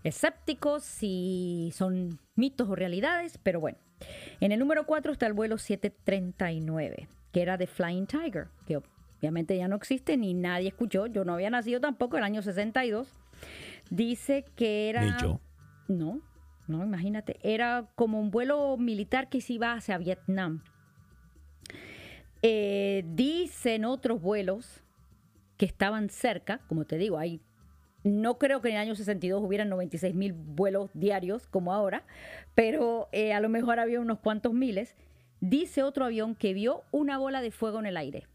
escépticos, 0.04 0.84
si 0.84 1.72
son 1.74 2.18
mitos 2.34 2.68
o 2.68 2.74
realidades, 2.74 3.38
pero 3.42 3.60
bueno. 3.60 3.78
En 4.40 4.52
el 4.52 4.58
número 4.58 4.86
4 4.86 5.12
está 5.12 5.26
el 5.26 5.34
vuelo 5.34 5.58
739, 5.58 7.08
que 7.32 7.42
era 7.42 7.56
de 7.56 7.66
Flying 7.66 8.06
Tiger, 8.06 8.48
que 8.66 8.78
obviamente 9.20 9.56
ya 9.56 9.68
no 9.68 9.76
existe, 9.76 10.16
ni 10.16 10.32
nadie 10.32 10.68
escuchó, 10.68 11.06
yo 11.06 11.24
no 11.24 11.34
había 11.34 11.50
nacido 11.50 11.80
tampoco, 11.80 12.16
el 12.16 12.24
año 12.24 12.42
62. 12.42 13.08
Dice 13.90 14.44
que 14.56 14.88
era... 14.88 15.02
Ni 15.02 15.22
yo. 15.22 15.40
No, 15.88 16.20
no, 16.66 16.84
imagínate, 16.84 17.38
era 17.42 17.90
como 17.96 18.20
un 18.20 18.30
vuelo 18.30 18.76
militar 18.76 19.28
que 19.28 19.40
se 19.40 19.54
iba 19.54 19.72
hacia 19.72 19.98
Vietnam. 19.98 20.62
Eh, 22.42 23.04
dicen 23.08 23.84
otros 23.84 24.22
vuelos 24.22 24.82
que 25.56 25.66
estaban 25.66 26.08
cerca, 26.08 26.60
como 26.68 26.86
te 26.86 26.96
digo, 26.96 27.18
hay, 27.18 27.42
no 28.04 28.38
creo 28.38 28.60
que 28.60 28.68
en 28.68 28.74
el 28.74 28.80
año 28.80 28.94
62 28.94 29.42
hubieran 29.42 29.68
96 29.68 30.14
mil 30.14 30.32
vuelos 30.32 30.90
diarios 30.94 31.46
como 31.46 31.72
ahora, 31.72 32.04
pero 32.54 33.08
eh, 33.12 33.32
a 33.32 33.40
lo 33.40 33.48
mejor 33.48 33.78
había 33.78 34.00
unos 34.00 34.18
cuantos 34.18 34.52
miles. 34.52 34.96
Dice 35.40 35.82
otro 35.82 36.04
avión 36.04 36.34
que 36.34 36.52
vio 36.54 36.82
una 36.90 37.18
bola 37.18 37.40
de 37.40 37.50
fuego 37.50 37.78
en 37.78 37.86
el 37.86 37.96
aire 37.96 38.26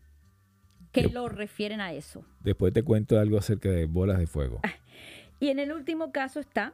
que 0.95 1.09
lo 1.09 1.27
refieren 1.27 1.81
a 1.81 1.93
eso. 1.93 2.23
Después 2.39 2.73
te 2.73 2.83
cuento 2.83 3.19
algo 3.19 3.37
acerca 3.37 3.69
de 3.69 3.85
bolas 3.85 4.17
de 4.17 4.27
fuego. 4.27 4.61
Ah, 4.63 4.73
y 5.39 5.49
en 5.49 5.59
el 5.59 5.73
último 5.73 6.11
caso 6.11 6.39
está 6.39 6.73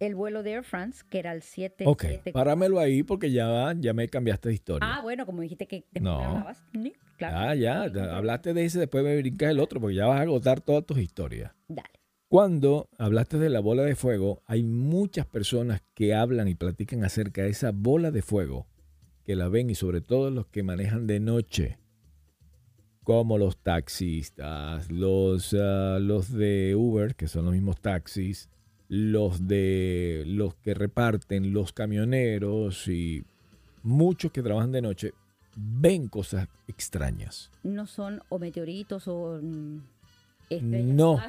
el 0.00 0.14
vuelo 0.14 0.42
de 0.42 0.52
Air 0.52 0.64
France, 0.64 1.04
que 1.08 1.18
era 1.18 1.32
el 1.32 1.42
7. 1.42 1.84
Ok, 1.86 2.04
páramelo 2.32 2.80
ahí 2.80 3.02
porque 3.02 3.30
ya, 3.30 3.72
ya 3.78 3.92
me 3.92 4.08
cambiaste 4.08 4.48
de 4.48 4.54
historia. 4.54 4.88
Ah, 4.92 5.00
bueno, 5.02 5.26
como 5.26 5.42
dijiste 5.42 5.66
que 5.66 5.84
después 5.92 6.02
no. 6.02 6.20
hablabas. 6.20 6.64
Claro. 7.16 7.36
Ah, 7.36 7.54
ya, 7.54 7.82
hablaste 8.16 8.54
de 8.54 8.64
ese, 8.64 8.78
después 8.78 9.04
me 9.04 9.16
brincas 9.16 9.50
el 9.50 9.60
otro 9.60 9.78
porque 9.80 9.94
ya 9.94 10.06
vas 10.06 10.18
a 10.18 10.22
agotar 10.22 10.60
todas 10.62 10.84
tus 10.84 10.98
historias. 10.98 11.52
Dale. 11.68 11.99
Cuando 12.30 12.88
hablaste 12.96 13.38
de 13.38 13.50
la 13.50 13.58
bola 13.58 13.82
de 13.82 13.96
fuego, 13.96 14.40
hay 14.46 14.62
muchas 14.62 15.26
personas 15.26 15.82
que 15.94 16.14
hablan 16.14 16.46
y 16.46 16.54
platican 16.54 17.02
acerca 17.02 17.42
de 17.42 17.48
esa 17.48 17.72
bola 17.72 18.12
de 18.12 18.22
fuego, 18.22 18.68
que 19.24 19.34
la 19.34 19.48
ven 19.48 19.68
y 19.68 19.74
sobre 19.74 20.00
todo 20.00 20.30
los 20.30 20.46
que 20.46 20.62
manejan 20.62 21.08
de 21.08 21.18
noche 21.18 21.78
como 23.02 23.36
los 23.36 23.56
taxistas, 23.56 24.92
los, 24.92 25.52
ah, 25.54 25.98
de 25.98 26.76
Uber, 26.76 27.16
que 27.16 27.26
son 27.26 27.46
los 27.46 27.54
mismos 27.54 27.80
taxis, 27.80 28.48
los 28.86 29.48
de 29.48 30.22
los 30.24 30.54
que 30.54 30.74
reparten, 30.74 31.52
los 31.52 31.72
camioneros 31.72 32.86
y 32.86 33.24
muchos 33.82 34.30
que 34.30 34.44
trabajan 34.44 34.70
de 34.70 34.82
noche, 34.82 35.14
ven 35.56 36.06
cosas 36.06 36.46
extrañas. 36.68 37.50
No 37.64 37.88
son 37.88 38.22
o 38.28 38.38
meteoritos 38.38 39.08
o 39.08 39.40
mm, 40.50 40.96
no, 40.96 41.16
no. 41.16 41.22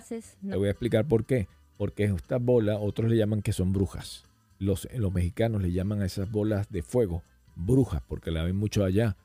Te 0.49 0.55
voy 0.55 0.67
a 0.67 0.71
explicar 0.71 1.05
por 1.05 1.25
qué. 1.25 1.47
Porque 1.77 2.03
esta 2.03 2.37
bola, 2.37 2.77
otros 2.77 3.09
le 3.09 3.17
llaman 3.17 3.41
que 3.41 3.53
son 3.53 3.73
brujas. 3.73 4.25
Los, 4.59 4.87
los 4.93 5.13
mexicanos 5.13 5.61
le 5.61 5.71
llaman 5.71 6.01
a 6.01 6.05
esas 6.05 6.29
bolas 6.29 6.69
de 6.69 6.83
fuego 6.83 7.23
brujas, 7.55 8.01
porque 8.07 8.31
la 8.31 8.43
ven 8.43 8.55
mucho 8.55 8.83
allá. 8.83 9.17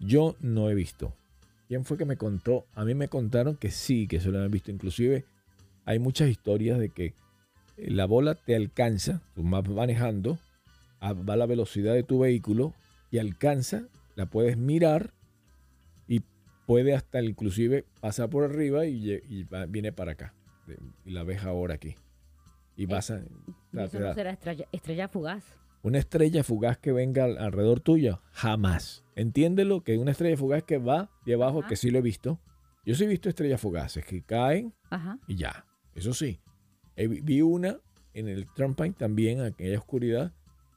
Yo 0.00 0.36
no 0.40 0.70
he 0.70 0.74
visto. 0.74 1.14
¿Quién 1.68 1.84
fue 1.84 1.96
que 1.96 2.04
me 2.04 2.16
contó? 2.16 2.66
A 2.74 2.84
mí 2.84 2.94
me 2.94 3.08
contaron 3.08 3.56
que 3.56 3.70
sí, 3.70 4.06
que 4.06 4.20
se 4.20 4.28
lo 4.28 4.38
habían 4.38 4.50
visto. 4.50 4.70
Inclusive 4.70 5.24
hay 5.84 5.98
muchas 5.98 6.28
historias 6.28 6.78
de 6.78 6.90
que 6.90 7.14
eh, 7.76 7.90
la 7.90 8.06
bola 8.06 8.34
te 8.34 8.54
alcanza, 8.54 9.22
tú 9.34 9.42
vas 9.42 9.68
manejando, 9.68 10.38
va 11.02 11.34
a 11.34 11.36
la 11.36 11.46
velocidad 11.46 11.94
de 11.94 12.02
tu 12.02 12.20
vehículo 12.20 12.74
y 13.10 13.18
alcanza, 13.18 13.84
la 14.14 14.26
puedes 14.26 14.56
mirar 14.56 15.12
puede 16.66 16.94
hasta 16.94 17.22
inclusive 17.22 17.84
pasar 18.00 18.30
por 18.30 18.44
arriba 18.44 18.86
y, 18.86 19.46
viene 19.68 19.92
para 19.92 20.12
acá. 20.12 20.34
Y 21.04 21.10
la 21.10 21.22
ves 21.24 21.44
ahora 21.44 21.74
aquí. 21.74 21.96
Y 22.76 22.86
vas 22.86 23.10
a... 23.10 23.18
¿Eso 23.18 24.00
no 24.00 24.14
será 24.14 24.38
estrella, 24.72 25.08
fugaz? 25.08 25.44
Una 25.82 25.98
estrella 25.98 26.42
fugaz 26.42 26.78
que 26.78 26.92
venga 26.92 27.24
alrededor 27.24 27.80
tuyo, 27.80 28.22
jamás. 28.32 29.04
Entiéndelo 29.14 29.82
que 29.82 29.98
una 29.98 30.12
estrella 30.12 30.36
fugaz 30.36 30.62
que 30.64 30.78
va 30.78 31.10
de 31.24 31.34
abajo, 31.34 31.62
que 31.66 31.76
sí 31.76 31.90
lo 31.90 31.98
he 31.98 32.02
visto. 32.02 32.40
Yo 32.84 32.94
sí 32.94 33.04
he 33.04 33.06
visto 33.06 33.28
estrellas 33.28 33.60
fugaces 33.60 34.04
que 34.04 34.22
caen 34.22 34.74
y 35.26 35.36
ya. 35.36 35.66
Eso 35.94 36.12
sí. 36.14 36.40
vi 36.96 37.42
una 37.42 37.78
en 38.14 38.28
el 38.28 38.46
Trampoline 38.52 38.94
también, 38.94 39.40
en 39.40 39.46
aquella 39.46 39.78
oscuridad, 39.78 40.32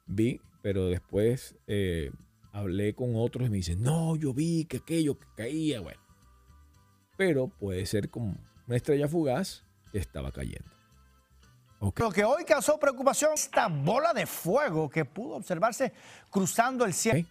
vi, 0.08 0.42
pero 0.62 0.88
después 0.88 1.56
eh, 1.68 2.12
hablé 2.58 2.96
con 2.96 3.16
otros 3.16 3.48
y 3.48 3.50
me 3.52 3.58
dicen, 3.58 3.82
no, 3.82 4.16
yo 4.16 4.34
vi 4.34 4.66
que 4.66 4.78
aquello 4.78 5.18
que 5.20 5.28
caía, 5.36 5.80
bueno. 5.80 6.02
Pero 7.16 7.48
puede 7.48 7.86
ser 7.86 8.10
como 8.10 8.36
una 8.66 8.76
estrella 8.76 9.08
fugaz 9.08 9.64
que 9.92 10.00
estaba 10.00 10.32
cayendo. 10.32 10.70
Lo 11.80 12.12
que 12.12 12.24
hoy 12.24 12.44
causó 12.44 12.80
preocupación 12.80 13.32
esta 13.36 13.68
bola 13.68 14.12
de 14.12 14.26
fuego 14.26 14.90
que 14.90 15.06
pudo 15.06 15.36
observarse 15.36 15.94
cruzando 16.32 16.86
el 16.86 16.94
cielo. 16.94 17.28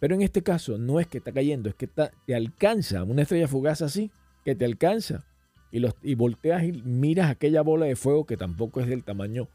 Pero 0.00 0.16
en 0.16 0.22
este 0.22 0.42
caso 0.42 0.76
no 0.76 0.98
es 0.98 1.06
que 1.06 1.18
está 1.18 1.30
cayendo, 1.30 1.68
es 1.68 1.76
que 1.76 1.86
te 1.86 2.34
alcanza 2.34 3.04
una 3.04 3.22
estrella 3.22 3.46
fugaz 3.46 3.82
así, 3.82 4.10
que 4.44 4.56
te 4.56 4.64
alcanza. 4.64 5.24
Y, 5.70 5.78
los, 5.78 5.94
y 6.02 6.16
volteas 6.16 6.64
y 6.64 6.72
miras 6.72 7.30
aquella 7.30 7.62
bola 7.62 7.86
de 7.86 7.94
fuego 7.94 8.26
que 8.26 8.36
tampoco 8.36 8.80
es 8.80 8.88
del 8.88 9.04
tamaño 9.04 9.48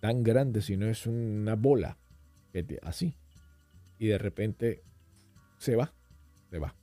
tan 0.00 0.22
grande, 0.22 0.60
sino 0.60 0.86
es 0.86 1.06
una 1.06 1.54
bola 1.56 1.96
que 2.52 2.78
así 2.82 3.16
y 3.98 4.08
de 4.08 4.18
repente 4.18 4.82
se 5.58 5.76
va, 5.76 5.92
se 6.50 6.58
va. 6.58 6.74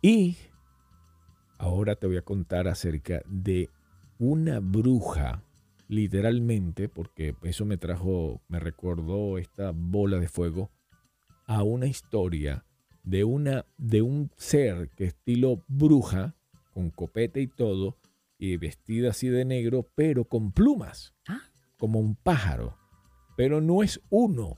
Y 0.00 0.36
ahora 1.58 1.94
te 1.94 2.06
voy 2.06 2.16
a 2.16 2.22
contar 2.22 2.66
acerca 2.66 3.22
de 3.26 3.70
una 4.18 4.60
bruja, 4.60 5.44
literalmente, 5.88 6.88
porque 6.88 7.36
eso 7.42 7.64
me 7.64 7.76
trajo, 7.76 8.40
me 8.48 8.58
recordó 8.58 9.38
esta 9.38 9.72
bola 9.72 10.18
de 10.18 10.28
fuego, 10.28 10.70
a 11.46 11.62
una 11.62 11.86
historia 11.86 12.64
de, 13.02 13.24
una, 13.24 13.66
de 13.78 14.02
un 14.02 14.30
ser 14.36 14.90
que 14.90 15.04
estilo 15.04 15.64
bruja, 15.68 16.34
con 16.72 16.90
copete 16.90 17.40
y 17.40 17.46
todo, 17.46 17.98
y 18.38 18.56
vestida 18.56 19.10
así 19.10 19.28
de 19.28 19.44
negro, 19.44 19.88
pero 19.94 20.24
con 20.24 20.52
plumas, 20.52 21.14
ah. 21.28 21.42
como 21.76 22.00
un 22.00 22.16
pájaro. 22.16 22.76
Pero 23.36 23.60
no 23.60 23.82
es 23.82 24.00
uno, 24.10 24.56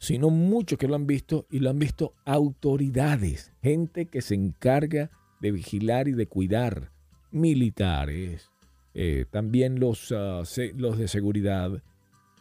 sino 0.00 0.30
muchos 0.30 0.78
que 0.78 0.88
lo 0.88 0.96
han 0.96 1.06
visto 1.06 1.46
y 1.50 1.60
lo 1.60 1.70
han 1.70 1.78
visto 1.78 2.14
autoridades, 2.24 3.52
gente 3.62 4.06
que 4.06 4.22
se 4.22 4.34
encarga 4.34 5.10
de 5.40 5.52
vigilar 5.52 6.08
y 6.08 6.12
de 6.12 6.26
cuidar, 6.26 6.90
militares, 7.30 8.50
eh, 8.94 9.26
también 9.30 9.78
los, 9.78 10.10
ah, 10.10 10.42
los 10.74 10.98
de 10.98 11.06
seguridad 11.06 11.82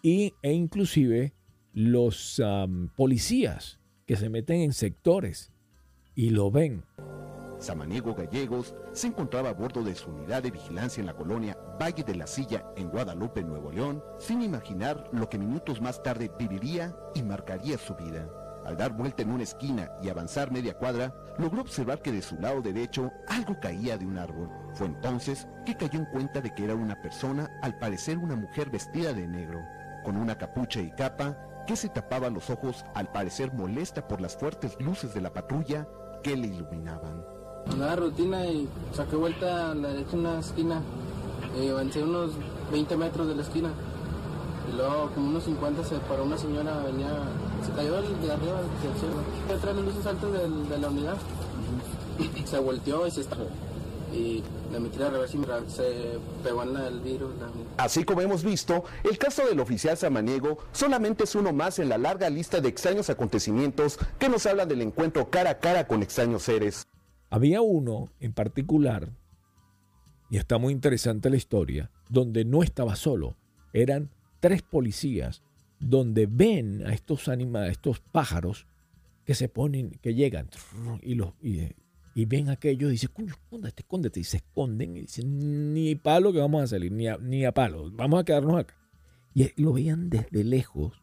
y, 0.02 0.34
e 0.42 0.54
inclusive 0.54 1.34
los 1.74 2.42
policías 2.96 3.80
que 4.08 4.16
se 4.16 4.30
meten 4.30 4.62
en 4.62 4.74
sectores 4.74 5.52
y 6.16 6.30
lo 6.32 6.52
ven. 6.52 6.84
Samaniego 7.60 8.16
Gallegos 8.16 8.74
se 8.94 9.08
encontraba 9.08 9.50
a 9.50 9.54
bordo 9.54 9.84
de 9.84 9.94
su 9.94 10.10
unidad 10.10 10.44
de 10.44 10.52
vigilancia 10.52 11.02
en 11.02 11.08
la 11.08 11.14
colonia 11.14 11.58
Valle 11.80 12.04
de 12.04 12.16
la 12.16 12.26
Silla 12.26 12.66
en 12.76 12.90
Guadalupe, 12.90 13.44
Nuevo 13.44 13.72
León, 13.72 14.04
sin 14.18 14.42
imaginar 14.42 15.10
lo 15.12 15.30
que 15.30 15.38
minutos 15.38 15.82
más 15.82 16.02
tarde 16.02 16.32
viviría 16.38 16.96
y 17.14 17.24
marcaría 17.24 17.78
su 17.78 17.96
vida. 17.96 18.28
Al 18.66 18.78
dar 18.78 18.94
vuelta 18.94 19.24
en 19.24 19.32
una 19.32 19.44
esquina 19.44 19.92
y 20.02 20.10
avanzar 20.10 20.52
media 20.52 20.78
cuadra, 20.78 21.14
logró 21.38 21.62
observar 21.62 22.02
que 22.02 22.12
de 22.12 22.22
su 22.22 22.38
lado 22.38 22.62
derecho 22.62 23.12
algo 23.28 23.60
caía 23.60 23.98
de 23.98 24.06
un 24.06 24.18
árbol. 24.18 24.50
Fue 24.74 24.88
entonces 24.88 25.48
que 25.66 25.76
cayó 25.76 26.00
en 26.00 26.06
cuenta 26.06 26.42
de 26.42 26.54
que 26.54 26.66
era 26.66 26.76
una 26.76 27.02
persona, 27.02 27.50
al 27.62 27.78
parecer 27.80 28.18
una 28.18 28.36
mujer 28.36 28.70
vestida 28.70 29.14
de 29.14 29.28
negro, 29.28 29.62
con 30.04 30.18
una 30.18 30.38
capucha 30.38 30.82
y 30.82 30.92
capa 30.92 31.38
que 31.66 31.76
se 31.76 31.90
tapaba 31.90 32.30
los 32.30 32.50
ojos, 32.50 32.86
al 32.96 33.12
parecer 33.12 33.54
molesta 33.54 34.08
por 34.08 34.22
las 34.22 34.36
fuertes 34.36 34.78
luces 34.80 35.14
de 35.14 35.22
la 35.22 35.34
patrulla 35.34 35.88
que 36.24 36.36
le 36.36 36.48
iluminaban. 36.48 37.39
Una 37.76 37.96
rutina 37.96 38.46
y 38.46 38.68
saqué 38.94 39.16
vuelta 39.16 39.72
a 39.72 39.76
la 39.76 39.90
derecha 39.90 40.14
en 40.14 40.20
una 40.20 40.40
esquina. 40.40 40.82
Eh, 41.58 41.70
avancé 41.72 42.04
unos 42.04 42.32
20 42.72 42.98
metros 42.98 43.28
de 43.28 43.36
la 43.36 43.42
esquina. 43.42 43.70
Y 44.72 44.76
luego, 44.76 45.10
como 45.16 45.30
unos 45.30 45.44
50, 45.44 45.84
se 45.84 45.96
paró 46.00 46.24
una 46.24 46.38
señora, 46.38 46.84
venía, 46.84 47.10
se 47.66 47.72
cayó 47.72 48.02
de 48.02 48.32
arriba 48.32 48.62
del 48.62 48.94
cielo. 49.00 49.16
Detrás 49.48 49.76
de 49.76 49.82
las 49.82 49.94
luces 49.94 50.06
altas 50.06 50.32
de, 50.32 50.78
la 50.78 50.88
unidad. 50.90 51.18
Se 52.46 52.60
volteó 52.60 53.08
y 53.08 53.12
se 53.12 53.22
estalló. 53.22 53.48
Y 54.14 54.44
le 54.72 54.80
metí 54.80 55.02
a 55.02 55.10
reversa 55.10 55.38
y 55.38 55.70
se 55.70 56.20
pegó 56.44 56.64
en 56.64 56.76
el 56.76 57.00
virus. 57.00 57.32
Así 57.78 58.04
como 58.04 58.22
hemos 58.22 58.44
visto, 58.44 58.84
el 59.04 59.18
caso 59.18 59.46
del 59.46 59.60
oficial 59.60 59.98
Samaniego 59.98 60.58
solamente 60.72 61.24
es 61.24 61.36
uno 61.36 61.54
más 61.54 61.80
en 61.80 61.90
la 61.90 61.98
larga 61.98 62.30
lista 62.30 62.60
de 62.60 62.70
extraños 62.70 63.10
acontecimientos 63.10 64.00
que 64.18 64.30
nos 64.30 64.46
habla 64.46 64.66
del 64.66 64.82
encuentro 64.82 65.30
cara 65.30 65.52
a 65.52 65.60
cara 65.60 65.88
con 65.88 66.04
extraños 66.04 66.44
seres. 66.44 66.86
Había 67.30 67.62
uno 67.62 68.12
en 68.20 68.34
particular, 68.34 69.12
y 70.30 70.38
está 70.38 70.58
muy 70.58 70.74
interesante 70.74 71.30
la 71.30 71.38
historia, 71.38 71.92
donde 72.10 72.46
no 72.46 72.64
estaba 72.64 72.96
solo. 72.96 73.36
Eran 73.74 74.10
tres 74.40 74.62
policías 74.62 75.44
donde 75.80 76.28
ven 76.28 76.86
a 76.86 76.94
estos 76.94 77.28
animales, 77.28 77.72
estos 77.72 78.00
pájaros 78.00 78.68
que 79.26 79.36
se 79.36 79.48
ponen, 79.48 79.92
que 80.02 80.14
llegan 80.14 80.50
y, 81.02 81.16
los, 81.16 81.34
y, 81.42 82.26
ven 82.26 82.50
aquello 82.50 82.90
y 82.90 82.94
dicen, 82.94 83.12
escóndete, 83.28 83.84
escóndete. 83.84 84.20
Y 84.20 84.24
se 84.24 84.38
esconden 84.38 84.98
y 84.98 85.02
dicen, 85.02 85.74
ni 85.74 85.96
palo 85.96 86.34
que 86.34 86.40
vamos 86.40 86.64
a 86.64 86.68
salir, 86.68 86.92
ni 86.92 87.08
a, 87.08 87.18
ni 87.18 87.46
a 87.46 87.54
palo, 87.54 87.92
vamos 87.92 88.20
a 88.20 88.24
quedarnos 88.24 88.60
acá. 88.60 88.76
Y 89.34 89.62
lo 89.62 89.74
veían 89.74 90.10
desde 90.10 90.44
lejos, 90.44 91.02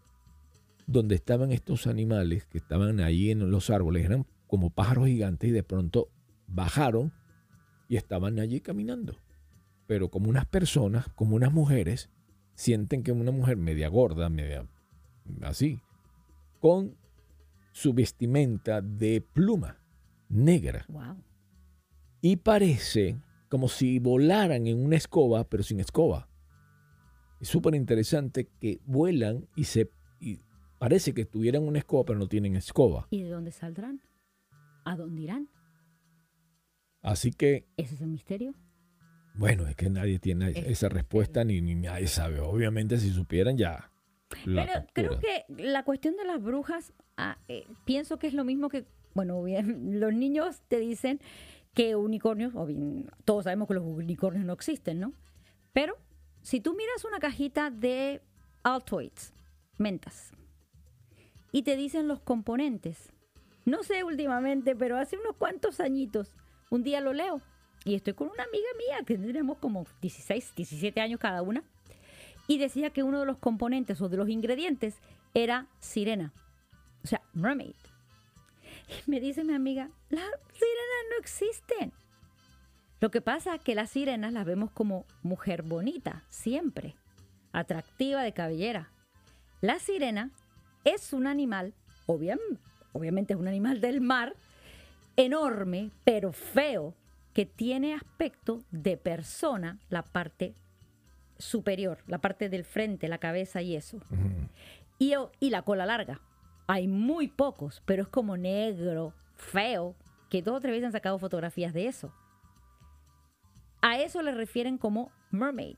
donde 0.87 1.15
estaban 1.15 1.53
estos 1.53 1.87
animales 1.87 2.47
que 2.47 2.59
estaban 2.59 3.01
ahí 3.01 3.31
en 3.31 3.51
los 3.51 3.71
árboles, 3.71 4.05
eran 4.05 4.27
como 4.47 4.71
pájaros 4.71 5.07
gigantes 5.07 5.51
y 5.51 5.53
de 5.53 5.63
pronto 5.63 6.09
bajaron 6.47 7.13
y 7.89 7.97
estaban 7.97 8.39
allí 8.39 8.61
caminando. 8.61 9.17
Pero 9.87 10.11
como 10.11 10.29
unas 10.29 10.47
personas, 10.47 11.09
como 11.15 11.37
unas 11.37 11.53
mujeres, 11.53 12.11
sienten 12.55 13.03
que 13.03 13.13
una 13.13 13.31
mujer 13.31 13.57
media 13.57 13.89
gorda, 13.89 14.29
media 14.29 14.67
así, 15.43 15.81
con 16.61 16.97
su 17.73 17.93
vestimenta 17.93 18.81
de 18.81 19.21
pluma 19.21 19.79
negra. 20.29 20.87
Y 22.21 22.37
parece 22.37 23.21
como 23.49 23.69
si 23.69 23.99
volaran 23.99 24.67
en 24.67 24.85
una 24.85 24.97
escoba, 24.97 25.45
pero 25.45 25.63
sin 25.63 25.81
escoba. 25.81 26.29
Es 27.41 27.49
súper 27.49 27.75
interesante 27.75 28.49
que 28.61 28.81
vuelan 28.87 29.47
y 29.55 29.65
se 29.65 29.91
y 30.21 30.41
parece 30.79 31.13
que 31.13 31.27
tuvieran 31.27 31.63
una 31.63 31.79
escoba, 31.79 32.05
pero 32.05 32.19
no 32.19 32.29
tienen 32.29 32.57
escoba. 32.57 33.07
¿Y 33.11 33.23
de 33.23 33.31
dónde 33.31 33.53
saldrán? 33.53 34.01
¿A 34.85 34.97
dónde 34.97 35.23
irán? 35.23 35.49
Así 37.07 37.31
que... 37.31 37.69
¿Ese 37.77 37.95
es 37.95 38.01
el 38.01 38.09
misterio? 38.09 38.53
Bueno, 39.35 39.69
es 39.69 39.77
que 39.77 39.89
nadie 39.89 40.19
tiene 40.19 40.51
esa 40.67 40.89
respuesta 40.89 41.45
ni, 41.45 41.61
nadie 41.61 42.09
sabe. 42.09 42.41
Obviamente 42.41 42.99
si 42.99 43.11
supieran 43.11 43.57
ya... 43.57 43.93
Pero 44.45 44.67
creo 44.93 45.21
que 45.21 45.45
la 45.49 45.85
cuestión 45.85 46.17
de 46.17 46.25
las 46.25 46.43
brujas, 46.43 46.93
ah, 47.17 47.39
eh, 47.47 47.65
pienso 47.85 48.19
que 48.19 48.27
es 48.27 48.35
lo 48.35 48.43
mismo 48.43 48.69
que, 48.69 48.87
bueno, 49.15 49.41
bien, 49.41 50.01
los 50.01 50.13
niños 50.13 50.63
te 50.67 50.81
dicen 50.81 51.21
que 51.75 51.95
unicornios, 51.95 52.57
o 52.57 52.67
bien, 52.67 53.09
todos 53.25 53.45
sabemos 53.45 53.69
que 53.69 53.75
los 53.75 53.85
unicornios 53.85 54.45
no 54.45 54.53
existen, 54.53 54.99
¿no? 54.99 55.13
Pero 55.73 55.97
si 56.43 56.61
tú 56.61 56.75
miras 56.75 57.05
una 57.05 57.21
cajita 57.21 57.71
de 57.71 58.21
Altoids, 58.65 59.33
mentas, 59.79 60.33
y 61.53 61.63
te 61.63 61.77
dicen 61.77 62.09
los 62.09 62.19
componentes, 62.19 63.13
no 63.65 63.85
sé 63.85 64.03
últimamente, 64.03 64.75
pero 64.75 64.99
hace 64.99 65.17
unos 65.17 65.37
cuantos 65.37 65.79
añitos, 65.79 66.35
un 66.71 66.83
día 66.83 67.01
lo 67.01 67.13
leo 67.13 67.41
y 67.85 67.95
estoy 67.95 68.15
con 68.15 68.29
una 68.29 68.43
amiga 68.43 68.67
mía 68.79 69.05
que 69.07 69.17
tenemos 69.17 69.59
como 69.59 69.87
16, 70.03 70.55
17 70.57 71.01
años 71.01 71.21
cada 71.21 71.41
una. 71.43 71.63
Y 72.49 72.59
decía 72.59 72.91
que 72.91 73.03
uno 73.03 73.21
de 73.21 73.27
los 73.27 73.39
componentes 73.39 74.01
o 74.01 74.09
de 74.09 74.17
los 74.17 74.29
ingredientes 74.29 74.97
era 75.35 75.67
sirena. 75.79 76.33
O 77.05 77.07
sea, 77.07 77.23
mermaid. 77.33 77.75
Y 78.89 79.11
me 79.11 79.21
dice 79.21 79.45
mi 79.45 79.55
amiga, 79.55 79.91
las 80.11 80.25
sirenas 80.53 81.05
no 81.11 81.17
existen. 81.21 81.93
Lo 83.01 83.11
que 83.11 83.21
pasa 83.21 83.55
es 83.55 83.61
que 83.61 83.75
las 83.75 83.91
sirenas 83.91 84.33
las 84.33 84.45
vemos 84.45 84.71
como 84.73 85.07
mujer 85.23 85.63
bonita, 85.63 86.25
siempre. 86.29 86.97
Atractiva 87.53 88.23
de 88.23 88.33
cabellera. 88.33 88.91
La 89.61 89.79
sirena 89.79 90.31
es 90.85 91.13
un 91.13 91.27
animal, 91.27 91.75
obviamente 92.07 93.35
es 93.35 93.39
un 93.39 93.49
animal 93.49 93.81
del 93.81 94.01
mar, 94.01 94.35
enorme, 95.17 95.91
pero 96.05 96.33
feo, 96.33 96.95
que 97.33 97.45
tiene 97.45 97.95
aspecto 97.95 98.63
de 98.71 98.97
persona, 98.97 99.79
la 99.91 100.03
parte 100.03 100.55
superior, 101.39 101.99
la 102.07 102.19
parte 102.19 102.49
del 102.49 102.65
frente, 102.65 103.09
la 103.09 103.19
cabeza 103.19 103.61
y 103.61 103.77
eso. 103.77 103.99
y, 104.99 105.13
y 105.41 105.51
la 105.51 105.63
cola 105.63 105.87
larga. 105.87 106.21
Hay 106.67 106.89
muy 106.89 107.29
pocos, 107.29 107.83
pero 107.85 108.03
es 108.03 108.09
como 108.09 108.37
negro, 108.37 109.13
feo 109.35 109.95
que 110.31 110.43
dos 110.43 110.57
o 110.57 110.61
tres 110.61 110.73
veces 110.73 110.87
han 110.87 110.93
sacado 110.93 111.19
fotografías 111.19 111.73
de 111.73 111.87
eso. 111.87 112.13
A 113.83 113.99
eso 114.01 114.23
le 114.23 114.33
refieren 114.33 114.79
como 114.79 115.13
mermaid. 115.31 115.77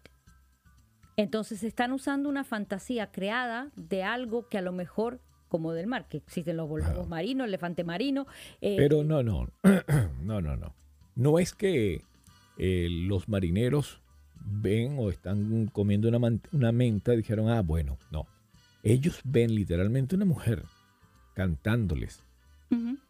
Entonces 1.16 1.64
están 1.64 1.92
usando 1.92 2.28
una 2.28 2.44
fantasía 2.44 3.10
creada 3.10 3.72
de 3.74 4.04
algo 4.04 4.48
que 4.48 4.58
a 4.58 4.62
lo 4.62 4.72
mejor, 4.72 5.20
como 5.48 5.72
del 5.72 5.86
mar, 5.86 6.06
que 6.08 6.18
existen 6.18 6.56
los 6.56 6.68
volvos 6.68 7.08
marinos, 7.08 7.44
el 7.44 7.50
elefante 7.50 7.84
marino. 7.84 8.26
Eh, 8.60 8.76
Pero 8.76 9.04
no, 9.04 9.22
no, 9.22 9.48
no, 10.22 10.40
no, 10.40 10.56
no. 10.56 10.74
No 11.16 11.38
es 11.38 11.52
que 11.52 12.02
eh, 12.58 12.88
los 12.90 13.28
marineros 13.28 14.00
ven 14.44 14.96
o 14.98 15.10
están 15.10 15.66
comiendo 15.66 16.08
una, 16.08 16.38
una 16.52 16.72
menta 16.72 17.14
y 17.14 17.18
dijeron, 17.18 17.48
ah, 17.48 17.62
bueno, 17.62 17.98
no. 18.10 18.26
Ellos 18.82 19.20
ven 19.24 19.54
literalmente 19.54 20.14
una 20.14 20.24
mujer 20.24 20.64
cantándoles, 21.34 22.22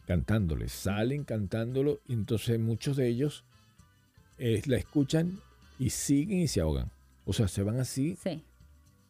cantándoles, 0.05 0.71
salen 0.71 1.23
cantándolo 1.23 1.99
y 2.07 2.13
entonces 2.13 2.59
muchos 2.59 2.97
de 2.97 3.07
ellos 3.07 3.43
eh, 4.37 4.61
la 4.65 4.77
escuchan 4.77 5.39
y 5.77 5.91
siguen 5.91 6.39
y 6.39 6.47
se 6.47 6.61
ahogan. 6.61 6.91
O 7.25 7.33
sea, 7.33 7.47
se 7.47 7.63
van 7.63 7.79
así 7.79 8.17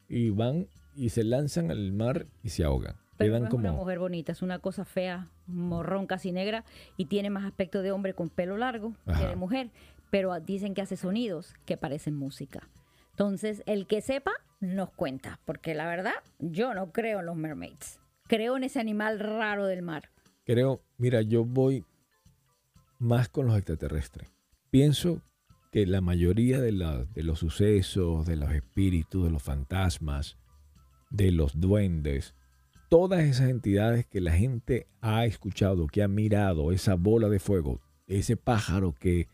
y 0.08 0.30
van 0.30 0.68
y 0.96 1.10
se 1.10 1.24
lanzan 1.24 1.72
al 1.72 1.92
mar 1.92 2.28
y 2.44 2.50
se 2.50 2.64
ahogan. 2.64 2.96
Pero 3.20 3.36
es 3.36 3.50
como... 3.50 3.68
una 3.68 3.74
mujer 3.74 4.00
bonita, 4.00 4.32
es 4.32 4.42
una 4.42 4.60
cosa 4.60 4.86
fea, 4.86 5.28
morrón 5.46 6.08
casi 6.08 6.32
negra 6.32 6.64
y 6.96 7.06
tiene 7.06 7.30
más 7.30 7.44
aspecto 7.44 7.82
de 7.82 7.92
hombre 7.92 8.14
con 8.14 8.30
pelo 8.30 8.58
largo 8.58 8.96
que 9.06 9.28
de 9.28 9.36
mujer, 9.36 9.72
pero 10.10 10.40
dicen 10.40 10.74
que 10.74 10.82
hace 10.82 10.96
sonidos 10.96 11.54
que 11.66 11.76
parecen 11.76 12.16
música. 12.16 12.70
Entonces, 13.12 13.62
el 13.66 13.88
que 13.88 14.00
sepa, 14.00 14.32
nos 14.62 14.92
cuenta, 14.92 15.42
porque 15.44 15.76
la 15.76 15.86
verdad, 15.86 16.14
yo 16.40 16.74
no 16.74 16.94
creo 16.94 17.20
en 17.20 17.26
los 17.26 17.36
mermaids. 17.36 18.00
Creo 18.28 18.56
en 18.56 18.64
ese 18.64 18.80
animal 18.80 19.20
raro 19.20 19.66
del 19.66 19.82
mar. 19.82 20.12
Creo, 20.46 20.82
mira, 20.98 21.22
yo 21.22 21.44
voy 21.44 21.86
más 23.00 23.28
con 23.28 23.48
los 23.48 23.58
extraterrestres. 23.58 24.30
Pienso 24.70 25.22
que 25.74 25.86
la 25.86 26.00
mayoría 26.00 26.62
de, 26.62 26.72
de 26.72 27.24
los 27.24 27.40
sucesos, 27.40 28.26
de 28.26 28.38
los 28.38 28.52
espíritus, 28.54 29.26
de 29.26 29.32
los 29.32 29.44
fantasmas, 29.44 30.38
de 31.10 31.32
los 31.32 31.60
duendes, 31.60 32.34
todas 32.90 33.22
esas 33.22 33.50
entidades 33.50 34.06
que 34.06 34.20
la 34.20 34.32
gente 34.34 34.88
ha 35.00 35.26
escuchado, 35.26 35.88
que 35.88 36.04
ha 36.04 36.08
mirado, 36.08 36.72
esa 36.72 36.96
bola 36.96 37.30
de 37.30 37.40
fuego, 37.40 37.80
ese 38.08 38.36
pájaro 38.36 38.94
que, 38.94 39.28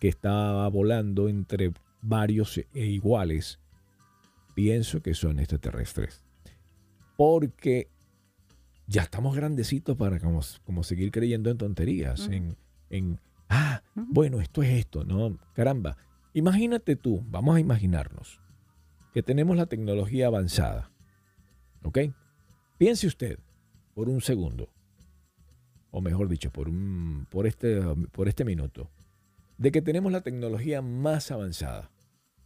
que 0.00 0.08
estaba 0.08 0.66
volando 0.68 1.28
entre 1.28 1.72
varios 2.00 2.58
e 2.58 2.86
iguales, 2.86 3.60
pienso 4.54 5.02
que 5.02 5.14
son 5.14 5.38
extraterrestres. 5.38 6.24
Porque 7.16 7.88
ya 8.86 9.02
estamos 9.02 9.36
grandecitos 9.36 9.96
para 9.96 10.18
como, 10.18 10.40
como 10.64 10.82
seguir 10.82 11.12
creyendo 11.12 11.50
en 11.50 11.58
tonterías, 11.58 12.28
en, 12.28 12.56
en, 12.88 13.20
ah, 13.48 13.82
bueno, 13.94 14.40
esto 14.40 14.62
es 14.62 14.70
esto, 14.70 15.04
¿no? 15.04 15.38
Caramba, 15.54 15.98
imagínate 16.32 16.96
tú, 16.96 17.22
vamos 17.28 17.56
a 17.56 17.60
imaginarnos 17.60 18.40
que 19.12 19.22
tenemos 19.22 19.56
la 19.58 19.66
tecnología 19.66 20.28
avanzada, 20.28 20.90
¿ok? 21.82 21.98
Piense 22.82 23.06
usted 23.06 23.38
por 23.94 24.08
un 24.08 24.20
segundo, 24.20 24.68
o 25.92 26.00
mejor 26.00 26.28
dicho, 26.28 26.50
por, 26.50 26.68
un, 26.68 27.28
por, 27.30 27.46
este, 27.46 27.80
por 28.10 28.26
este 28.26 28.44
minuto, 28.44 28.90
de 29.56 29.70
que 29.70 29.80
tenemos 29.80 30.10
la 30.10 30.22
tecnología 30.22 30.82
más 30.82 31.30
avanzada. 31.30 31.92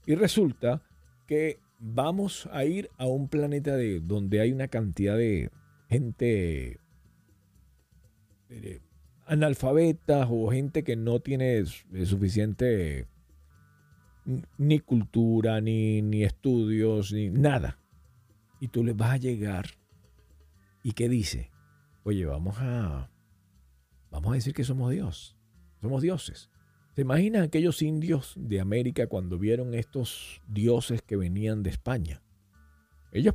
Y 0.05 0.15
resulta 0.15 0.83
que 1.27 1.59
vamos 1.79 2.51
a 2.53 2.67
ir 2.67 2.91
a 2.99 3.07
un 3.07 3.29
planeta 3.29 3.77
de, 3.77 4.01
donde 4.01 4.43
hay 4.43 4.53
una 4.53 4.69
cantidad 4.69 5.17
de 5.17 5.51
gente 5.89 6.81
analfabeta 9.25 10.29
o 10.29 10.51
gente 10.51 10.85
que 10.85 10.97
no 10.97 11.21
tiene 11.21 11.65
suficiente 11.65 13.07
ni 14.59 14.81
cultura, 14.81 15.63
ni, 15.63 16.03
ni 16.03 16.25
estudios, 16.25 17.11
ni 17.11 17.31
nada. 17.31 17.79
Y 18.61 18.69
tú 18.69 18.85
les 18.85 18.95
vas 18.95 19.13
a 19.13 19.17
llegar. 19.17 19.65
¿Y 20.87 20.93
qué 20.93 21.09
dice? 21.09 21.51
Oye, 22.05 22.27
vamos 22.27 22.59
a, 22.61 23.11
vamos 24.09 24.31
a 24.31 24.35
decir 24.37 24.55
que 24.55 24.63
somos 24.63 24.93
Dios. 24.93 25.37
Somos 25.81 26.01
dioses. 26.01 26.49
¿Se 26.95 27.01
imaginan 27.01 27.43
aquellos 27.43 27.83
indios 27.83 28.35
de 28.37 28.61
América 28.61 29.09
cuando 29.09 29.37
vieron 29.37 29.75
estos 29.75 30.41
dioses 30.47 31.03
que 31.03 31.17
venían 31.17 31.65
de 31.65 31.71
España? 31.71 32.23
Ellos 33.11 33.35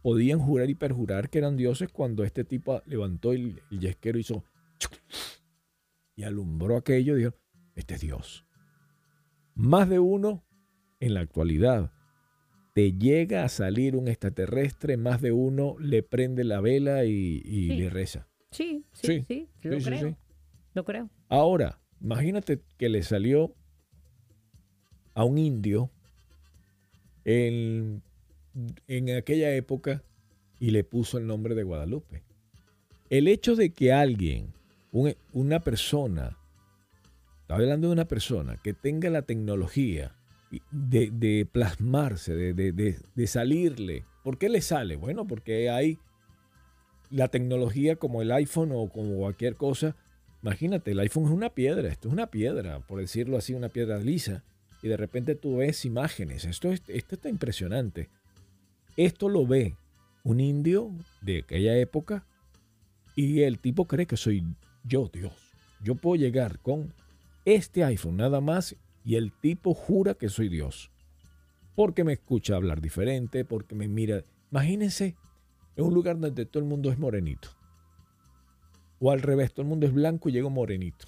podían 0.00 0.38
jurar 0.38 0.70
y 0.70 0.76
perjurar 0.76 1.28
que 1.28 1.38
eran 1.38 1.56
dioses 1.56 1.88
cuando 1.90 2.22
este 2.22 2.44
tipo 2.44 2.80
levantó 2.86 3.32
el, 3.32 3.60
yesquero 3.68 4.18
y 4.18 4.20
hizo 4.20 4.44
y 6.14 6.22
alumbró 6.22 6.76
aquello 6.76 7.16
dijo, 7.16 7.34
este 7.74 7.94
es 7.94 8.00
Dios. 8.00 8.46
Más 9.56 9.88
de 9.88 9.98
uno 9.98 10.44
en 11.00 11.14
la 11.14 11.20
actualidad 11.20 11.90
te 12.76 12.92
llega 12.92 13.42
a 13.42 13.48
salir 13.48 13.96
un 13.96 14.06
extraterrestre, 14.06 14.96
más 14.98 15.22
de 15.22 15.32
uno 15.32 15.76
le 15.80 16.02
prende 16.02 16.44
la 16.44 16.60
vela 16.60 17.06
y, 17.06 17.40
le 17.40 17.88
reza. 17.88 18.28
Sí, 18.52 18.84
sí, 18.92 19.24
sí, 19.26 19.48
lo 19.62 19.78
creo. 19.78 20.16
Lo 20.74 20.84
creo. 20.84 21.10
Ahora, 21.28 21.80
Imagínate 22.00 22.60
que 22.76 22.88
le 22.88 23.02
salió 23.02 23.54
a 25.14 25.24
un 25.24 25.38
indio 25.38 25.90
en, 27.24 28.02
aquella 29.16 29.54
época 29.54 30.02
y 30.60 30.70
le 30.70 30.84
puso 30.84 31.18
el 31.18 31.26
nombre 31.26 31.54
de 31.54 31.62
Guadalupe. 31.62 32.22
El 33.08 33.28
hecho 33.28 33.56
de 33.56 33.70
que 33.70 33.92
alguien, 33.92 34.52
una 35.32 35.60
persona, 35.60 36.36
estaba 37.40 37.60
hablando 37.60 37.88
de 37.88 37.92
una 37.92 38.08
persona 38.08 38.56
que 38.62 38.74
tenga 38.74 39.10
la 39.10 39.22
tecnología 39.22 40.14
de, 40.70 41.48
plasmarse, 41.50 42.34
de, 42.34 43.26
salirle. 43.26 44.04
¿Por 44.22 44.38
qué 44.38 44.48
le 44.48 44.60
sale? 44.60 44.96
Bueno, 44.96 45.26
porque 45.26 45.70
hay 45.70 45.98
la 47.10 47.28
tecnología 47.28 47.96
como 47.96 48.22
el 48.22 48.32
iPhone 48.32 48.72
o 48.72 48.88
como 48.88 49.16
cualquier 49.18 49.56
cosa 49.56 49.96
Imagínate, 50.46 50.92
el 50.92 51.00
iPhone 51.00 51.24
es 51.24 51.30
una 51.30 51.50
piedra, 51.50 51.88
esto 51.88 52.06
es 52.06 52.14
una 52.14 52.28
piedra, 52.28 52.78
por 52.78 53.00
decirlo 53.00 53.36
así, 53.36 53.52
una 53.52 53.68
piedra 53.68 53.98
lisa. 53.98 54.44
Y 54.80 54.86
de 54.86 54.96
repente 54.96 55.34
tú 55.34 55.56
ves 55.56 55.84
imágenes. 55.84 56.44
Esto, 56.44 56.70
esto 56.70 57.14
está 57.16 57.28
impresionante. 57.28 58.10
Esto 58.96 59.28
lo 59.28 59.44
ve 59.44 59.76
un 60.22 60.38
indio 60.38 60.92
de 61.20 61.38
aquella 61.38 61.76
época 61.76 62.24
y 63.16 63.42
el 63.42 63.58
tipo 63.58 63.86
cree 63.86 64.06
que 64.06 64.16
soy 64.16 64.44
yo, 64.84 65.10
Dios. 65.12 65.32
Yo 65.82 65.96
puedo 65.96 66.14
llegar 66.14 66.60
con 66.60 66.92
este 67.44 67.82
iPhone 67.82 68.16
nada 68.16 68.40
más 68.40 68.76
y 69.06 69.14
el 69.14 69.32
tipo 69.32 69.72
jura 69.72 70.14
que 70.14 70.28
soy 70.28 70.48
Dios. 70.48 70.90
Porque 71.76 72.02
me 72.02 72.14
escucha 72.14 72.56
hablar 72.56 72.80
diferente, 72.80 73.44
porque 73.44 73.76
me 73.76 73.86
mira. 73.86 74.24
Imagínense 74.50 75.14
en 75.76 75.84
un 75.84 75.94
lugar 75.94 76.18
donde 76.18 76.44
todo 76.44 76.60
el 76.60 76.68
mundo 76.68 76.90
es 76.90 76.98
morenito. 76.98 77.50
O 78.98 79.12
al 79.12 79.22
revés, 79.22 79.52
todo 79.52 79.62
el 79.62 79.68
mundo 79.68 79.86
es 79.86 79.92
blanco 79.92 80.28
y 80.28 80.32
llega 80.32 80.48
morenito. 80.48 81.06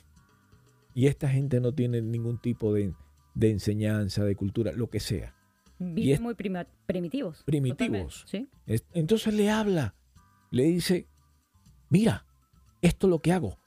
Y 0.95 1.07
esta 1.09 1.29
gente 1.29 1.61
no 1.61 1.73
tiene 1.73 2.01
ningún 2.01 2.39
tipo 2.39 2.73
de, 2.73 2.95
enseñanza, 3.41 4.25
de 4.25 4.37
cultura, 4.37 4.71
lo 4.73 4.89
que 4.91 5.01
sea. 5.01 5.35
Viven 5.81 6.23
muy 6.23 6.35
primitivos. 6.35 7.43
Primitivos. 7.45 8.27
entonces 8.95 9.35
le 9.35 9.51
habla, 9.51 9.95
le 10.51 10.65
dice, 10.65 11.09
mira, 11.89 12.27
esto 12.81 13.09
es 13.09 13.11
lo 13.11 13.21
que 13.21 13.33
hago. 13.33 13.59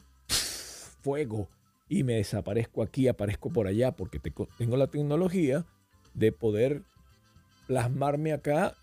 Fuego. 1.01 1.49
Y 1.91 2.03
me 2.03 2.13
desaparezco 2.13 2.83
aquí, 2.83 3.07
aparezco 3.09 3.51
por 3.51 3.67
allá, 3.67 3.91
porque 3.91 4.19
tengo 4.57 4.77
la 4.77 4.87
tecnología 4.87 5.65
de 6.13 6.31
poder 6.31 6.83
plasmarme 7.67 8.31
acá, 8.31 8.75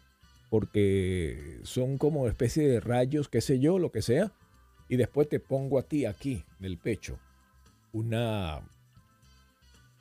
porque 0.51 1.61
son 1.63 1.97
como 1.97 2.29
especie 2.29 2.69
de 2.69 2.81
rayos, 2.81 3.29
qué 3.29 3.41
sé 3.41 3.59
yo, 3.59 3.79
lo 3.79 3.91
que 3.91 4.03
sea 4.03 4.33
y 4.89 4.97
después 4.97 5.29
te 5.29 5.39
pongo 5.39 5.79
a 5.79 5.83
ti 5.83 6.07
aquí, 6.07 6.45
en 6.59 6.65
el 6.65 6.79
pecho, 6.79 7.19
una, 7.93 8.63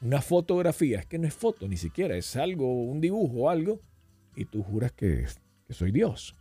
una 0.02 0.22
fotografía. 0.22 1.00
Es 1.00 1.06
que 1.06 1.20
no 1.20 1.28
es 1.28 1.34
foto 1.34 1.68
ni 1.68 1.78
siquiera, 1.78 2.16
es 2.16 2.36
algo, 2.36 2.84
un 2.84 3.02
dibujo 3.02 3.44
o 3.44 3.50
algo, 3.50 3.82
y 4.36 4.46
tú 4.46 4.64
juras 4.64 4.94
que, 4.94 5.26
soy 5.70 5.92
Dios. 5.92 6.36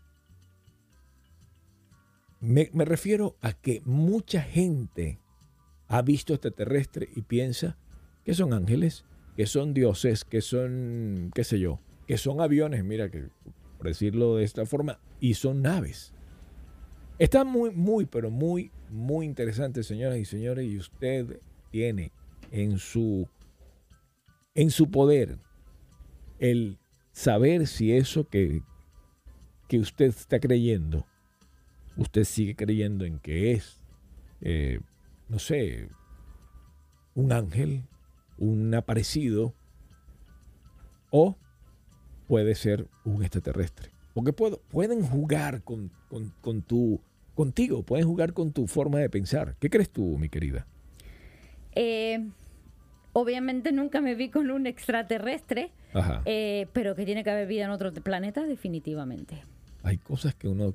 Me, 2.41 2.71
me, 2.73 2.85
refiero 2.85 3.37
a 3.41 3.53
que 3.53 3.83
mucha 3.85 4.43
gente 4.43 5.19
ha 5.89 6.03
visto 6.03 6.33
extraterrestre 6.33 7.09
y 7.15 7.23
piensa 7.23 7.77
que 8.25 8.35
son 8.35 8.53
ángeles, 8.53 9.05
que 9.37 9.47
son 9.47 9.75
dioses, 9.75 10.25
que 10.25 10.41
son, 10.41 11.31
qué 11.35 11.45
sé 11.45 11.61
yo, 11.61 11.81
que 12.07 12.19
son 12.19 12.41
aviones, 12.41 12.85
mira, 12.85 13.11
que 13.11 13.29
por 13.77 13.87
decirlo 13.87 14.37
de 14.37 14.45
esta 14.45 14.67
forma, 14.67 14.99
y 15.21 15.35
son 15.35 15.63
naves. 15.63 16.13
Está 17.19 17.45
muy, 17.45 17.71
muy, 17.71 18.07
pero 18.07 18.31
muy, 18.31 18.71
muy 18.91 19.27
interesante, 19.27 19.83
señoras 19.83 20.19
y 20.19 20.25
señores, 20.25 20.67
y 20.67 20.77
usted 20.77 21.41
tiene 21.71 22.13
en 22.51 22.79
su, 22.79 23.29
en 24.55 24.71
su 24.71 24.91
poder 24.91 25.39
el 26.39 26.79
saber 27.13 27.67
si 27.67 27.93
eso 27.93 28.29
que, 28.29 28.63
que 29.69 29.79
usted 29.79 30.07
está 30.07 30.39
creyendo, 30.41 31.07
usted 31.97 32.25
sigue 32.25 32.55
creyendo 32.55 33.05
en 33.05 33.19
que 33.19 33.53
es 33.53 33.81
eh, 34.43 34.81
no 35.29 35.39
sé, 35.39 35.89
un 37.15 37.33
ángel, 37.33 37.83
un 38.39 38.75
aparecido, 38.75 39.55
o 41.11 41.37
puede 42.27 42.55
ser 42.55 42.87
un 43.05 43.23
extraterrestre. 43.23 43.91
Porque 44.15 44.33
pueden 44.33 45.03
jugar 45.03 45.63
con, 45.63 45.91
con, 46.41 46.63
tu, 46.63 47.01
contigo, 47.35 47.83
pueden 47.83 48.07
jugar 48.07 48.33
con 48.33 48.53
tu 48.53 48.67
forma 48.67 48.99
de 48.99 49.11
pensar. 49.11 49.57
¿Qué 49.61 49.69
crees 49.69 49.91
tú, 49.91 50.17
mi 50.19 50.29
querida? 50.29 50.67
Eh, 51.75 52.27
obviamente 53.13 53.73
nunca 53.73 54.01
me 54.01 54.15
vi 54.15 54.31
con 54.31 54.51
un 54.51 54.67
extraterrestre, 54.67 55.71
eh, 56.25 56.67
pero 56.73 56.95
que 56.95 57.05
tiene 57.05 57.25
que 57.25 57.31
haber 57.31 57.47
vida 57.47 57.65
en 57.65 57.71
otro 57.71 57.93
planeta, 57.93 58.45
definitivamente. 58.47 59.45
Hay 59.83 59.99
cosas 59.99 60.35
que 60.35 60.49
uno... 60.49 60.75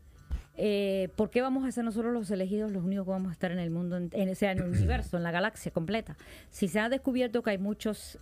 Eh, 0.64 1.10
¿Por 1.16 1.32
qué 1.32 1.42
vamos 1.42 1.66
a 1.66 1.72
ser 1.72 1.84
nosotros 1.84 2.14
los 2.14 2.30
elegidos 2.30 2.72
los 2.72 2.84
únicos 2.84 3.06
que 3.06 3.10
vamos 3.10 3.30
a 3.30 3.32
estar 3.32 3.52
en 3.52 3.58
el 3.58 3.72
mundo, 3.72 3.98
en, 3.98 4.12
ese 4.14 4.46
en 4.46 4.60
el 4.60 4.70
universo, 4.70 5.18
en 5.18 5.24
la 5.24 5.32
galaxia 5.32 5.72
completa? 5.72 6.18
Si 6.52 6.68
se 6.68 6.80
ha 6.80 6.88
descubierto 6.88 7.42
que 7.42 7.50
hay 7.50 7.58
muchos 7.58 8.20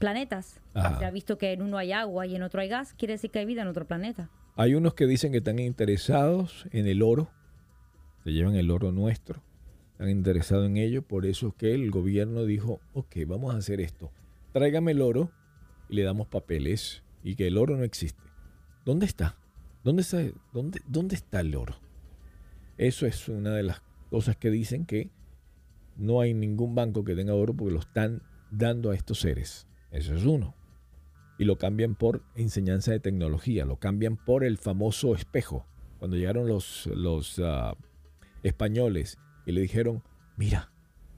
planetas. 0.00 0.60
Se 0.98 1.04
ha 1.04 1.10
visto 1.12 1.38
que 1.38 1.52
en 1.52 1.62
uno 1.62 1.78
hay 1.78 1.92
agua 1.92 2.26
y 2.26 2.34
en 2.34 2.42
otro 2.42 2.60
hay 2.60 2.68
gas, 2.68 2.94
quiere 2.94 3.14
decir 3.14 3.30
que 3.30 3.38
hay 3.38 3.44
vida 3.44 3.62
en 3.62 3.68
otro 3.68 3.86
planeta. 3.86 4.28
Hay 4.56 4.74
unos 4.74 4.94
que 4.94 5.06
dicen 5.06 5.30
que 5.30 5.38
están 5.38 5.60
interesados 5.60 6.66
en 6.72 6.88
el 6.88 7.00
oro, 7.00 7.30
se 8.24 8.32
llevan 8.32 8.56
el 8.56 8.72
oro 8.72 8.90
nuestro, 8.90 9.40
están 9.92 10.10
interesados 10.10 10.66
en 10.66 10.78
ello, 10.78 11.02
por 11.02 11.26
eso 11.26 11.48
es 11.48 11.54
que 11.54 11.76
el 11.76 11.92
gobierno 11.92 12.44
dijo, 12.44 12.80
ok, 12.92 13.18
vamos 13.28 13.54
a 13.54 13.58
hacer 13.58 13.80
esto, 13.80 14.10
tráigame 14.52 14.90
el 14.90 15.00
oro 15.00 15.30
y 15.88 15.94
le 15.94 16.02
damos 16.02 16.26
papeles 16.26 17.04
y 17.22 17.36
que 17.36 17.46
el 17.46 17.56
oro 17.56 17.76
no 17.76 17.84
existe. 17.84 18.24
¿Dónde 18.84 19.06
está? 19.06 19.36
¿Dónde 19.84 20.02
está, 20.02 21.40
el 21.40 21.56
oro? 21.56 21.74
Eso 22.78 23.06
es 23.06 23.28
una 23.28 23.50
de 23.50 23.64
las 23.64 23.82
cosas 24.10 24.36
que 24.36 24.50
dicen 24.50 24.86
que 24.86 25.10
no 25.96 26.20
hay 26.20 26.34
ningún 26.34 26.74
banco 26.74 27.04
que 27.04 27.14
tenga 27.14 27.34
oro 27.34 27.54
porque 27.54 27.74
lo 27.74 27.80
están 27.80 28.22
dando 28.50 28.90
a 28.90 28.94
estos 28.94 29.20
seres. 29.20 29.66
Eso 29.90 30.14
es 30.14 30.24
uno. 30.24 30.54
Y 31.38 31.44
lo 31.44 31.58
cambian 31.58 31.96
por 31.96 32.22
enseñanza 32.34 32.92
de 32.92 33.00
tecnología, 33.00 33.64
lo 33.64 33.76
cambian 33.76 34.16
por 34.16 34.44
el 34.44 34.58
famoso 34.58 35.14
espejo. 35.14 35.66
Cuando 35.98 36.16
llegaron 36.16 36.46
los, 36.46 36.86
los 36.86 37.40
ah, 37.40 37.76
españoles 38.42 39.18
y 39.46 39.52
le 39.52 39.60
dijeron, 39.60 40.02
mira, 40.36 40.70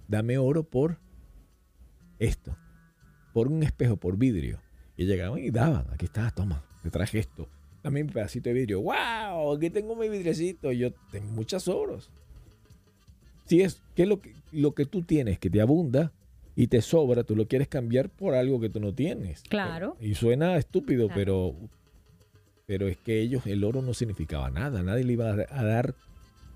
dame 0.09 0.39
oro 0.39 0.65
por 0.65 0.99
esto, 2.19 2.57
por 3.33 3.49
un 3.49 3.63
espejo, 3.63 3.97
por 3.97 4.17
vidrio. 4.17 4.61
Y 4.97 5.07
llegaban 5.07 5.41
y 5.41 5.51
daban, 5.51 5.87
aquí 5.93 6.07
está, 6.07 6.31
toma, 6.31 6.65
te 6.83 6.91
traje 6.91 7.19
esto. 7.19 7.49
Dame 7.85 8.03
un 8.03 8.09
pedacito 8.09 8.49
de 8.49 8.55
vidrio. 8.55 8.81
¡Wow! 8.81 9.53
Aquí 9.55 9.71
tengo 9.71 9.95
mi 9.95 10.09
vidrecito. 10.09 10.73
Yo 10.73 10.93
tengo 11.13 11.31
muchas 11.31 11.69
oros. 11.69 12.11
Si 13.47 13.61
es, 13.61 13.81
¿qué 13.95 14.03
es 14.03 14.09
lo 14.09 14.21
que, 14.21 14.35
lo 14.51 14.75
que 14.75 14.87
tú 14.87 15.03
tienes 15.03 15.39
que 15.39 15.51
te 15.51 15.61
abunda? 15.61 16.13
y 16.57 16.69
te 16.69 16.81
sobra, 16.83 17.25
tú 17.25 17.35
lo 17.35 17.49
quieres 17.49 17.69
cambiar 17.69 18.09
por 18.09 18.35
algo 18.35 18.61
que 18.61 18.69
tú 18.69 18.81
no 18.81 18.95
tienes. 18.95 19.43
Claro. 19.43 19.97
Y 20.01 20.15
suena 20.15 20.57
estúpido, 20.57 21.09
pero, 21.13 21.55
pero 22.67 22.87
es 22.87 22.97
que 22.97 23.21
ellos, 23.21 23.47
el 23.47 23.65
oro 23.65 23.83
no 23.83 23.95
significaba 23.95 24.51
nada. 24.51 24.83
Nadie 24.83 25.05
le 25.05 25.15
iba 25.15 25.31
a 25.31 25.65
dar 25.65 25.95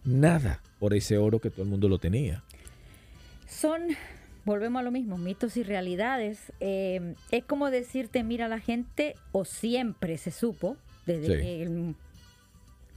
nada 0.04 0.62
por 0.78 0.94
ese 0.94 1.18
oro 1.18 1.40
que 1.40 1.50
todo 1.50 1.62
el 1.62 1.68
mundo 1.68 1.88
lo 1.88 1.98
tenía. 1.98 2.44
Son, 3.48 3.82
volvemos 4.44 4.80
a 4.80 4.82
lo 4.84 4.92
mismo, 4.92 5.18
mitos 5.18 5.56
y 5.56 5.64
realidades. 5.64 6.52
Eh, 6.60 7.14
es 7.32 7.44
como 7.44 7.70
decirte, 7.70 8.22
mira, 8.22 8.46
la 8.46 8.60
gente, 8.60 9.16
o 9.32 9.44
siempre 9.44 10.16
se 10.16 10.30
supo, 10.30 10.76
desde 11.16 11.38
que 11.38 11.94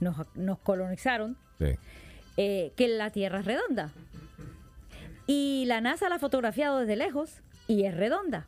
nos, 0.00 0.58
colonizaron, 0.60 1.36
eh, 2.36 2.72
que 2.76 2.88
la 2.88 3.10
Tierra 3.10 3.40
es 3.40 3.46
redonda. 3.46 3.92
Y 5.26 5.64
la 5.66 5.80
NASA 5.80 6.08
la 6.08 6.16
ha 6.16 6.18
fotografiado 6.18 6.80
desde 6.80 6.96
lejos 6.96 7.40
y 7.68 7.84
es 7.84 7.96
redonda. 7.96 8.46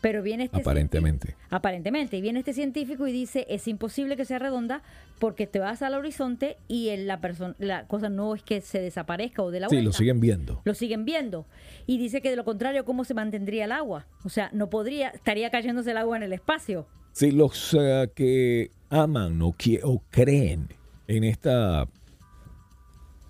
Pero 0.00 0.22
viene 0.22 0.44
este 0.44 0.58
aparentemente. 0.58 1.34
Aparentemente. 1.48 2.18
Y 2.18 2.20
viene 2.20 2.40
este 2.40 2.52
científico 2.52 3.06
y 3.06 3.12
dice, 3.12 3.46
es 3.48 3.66
imposible 3.66 4.18
que 4.18 4.26
sea 4.26 4.38
redonda 4.38 4.82
porque 5.18 5.46
te 5.46 5.60
vas 5.60 5.80
al 5.80 5.94
horizonte 5.94 6.58
y 6.68 6.94
la, 6.98 7.22
persona, 7.22 7.54
la 7.58 7.86
cosa 7.86 8.10
no 8.10 8.34
es 8.34 8.42
que 8.42 8.60
se 8.60 8.80
desaparezca 8.80 9.42
o 9.42 9.50
de 9.50 9.60
la 9.60 9.70
Sí, 9.70 9.80
lo 9.80 9.92
siguen 9.92 10.20
viendo. 10.20 10.60
Lo 10.64 10.74
siguen 10.74 11.06
viendo. 11.06 11.46
Y 11.86 11.96
dice 11.96 12.20
que 12.20 12.28
de 12.28 12.36
lo 12.36 12.44
contrario, 12.44 12.84
¿cómo 12.84 13.04
se 13.04 13.14
mantendría 13.14 13.64
el 13.64 13.72
agua? 13.72 14.06
O 14.24 14.28
sea, 14.28 14.50
no 14.52 14.68
podría, 14.68 15.08
estaría 15.08 15.48
cayéndose 15.48 15.92
el 15.92 15.96
agua 15.96 16.18
en 16.18 16.24
el 16.24 16.34
espacio. 16.34 16.86
Sí, 17.14 17.30
los 17.30 17.74
eh, 17.78 18.10
que 18.12 18.72
aman 18.90 19.40
o, 19.40 19.54
o 19.84 20.02
creen 20.10 20.74
en 21.06 21.22
esta 21.22 21.88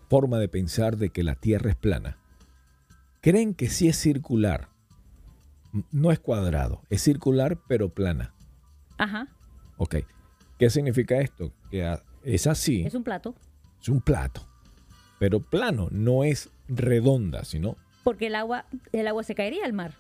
forma 0.09 0.39
de 0.39 0.49
pensar 0.49 0.97
de 0.97 1.11
que 1.11 1.23
la 1.23 1.35
Tierra 1.35 1.69
es 1.69 1.77
plana, 1.77 2.17
creen 3.21 3.53
que 3.53 3.69
sí 3.69 3.87
es 3.87 3.99
circular. 3.99 4.71
No 5.93 6.13
es 6.13 6.19
cuadrado, 6.19 6.81
es 6.89 7.03
circular 7.03 7.59
pero 7.69 7.91
plana. 7.91 8.33
Ajá. 8.97 9.29
Ok. 9.77 9.97
¿Qué 10.59 10.71
significa 10.71 11.21
esto? 11.21 11.53
Que 11.71 11.99
es 12.23 12.47
así. 12.47 12.85
Es 12.87 12.95
un 12.95 13.05
plato. 13.05 13.35
Es 13.83 13.91
un 13.91 14.01
plato. 14.01 14.49
Pero 15.19 15.41
plano, 15.41 15.89
no 15.91 16.25
es 16.25 16.49
redonda, 16.69 17.45
sino... 17.45 17.77
Porque 18.03 18.29
el 18.29 18.35
agua, 18.35 18.65
el 18.93 19.07
agua 19.09 19.25
se 19.25 19.35
caería 19.35 19.67
al 19.67 19.75
mar. 19.75 19.93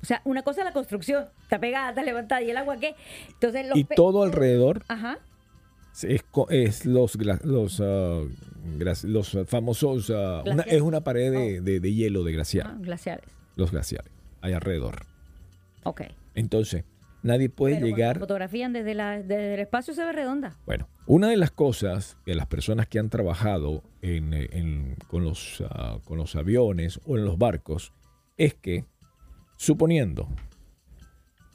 O 0.00 0.06
sea, 0.06 0.22
una 0.24 0.42
cosa 0.42 0.60
es 0.60 0.64
la 0.64 0.72
construcción, 0.72 1.26
está 1.42 1.58
pegada, 1.58 1.90
está 1.90 2.02
levantada, 2.02 2.42
y 2.42 2.50
el 2.50 2.56
agua 2.56 2.76
qué. 2.78 2.94
Entonces 3.28 3.66
y 3.74 3.84
todo 3.84 4.22
alrededor 4.22 4.82
Ajá 4.88 5.18
es, 6.02 6.86
los, 6.86 7.16
los, 7.44 7.80
ah, 7.80 8.22
los 9.02 9.38
famosos, 9.46 10.12
ah, 10.14 10.42
es 10.66 10.80
una 10.80 11.02
pared 11.02 11.34
oh. 11.34 11.62
de, 11.62 11.80
de, 11.80 11.94
hielo 11.94 12.22
de 12.24 12.32
glaciar. 12.32 12.66
Ah, 12.68 12.76
glaciares. 12.78 13.26
Los 13.56 13.72
glaciares, 13.72 14.12
hay 14.40 14.52
alrededor. 14.52 15.06
Ok. 15.84 16.02
Entonces, 16.34 16.84
nadie 17.22 17.48
puede 17.48 17.80
llegar... 17.80 18.16
La 18.16 18.20
fotografían 18.20 18.72
desde, 18.72 18.94
la, 18.94 19.18
desde 19.22 19.54
el 19.54 19.60
espacio 19.60 19.94
se 19.94 20.04
ve 20.04 20.12
redonda. 20.12 20.56
Bueno, 20.66 20.88
una 21.06 21.28
de 21.28 21.36
las 21.36 21.50
cosas 21.50 22.16
que 22.24 22.34
las 22.34 22.46
personas 22.46 22.86
que 22.86 22.98
han 22.98 23.10
trabajado 23.10 23.82
en, 24.02 24.34
en, 24.34 24.96
con, 25.08 25.24
los, 25.24 25.62
con 26.04 26.18
los 26.18 26.36
aviones 26.36 27.00
o 27.06 27.16
en 27.16 27.24
los 27.24 27.38
barcos 27.38 27.92
es 28.36 28.54
que, 28.54 28.84
suponiendo 29.58 30.28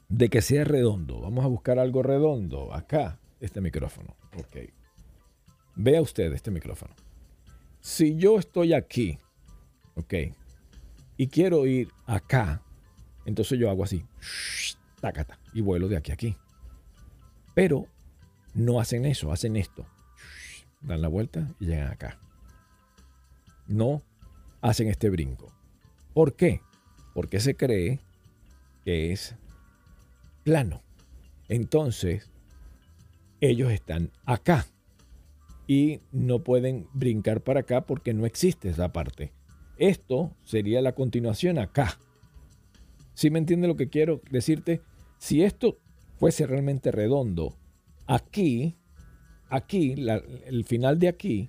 de 0.08 0.28
que 0.28 0.42
sea 0.42 0.62
redondo, 0.62 1.20
vamos 1.20 1.44
a 1.44 1.48
buscar 1.48 1.78
algo 1.78 2.02
redondo 2.02 2.72
acá, 2.72 3.18
este 3.40 3.60
micrófono. 3.60 4.14
Ok. 4.36 4.70
Vea 5.74 6.00
usted 6.00 6.32
este 6.32 6.52
micrófono. 6.52 6.94
Si 7.80 8.14
yo 8.16 8.38
estoy 8.38 8.74
aquí, 8.74 9.18
ok, 9.94 10.14
y 11.16 11.26
quiero 11.28 11.66
ir 11.66 11.88
acá, 12.06 12.62
entonces 13.24 13.58
yo 13.58 13.70
hago 13.70 13.82
así, 13.82 14.04
tacata, 15.00 15.38
y 15.52 15.62
vuelo 15.62 15.88
de 15.88 15.96
aquí 15.96 16.10
a 16.12 16.14
aquí. 16.14 16.36
Pero 17.54 17.86
no 18.52 18.80
hacen 18.80 19.06
eso, 19.06 19.32
hacen 19.32 19.56
esto. 19.56 19.86
Dan 20.80 21.00
la 21.00 21.08
vuelta 21.08 21.48
y 21.58 21.66
llegan 21.66 21.90
acá. 21.90 22.20
No 23.66 24.02
hacen 24.60 24.88
este 24.88 25.08
brinco. 25.08 25.52
¿Por 26.12 26.36
qué? 26.36 26.60
Porque 27.14 27.40
se 27.40 27.56
cree 27.56 28.00
que 28.84 29.12
es 29.12 29.36
plano. 30.42 30.82
Entonces, 31.48 32.30
ellos 33.40 33.72
están 33.72 34.10
acá 34.24 34.66
y 35.66 36.00
no 36.12 36.42
pueden 36.42 36.86
brincar 36.92 37.40
para 37.42 37.60
acá 37.60 37.86
porque 37.86 38.12
no 38.12 38.26
existe 38.26 38.68
esa 38.68 38.92
parte. 38.92 39.32
Esto 39.76 40.36
sería 40.44 40.82
la 40.82 40.94
continuación 40.94 41.58
acá. 41.58 41.98
Si 43.14 43.30
me 43.30 43.38
entiende 43.38 43.68
lo 43.68 43.76
que 43.76 43.88
quiero 43.88 44.20
decirte? 44.30 44.82
Si 45.18 45.42
esto 45.42 45.78
fuese 46.18 46.46
realmente 46.46 46.90
redondo, 46.90 47.56
aquí, 48.06 48.76
aquí, 49.48 49.94
el 50.46 50.64
final 50.64 50.98
de 50.98 51.08
aquí, 51.08 51.48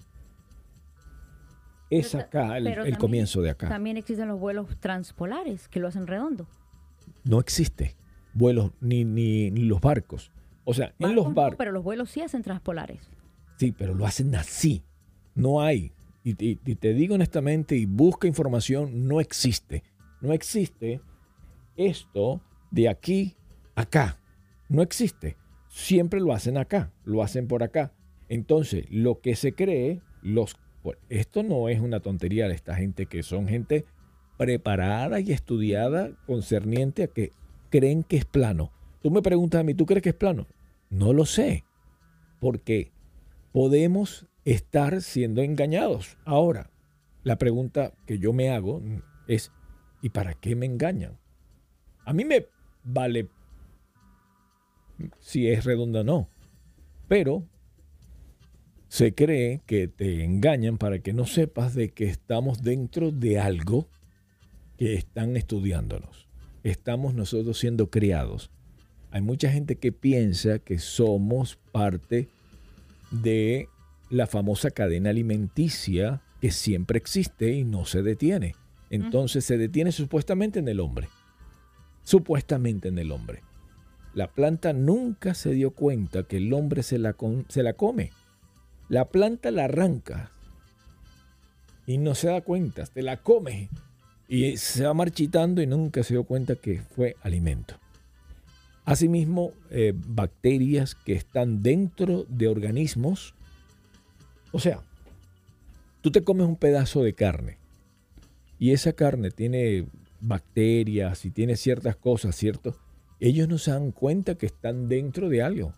es 1.90 2.16
acá, 2.16 2.58
el, 2.58 2.98
comienzo 2.98 3.42
de 3.42 3.52
acá. 3.52 3.70
También 3.70 3.98
existen 3.98 4.28
los 4.28 4.40
vuelos 4.40 4.80
transpolares 4.80 5.68
que 5.68 5.80
lo 5.80 5.88
hacen 5.88 6.08
redondo. 6.08 6.48
No 7.24 7.40
existe 7.40 7.96
vuelos 8.34 8.72
ni, 8.82 9.04
ni 9.06 9.50
los 9.52 9.82
barcos. 9.82 10.32
O 10.66 10.74
sea, 10.74 10.94
en 11.00 11.16
los 11.16 11.34
barcos. 11.34 11.58
pero 11.58 11.72
los 11.72 11.84
vuelos 11.84 12.10
sí 12.10 12.22
hacen 12.22 12.42
transpolares. 12.42 13.10
Sí, 13.58 13.72
pero 13.72 13.94
lo 13.94 14.06
hacen 14.06 14.36
así. 14.36 14.84
No 15.34 15.62
hay. 15.62 15.94
Y, 16.24 16.56
te 16.56 16.94
digo 16.96 17.16
honestamente, 17.16 17.76
y 17.76 17.86
busca 17.86 18.28
información, 18.28 19.08
no 19.08 19.22
existe. 19.22 19.84
No 20.22 20.34
existe 20.34 21.02
esto 21.78 22.42
de 22.72 22.90
aquí 22.90 23.36
acá. 23.76 24.20
No 24.68 24.82
existe. 24.82 25.38
Siempre 25.68 26.20
lo 26.20 26.34
hacen 26.34 26.58
acá, 26.58 26.92
lo 27.04 27.22
hacen 27.22 27.48
por 27.48 27.62
acá. 27.62 27.94
Entonces, 28.28 28.86
lo 28.90 29.22
que 29.22 29.36
se 29.36 29.54
cree, 29.54 30.02
los, 30.24 30.58
esto 31.10 31.44
no 31.44 31.70
es 31.70 31.80
una 31.80 32.00
tontería 32.00 32.48
de 32.48 32.56
esta 32.56 32.76
gente 32.76 33.06
que 33.06 33.24
son 33.24 33.48
gente 33.48 33.86
preparada 34.38 35.20
y 35.20 35.32
estudiada 35.32 36.12
concerniente 36.26 37.04
a 37.04 37.08
que 37.08 37.32
creen 37.70 38.04
que 38.04 38.18
es 38.18 38.26
plano. 38.26 38.72
Tú 39.02 39.12
me 39.12 39.22
preguntas 39.22 39.62
a 39.62 39.64
mí, 39.64 39.74
¿tú 39.74 39.86
crees 39.86 40.04
que 40.04 40.10
es 40.10 40.16
plano? 40.16 40.48
No 40.90 41.14
lo 41.14 41.26
sé, 41.26 41.64
porque 42.40 42.92
podemos 43.52 44.28
estar 44.44 45.02
siendo 45.02 45.42
engañados. 45.42 46.18
Ahora, 46.26 46.70
la 47.24 47.38
pregunta 47.38 47.94
que 48.06 48.20
yo 48.20 48.34
me 48.34 48.52
hago 48.52 48.82
es, 49.28 49.52
¿y 50.02 50.10
para 50.10 50.34
qué 50.34 50.56
me 50.56 50.66
engañan? 50.66 51.18
A 52.06 52.14
mí 52.14 52.24
me 52.26 52.48
vale 52.84 53.30
si 55.20 55.50
es 55.50 55.66
redonda 55.66 56.02
o 56.02 56.04
no, 56.04 56.30
pero 57.08 57.44
se 58.96 59.14
cree 59.14 59.60
que 59.66 59.90
te 59.90 60.24
engañan 60.24 60.78
para 60.78 61.00
que 61.00 61.12
no 61.12 61.26
sepas 61.26 61.76
de 61.76 61.90
que 61.90 62.06
estamos 62.06 62.64
dentro 62.64 63.12
de 63.12 63.42
algo 63.42 63.90
que 64.78 64.94
están 64.94 65.36
estudiándonos. 65.36 66.30
Estamos 66.64 67.14
nosotros 67.14 67.60
siendo 67.60 67.90
criados. 67.90 68.52
Hay 69.12 69.20
mucha 69.20 69.52
gente 69.52 69.76
que 69.76 69.92
piensa 69.92 70.60
que 70.60 70.80
somos 70.80 71.58
parte 71.74 72.30
de 73.12 73.68
la 74.10 74.28
famosa 74.28 74.72
cadena 74.72 75.10
alimenticia 75.10 76.22
que 76.40 76.52
siempre 76.52 76.98
existe 76.98 77.52
y 77.52 77.66
no 77.66 77.84
se 77.84 78.02
detiene. 78.02 78.56
Entonces 78.90 79.44
se 79.44 79.58
detiene 79.58 79.92
supuestamente 79.92 80.60
en 80.60 80.70
el 80.70 80.80
hombre. 80.80 81.10
Supuestamente 82.06 82.88
en 82.88 82.98
el 82.98 83.12
hombre. 83.12 83.42
La 84.14 84.32
planta 84.32 84.72
nunca 84.72 85.34
se 85.34 85.52
dio 85.52 85.72
cuenta 85.72 86.24
que 86.24 86.38
el 86.38 86.54
hombre 86.54 86.82
se 86.82 86.98
la, 86.98 87.18
se 87.50 87.62
la 87.62 87.74
come. 87.74 88.14
La 88.90 89.06
planta 89.06 89.52
la 89.52 89.66
arranca 89.66 90.32
y 91.88 91.98
no 91.98 92.16
se 92.16 92.28
da 92.28 92.42
cuenta, 92.42 92.86
se 92.86 93.02
la 93.02 93.18
come 93.18 93.70
y 94.28 94.58
se 94.58 94.86
va 94.86 94.94
marchitando 94.94 95.62
y 95.62 95.68
nunca 95.68 96.04
se 96.04 96.14
dio 96.14 96.24
cuenta 96.24 96.56
que 96.56 96.82
fue 96.82 97.16
alimento. 97.22 97.76
Asimismo, 98.84 99.52
eh, 99.72 99.94
bacterias 99.96 100.94
que 100.94 101.14
están 101.14 101.64
dentro 101.64 102.26
de 102.30 102.48
organismos, 102.48 103.34
o 104.52 104.60
sea, 104.60 104.82
tú 106.02 106.12
te 106.12 106.24
comes 106.24 106.48
un 106.48 106.56
pedazo 106.56 107.02
de 107.02 107.14
carne 107.14 107.58
y 108.60 108.72
esa 108.72 108.94
carne 108.94 109.32
tiene 109.32 109.88
bacterias 110.22 111.26
y 111.26 111.32
tiene 111.32 111.56
ciertas 111.56 111.96
cosas, 111.96 112.36
¿cierto? 112.36 112.76
Ellos 113.20 113.48
no 113.48 113.58
se 113.58 113.72
dan 113.72 113.92
cuenta 113.92 114.36
que 114.36 114.46
están 114.46 114.88
dentro 114.88 115.30
de 115.30 115.42
algo. 115.42 115.74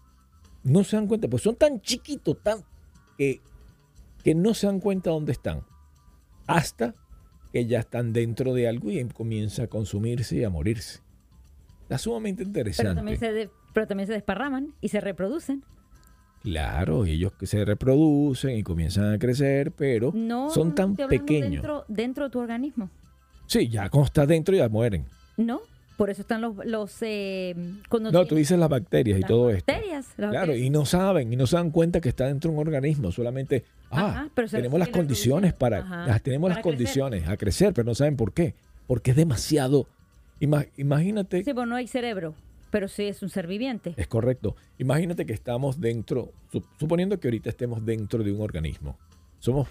No 0.63 0.83
se 0.83 0.97
dan 0.97 1.07
cuenta, 1.07 1.27
pues 1.27 1.43
son 1.43 1.55
tan 1.55 1.81
chiquitos, 1.81 2.41
tan 2.43 2.63
que, 3.17 3.41
que 4.23 4.35
no 4.35 4.53
se 4.53 4.67
dan 4.67 4.79
cuenta 4.79 5.09
dónde 5.09 5.31
están. 5.31 5.63
Hasta 6.45 6.95
que 7.51 7.65
ya 7.65 7.79
están 7.79 8.13
dentro 8.13 8.53
de 8.53 8.67
algo 8.67 8.91
y 8.91 9.03
comienza 9.09 9.63
a 9.63 9.67
consumirse 9.67 10.37
y 10.37 10.43
a 10.43 10.49
morirse. 10.49 11.01
Está 11.83 11.97
sumamente 11.97 12.43
interesante. 12.43 12.89
Pero 12.89 12.95
también 12.95 13.19
se, 13.19 13.49
pero 13.73 13.87
también 13.87 14.07
se 14.07 14.13
desparraman 14.13 14.73
y 14.81 14.89
se 14.89 14.99
reproducen. 15.01 15.63
Claro, 16.41 17.05
ellos 17.05 17.33
que 17.33 17.47
se 17.47 17.65
reproducen 17.65 18.57
y 18.57 18.63
comienzan 18.63 19.13
a 19.13 19.19
crecer, 19.19 19.71
pero 19.71 20.13
son 20.53 20.75
tan 20.75 20.95
pequeños. 20.95 21.51
Dentro, 21.51 21.85
dentro 21.87 22.23
de 22.25 22.29
tu 22.29 22.39
organismo. 22.39 22.89
Sí, 23.47 23.69
ya 23.69 23.89
estás 24.03 24.27
dentro 24.27 24.55
ya 24.55 24.69
mueren. 24.69 25.05
No, 25.37 25.61
por 25.97 26.11
eso 26.11 26.21
están 26.21 26.41
los... 26.41 26.55
los 26.63 26.95
eh, 27.01 27.55
no, 27.99 28.25
tú 28.25 28.35
dices 28.35 28.57
las 28.57 28.69
bacterias 28.69 29.19
y 29.19 29.23
todo 29.23 29.49
esto. 29.49 29.71
Bacterias, 29.71 30.05
claro, 30.15 30.55
y 30.55 30.69
no 30.69 30.85
saben, 30.85 31.33
y 31.33 31.35
no 31.35 31.47
se 31.47 31.57
dan 31.57 31.71
cuenta 31.71 31.99
que 31.99 32.09
está 32.09 32.27
dentro 32.27 32.51
de 32.51 32.57
un 32.57 32.67
organismo. 32.67 33.11
Solamente, 33.11 33.65
ah, 33.89 34.29
tenemos 34.49 34.79
las 34.79 34.89
condiciones 34.89 35.53
para... 35.53 36.19
tenemos 36.21 36.49
las 36.49 36.59
condiciones 36.59 37.27
a 37.27 37.35
crecer, 37.35 37.73
pero 37.73 37.85
no 37.85 37.95
saben 37.95 38.15
por 38.15 38.31
qué. 38.31 38.53
Porque 38.85 39.11
es 39.11 39.17
demasiado... 39.17 39.87
imagínate... 40.39 41.43
Sí, 41.43 41.53
pues 41.53 41.67
no 41.67 41.75
hay 41.75 41.87
cerebro, 41.87 42.35
pero 42.69 42.87
sí 42.87 43.05
es 43.05 43.23
un 43.23 43.29
ser 43.29 43.47
viviente. 43.47 43.95
Es 43.97 44.07
correcto. 44.07 44.55
Imagínate 44.77 45.25
que 45.25 45.33
estamos 45.33 45.81
dentro, 45.81 46.31
suponiendo 46.79 47.19
que 47.19 47.27
ahorita 47.27 47.49
estemos 47.49 47.83
dentro 47.83 48.23
de 48.23 48.31
un 48.31 48.41
organismo. 48.41 48.99
Somos 49.39 49.67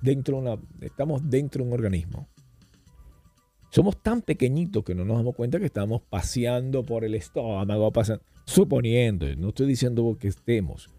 dentro 0.00 0.36
de 0.36 0.42
una... 0.42 0.58
Estamos 0.80 1.30
dentro 1.30 1.62
de 1.62 1.68
un 1.68 1.74
organismo 1.74 2.26
somos 3.72 3.96
tan 4.02 4.20
pequeñitos 4.20 4.84
que 4.84 4.94
no 4.94 5.02
nos 5.06 5.16
damos 5.16 5.34
cuenta 5.34 5.58
que 5.58 5.64
estamos 5.64 6.02
paseando 6.02 6.84
por 6.84 7.04
el 7.04 7.14
estómago, 7.14 7.90
pasando, 7.90 8.22
suponiendo, 8.44 9.34
no 9.36 9.48
estoy 9.48 9.66
diciendo 9.66 10.14
que 10.20 10.28
estemos. 10.28 10.90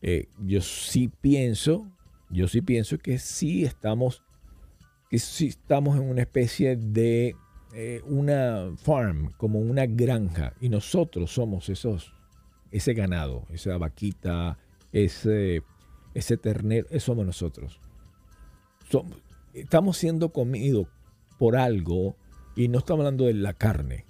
Eh, 0.00 0.28
yo 0.38 0.62
sí 0.62 1.08
pienso, 1.08 1.86
yo 2.30 2.48
sí 2.48 2.62
pienso 2.62 2.96
que 2.96 3.18
sí 3.18 3.64
estamos, 3.64 4.22
que 5.10 5.18
sí 5.18 5.48
estamos 5.48 5.98
en 5.98 6.08
una 6.08 6.22
especie 6.22 6.76
de 6.76 7.36
eh, 7.74 8.00
una 8.06 8.72
farm, 8.78 9.34
como 9.36 9.58
una 9.58 9.84
granja, 9.84 10.54
y 10.58 10.70
nosotros 10.70 11.30
somos 11.30 11.68
esos, 11.68 12.14
ese 12.70 12.94
ganado, 12.94 13.44
esa 13.50 13.76
vaquita, 13.76 14.56
ese, 14.90 15.62
ese 16.14 16.38
ternero, 16.38 16.86
eso 16.88 17.12
somos 17.12 17.26
nosotros. 17.26 17.78
Estamos 19.52 19.98
siendo 19.98 20.30
comidos 20.30 20.88
por 21.38 21.56
algo 21.56 22.16
y 22.54 22.68
no 22.68 22.78
estamos 22.78 23.00
hablando 23.00 23.24
de 23.24 23.34
la 23.34 23.52
carne. 23.52 24.04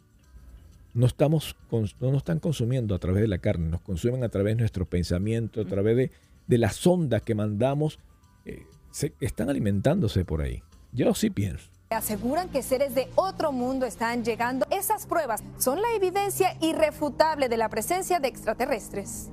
No, 0.95 1.07
estamos, 1.07 1.57
no 1.71 2.11
nos 2.11 2.17
están 2.19 2.39
consumiendo 2.39 2.95
a 2.95 2.99
través 2.99 3.21
de 3.21 3.29
la 3.29 3.39
carne, 3.39 3.69
nos 3.69 3.83
consumen 3.83 4.25
a 4.25 4.31
través 4.31 4.57
de 4.57 4.61
nuestros 4.61 4.89
pensamientos, 4.89 5.67
a 5.67 5.69
través 5.69 5.97
de, 5.97 6.11
de 6.47 6.59
las 6.59 6.87
ondas 6.87 7.21
que 7.23 7.35
mandamos. 7.35 7.99
Eh, 8.47 8.63
se, 8.91 9.13
están 9.21 9.51
alimentándose 9.51 10.25
por 10.25 10.41
ahí. 10.41 10.63
Yo 10.93 11.15
sí 11.15 11.29
pienso. 11.29 11.69
Aseguran 11.91 12.49
que 12.49 12.63
seres 12.63 12.95
de 12.95 13.09
otro 13.15 13.53
mundo 13.53 13.85
están 13.87 14.25
llegando. 14.25 14.67
Esas 14.71 15.07
pruebas 15.07 15.45
son 15.59 15.83
la 15.83 15.93
evidencia 15.95 16.57
irrefutable 16.61 17.49
de 17.49 17.57
la 17.57 17.69
presencia 17.69 18.19
de 18.19 18.29
extraterrestres. 18.29 19.31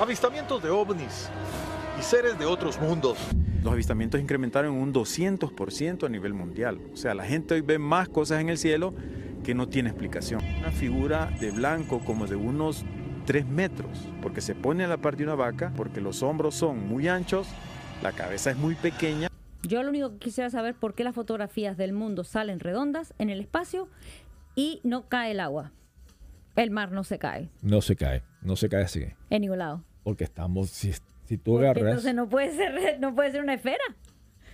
Avistamientos 0.00 0.62
de 0.62 0.70
ovnis 0.70 1.28
y 2.00 2.02
seres 2.02 2.38
de 2.38 2.46
otros 2.46 2.80
mundos. 2.80 3.18
Los 3.64 3.72
avistamientos 3.72 4.20
incrementaron 4.20 4.74
un 4.74 4.92
200% 4.92 6.04
a 6.04 6.08
nivel 6.10 6.34
mundial. 6.34 6.82
O 6.92 6.98
sea, 6.98 7.14
la 7.14 7.24
gente 7.24 7.54
hoy 7.54 7.62
ve 7.62 7.78
más 7.78 8.10
cosas 8.10 8.42
en 8.42 8.50
el 8.50 8.58
cielo 8.58 8.94
que 9.42 9.54
no 9.54 9.70
tiene 9.70 9.88
explicación. 9.88 10.42
Una 10.58 10.70
figura 10.70 11.30
de 11.40 11.50
blanco 11.50 12.00
como 12.00 12.26
de 12.26 12.36
unos 12.36 12.84
3 13.24 13.46
metros, 13.46 14.06
porque 14.20 14.42
se 14.42 14.54
pone 14.54 14.84
a 14.84 14.86
la 14.86 14.98
parte 14.98 15.20
de 15.20 15.24
una 15.24 15.34
vaca, 15.34 15.72
porque 15.78 16.02
los 16.02 16.22
hombros 16.22 16.54
son 16.54 16.86
muy 16.86 17.08
anchos, 17.08 17.48
la 18.02 18.12
cabeza 18.12 18.50
es 18.50 18.58
muy 18.58 18.74
pequeña. 18.74 19.28
Yo 19.62 19.82
lo 19.82 19.88
único 19.88 20.12
que 20.12 20.18
quisiera 20.18 20.50
saber 20.50 20.74
por 20.74 20.92
qué 20.92 21.02
las 21.02 21.14
fotografías 21.14 21.78
del 21.78 21.94
mundo 21.94 22.22
salen 22.22 22.60
redondas 22.60 23.14
en 23.16 23.30
el 23.30 23.40
espacio 23.40 23.88
y 24.54 24.82
no 24.84 25.08
cae 25.08 25.30
el 25.30 25.40
agua. 25.40 25.72
El 26.54 26.70
mar 26.70 26.92
no 26.92 27.02
se 27.02 27.18
cae. 27.18 27.48
No 27.62 27.80
se 27.80 27.96
cae, 27.96 28.24
no 28.42 28.56
se 28.56 28.68
cae 28.68 28.82
así. 28.82 29.06
En 29.30 29.40
ningún 29.40 29.56
lado. 29.56 29.82
Porque 30.02 30.24
estamos, 30.24 30.68
si 30.68 30.92
tú 31.38 31.58
agarras. 31.58 31.84
Entonces 31.84 32.14
no 32.14 32.28
puede 32.28 32.52
ser, 32.52 32.96
no 33.00 33.14
puede 33.14 33.32
ser 33.32 33.42
una 33.42 33.54
esfera. 33.54 33.84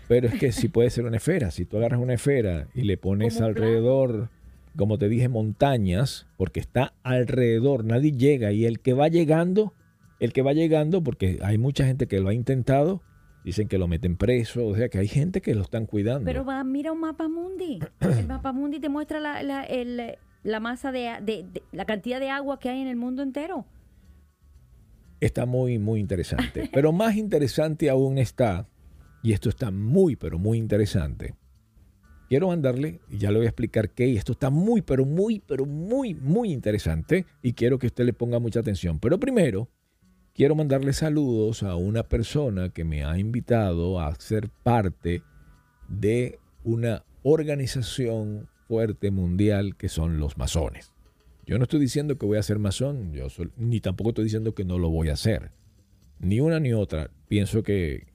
Pero 0.08 0.26
es 0.26 0.34
que 0.34 0.50
sí 0.50 0.68
puede 0.68 0.90
ser 0.90 1.04
una 1.04 1.18
esfera. 1.18 1.50
Si 1.52 1.64
tú 1.64 1.76
agarras 1.76 2.00
una 2.00 2.14
esfera 2.14 2.66
y 2.74 2.82
le 2.82 2.96
pones 2.96 3.40
alrededor, 3.40 4.28
como 4.76 4.98
te 4.98 5.08
dije, 5.08 5.28
montañas, 5.28 6.26
porque 6.36 6.58
está 6.58 6.94
alrededor, 7.04 7.84
nadie 7.84 8.10
llega. 8.10 8.50
Y 8.50 8.66
el 8.66 8.80
que 8.80 8.92
va 8.92 9.06
llegando, 9.06 9.72
el 10.18 10.32
que 10.32 10.42
va 10.42 10.52
llegando, 10.52 11.00
porque 11.00 11.38
hay 11.42 11.58
mucha 11.58 11.84
gente 11.84 12.08
que 12.08 12.18
lo 12.18 12.28
ha 12.28 12.34
intentado, 12.34 13.02
dicen 13.44 13.68
que 13.68 13.78
lo 13.78 13.86
meten 13.86 14.16
preso, 14.16 14.66
o 14.66 14.74
sea 14.74 14.88
que 14.88 14.98
hay 14.98 15.06
gente 15.06 15.40
que 15.42 15.54
lo 15.54 15.62
están 15.62 15.86
cuidando. 15.86 16.24
Pero 16.24 16.44
va, 16.44 16.64
mira 16.64 16.90
un 16.90 17.00
mapa 17.00 17.28
mundi. 17.28 17.78
El 18.00 18.26
mapa 18.26 18.52
mundi 18.52 18.80
te 18.80 18.88
muestra 18.88 19.20
la, 19.20 19.44
la, 19.44 19.62
el, 19.62 20.18
la 20.42 20.58
masa 20.58 20.90
de, 20.90 21.18
de, 21.22 21.62
la 21.70 21.84
cantidad 21.84 22.18
de 22.18 22.30
agua 22.30 22.58
que 22.58 22.68
hay 22.68 22.80
en 22.80 22.88
el 22.88 22.96
mundo 22.96 23.22
entero 23.22 23.64
está 25.20 25.46
muy, 25.46 25.78
muy 25.78 26.00
interesante. 26.00 26.68
Pero 26.72 26.92
más 26.92 27.16
interesante 27.16 27.90
aún 27.90 28.18
está, 28.18 28.66
y 29.22 29.32
esto 29.32 29.48
está 29.48 29.70
muy, 29.70 30.16
pero 30.16 30.38
muy 30.38 30.58
interesante. 30.58 31.34
Quiero 32.28 32.48
mandarle, 32.48 33.00
y 33.08 33.18
ya 33.18 33.30
le 33.30 33.38
voy 33.38 33.46
a 33.46 33.50
explicar 33.50 33.90
qué, 33.90 34.06
y 34.06 34.16
esto 34.16 34.32
está 34.32 34.50
muy, 34.50 34.82
pero 34.82 35.04
muy, 35.04 35.40
pero 35.40 35.66
muy, 35.66 36.14
muy 36.14 36.52
interesante, 36.52 37.26
y 37.42 37.52
quiero 37.52 37.78
que 37.78 37.88
usted 37.88 38.04
le 38.04 38.12
ponga 38.12 38.38
mucha 38.38 38.60
atención. 38.60 39.00
Pero 39.00 39.18
primero, 39.18 39.68
quiero 40.32 40.54
mandarle 40.54 40.92
saludos 40.92 41.62
a 41.62 41.74
una 41.74 42.04
persona 42.04 42.70
que 42.70 42.84
me 42.84 43.04
ha 43.04 43.18
invitado 43.18 44.00
a 44.00 44.14
ser 44.14 44.48
parte 44.48 45.22
de 45.88 46.38
una 46.62 47.04
organización 47.22 48.48
fuerte 48.68 49.10
mundial 49.10 49.76
que 49.76 49.88
son 49.88 50.18
los 50.20 50.38
masones. 50.38 50.92
Yo 51.46 51.58
no 51.58 51.64
estoy 51.64 51.80
diciendo 51.80 52.18
que 52.18 52.26
voy 52.26 52.38
a 52.38 52.42
ser 52.42 52.58
masón, 52.58 53.12
ni 53.56 53.80
tampoco 53.80 54.10
estoy 54.10 54.24
diciendo 54.24 54.54
que 54.54 54.64
no 54.64 54.78
lo 54.78 54.90
voy 54.90 55.08
a 55.08 55.14
hacer. 55.14 55.50
Ni 56.18 56.40
una 56.40 56.60
ni 56.60 56.72
otra. 56.72 57.10
Pienso 57.28 57.62
que 57.62 58.06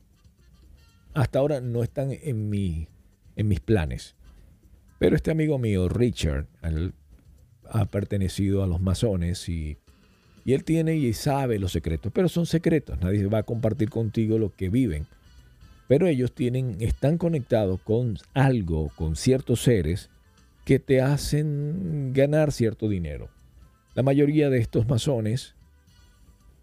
hasta 1.13 1.39
ahora 1.39 1.61
no 1.61 1.83
están 1.83 2.11
en, 2.11 2.49
mi, 2.49 2.87
en 3.35 3.47
mis 3.47 3.59
planes. 3.59 4.15
Pero 4.99 5.15
este 5.15 5.31
amigo 5.31 5.57
mío, 5.57 5.89
Richard, 5.89 6.47
ha 7.69 7.85
pertenecido 7.85 8.63
a 8.63 8.67
los 8.67 8.79
masones 8.79 9.49
y, 9.49 9.77
y 10.45 10.53
él 10.53 10.63
tiene 10.63 10.95
y 10.95 11.13
sabe 11.13 11.59
los 11.59 11.71
secretos, 11.71 12.11
pero 12.13 12.29
son 12.29 12.45
secretos. 12.45 12.99
Nadie 13.01 13.25
va 13.25 13.39
a 13.39 13.43
compartir 13.43 13.89
contigo 13.89 14.37
lo 14.37 14.55
que 14.55 14.69
viven. 14.69 15.07
Pero 15.87 16.07
ellos 16.07 16.33
tienen, 16.33 16.77
están 16.79 17.17
conectados 17.17 17.79
con 17.81 18.17
algo, 18.33 18.91
con 18.95 19.15
ciertos 19.15 19.61
seres 19.61 20.09
que 20.65 20.79
te 20.79 20.99
hacen 20.99 22.11
ganar 22.13 22.51
cierto 22.51 22.89
dinero. 22.89 23.29
La 23.93 24.03
mayoría 24.03 24.49
de 24.49 24.57
estos 24.57 24.87
masones, 24.89 25.55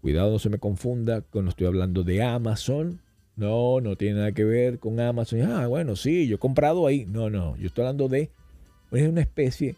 cuidado 0.01 0.31
no 0.31 0.39
se 0.39 0.49
me 0.49 0.59
confunda, 0.59 1.21
cuando 1.21 1.49
estoy 1.49 1.65
hablando 1.65 2.03
de 2.03 2.21
Amazon, 2.21 2.99
No, 3.35 3.81
no 3.81 3.95
tiene 3.95 4.19
nada 4.19 4.31
que 4.31 4.43
ver 4.43 4.77
con 4.77 4.99
Amazon. 4.99 5.41
Ah, 5.41 5.65
bueno, 5.65 5.95
sí, 5.95 6.27
yo 6.27 6.35
he 6.35 6.39
comprado 6.39 6.85
ahí. 6.85 7.05
No, 7.05 7.31
no, 7.31 7.57
yo 7.57 7.65
estoy 7.65 7.81
hablando 7.83 8.07
de 8.07 8.29
es 8.91 9.09
una 9.09 9.21
especie 9.21 9.75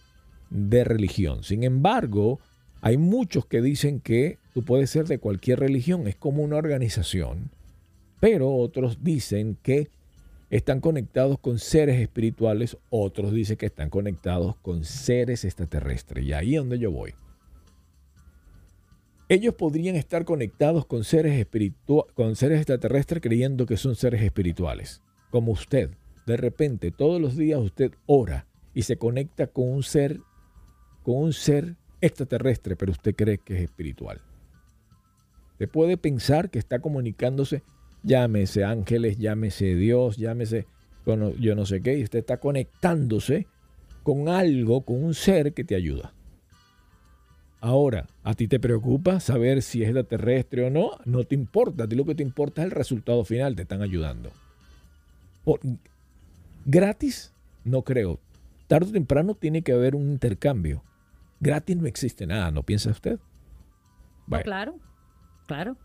de 0.50 0.84
religión. 0.84 1.44
Sin 1.44 1.64
embargo, 1.64 2.42
hay 2.82 2.98
muchos 2.98 3.46
que 3.46 3.62
dicen 3.62 4.02
que 4.02 4.40
tú 4.54 4.64
puedes 4.64 4.90
ser 4.90 5.08
de 5.08 5.20
cualquier 5.20 5.60
religión, 5.60 6.08
es 6.08 6.16
como 6.16 6.44
una 6.44 6.58
organización, 6.58 7.50
pero 8.20 8.54
otros 8.54 9.04
dicen 9.04 9.58
que 9.64 9.90
están 10.50 10.80
conectados 10.80 11.40
con 11.40 11.60
seres 11.60 12.00
espirituales, 12.00 12.78
otros 12.90 13.34
dicen 13.34 13.58
que 13.58 13.66
están 13.66 13.90
conectados 13.90 14.56
con 14.58 14.84
seres 14.84 15.44
extraterrestres. 15.44 16.26
Y 16.26 16.34
ahí 16.34 16.56
es 16.56 16.62
donde 16.62 16.80
yo 16.80 16.92
voy. 16.92 17.14
Ellos 19.28 19.56
podrían 19.56 19.96
estar 19.96 20.24
conectados 20.24 20.86
con 20.86 21.04
seres, 21.04 21.48
con 22.14 22.36
seres 22.36 22.60
extraterrestres 22.60 23.24
creyendo 23.24 23.66
que 23.66 23.76
son 23.76 23.96
seres 23.96 24.22
espirituales, 24.22 25.02
como 25.32 25.52
usted. 25.52 25.90
De 26.28 26.38
repente, 26.38 26.92
todos 26.92 27.20
los 27.20 27.36
días 27.36 27.60
usted 27.60 27.92
ora 28.06 28.46
y 28.76 28.84
se 28.84 28.98
conecta 28.98 29.48
con 29.48 29.72
un 29.72 29.82
ser, 29.82 30.20
con 31.02 31.18
un 31.18 31.34
ser 31.34 31.76
extraterrestre, 32.02 32.76
pero 32.76 32.92
usted 32.92 33.16
cree 33.16 33.40
que 33.40 33.56
es 33.56 33.62
espiritual. 33.64 34.22
Usted 35.54 35.70
puede 35.70 35.98
pensar 35.98 36.52
que 36.52 36.60
está 36.60 36.80
comunicándose, 36.80 37.64
llámese 38.06 38.64
ángeles, 38.64 39.18
llámese 39.18 39.76
Dios, 39.76 40.18
llámese 40.18 40.68
yo 41.40 41.56
no 41.56 41.66
sé 41.66 41.82
qué, 41.82 42.00
y 42.00 42.04
usted 42.04 42.20
está 42.20 42.38
conectándose 42.38 43.48
con 44.04 44.28
algo, 44.28 44.82
con 44.82 45.04
un 45.04 45.14
ser 45.14 45.54
que 45.54 45.64
te 45.64 45.76
ayuda. 45.76 46.14
Ahora, 47.62 48.08
¿a 48.24 48.34
ti 48.36 48.48
te 48.48 48.60
preocupa 48.60 49.20
saber 49.20 49.62
si 49.62 49.82
es 49.82 49.90
extraterrestre 49.90 50.66
o 50.66 50.70
no? 50.70 50.92
No 51.06 51.24
te 51.24 51.34
importa. 51.34 51.86
A 51.86 51.88
ti 51.88 51.96
lo 51.96 52.06
que 52.06 52.14
te 52.14 52.22
importa 52.22 52.62
es 52.62 52.66
el 52.66 52.72
resultado 52.72 53.26
final. 53.26 53.56
Te 53.56 53.64
están 53.64 53.82
ayudando. 53.82 54.32
gratis, 56.66 57.34
no 57.64 57.82
creo. 57.82 58.20
Tarde 58.68 58.90
o 58.90 58.94
temprano 58.94 59.34
tiene 59.34 59.64
que 59.64 59.72
haber 59.72 59.96
un 59.96 60.12
intercambio. 60.12 60.84
Gratis 61.40 61.78
no 61.78 61.88
existe 61.88 62.28
nada, 62.28 62.52
¿no 62.52 62.62
piensa 62.62 62.92
usted? 62.92 63.20
claro, 64.44 64.76
claro. 65.48 65.78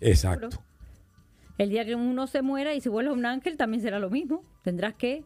Exacto. 0.00 0.62
El 1.58 1.70
día 1.70 1.84
que 1.84 1.94
uno 1.94 2.26
se 2.26 2.42
muera 2.42 2.74
y 2.74 2.80
se 2.80 2.88
vuelve 2.88 3.12
un 3.12 3.26
ángel 3.26 3.56
también 3.56 3.82
será 3.82 3.98
lo 3.98 4.10
mismo. 4.10 4.42
Tendrás 4.62 4.94
que... 4.94 5.22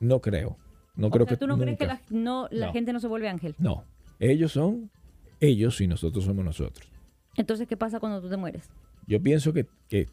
No 0.00 0.20
creo. 0.20 0.56
No 0.96 1.10
creo 1.10 1.26
que 1.26 1.36
¿Tú 1.36 1.46
no 1.46 1.58
crees 1.58 1.78
que 1.78 1.86
la, 1.86 2.00
no, 2.10 2.48
la 2.50 2.72
gente 2.72 2.92
no 2.92 3.00
se 3.00 3.06
vuelve 3.06 3.28
ángel? 3.28 3.54
No. 3.58 3.84
Ellos 4.18 4.52
son 4.52 4.90
ellos 5.40 5.80
y 5.80 5.86
nosotros 5.86 6.24
somos 6.24 6.44
nosotros. 6.44 6.88
Entonces, 7.36 7.68
¿qué 7.68 7.76
pasa 7.76 8.00
cuando 8.00 8.20
tú 8.20 8.28
te 8.28 8.36
mueres? 8.36 8.68
Yo 9.06 9.22
pienso 9.22 9.52
que, 9.52 9.66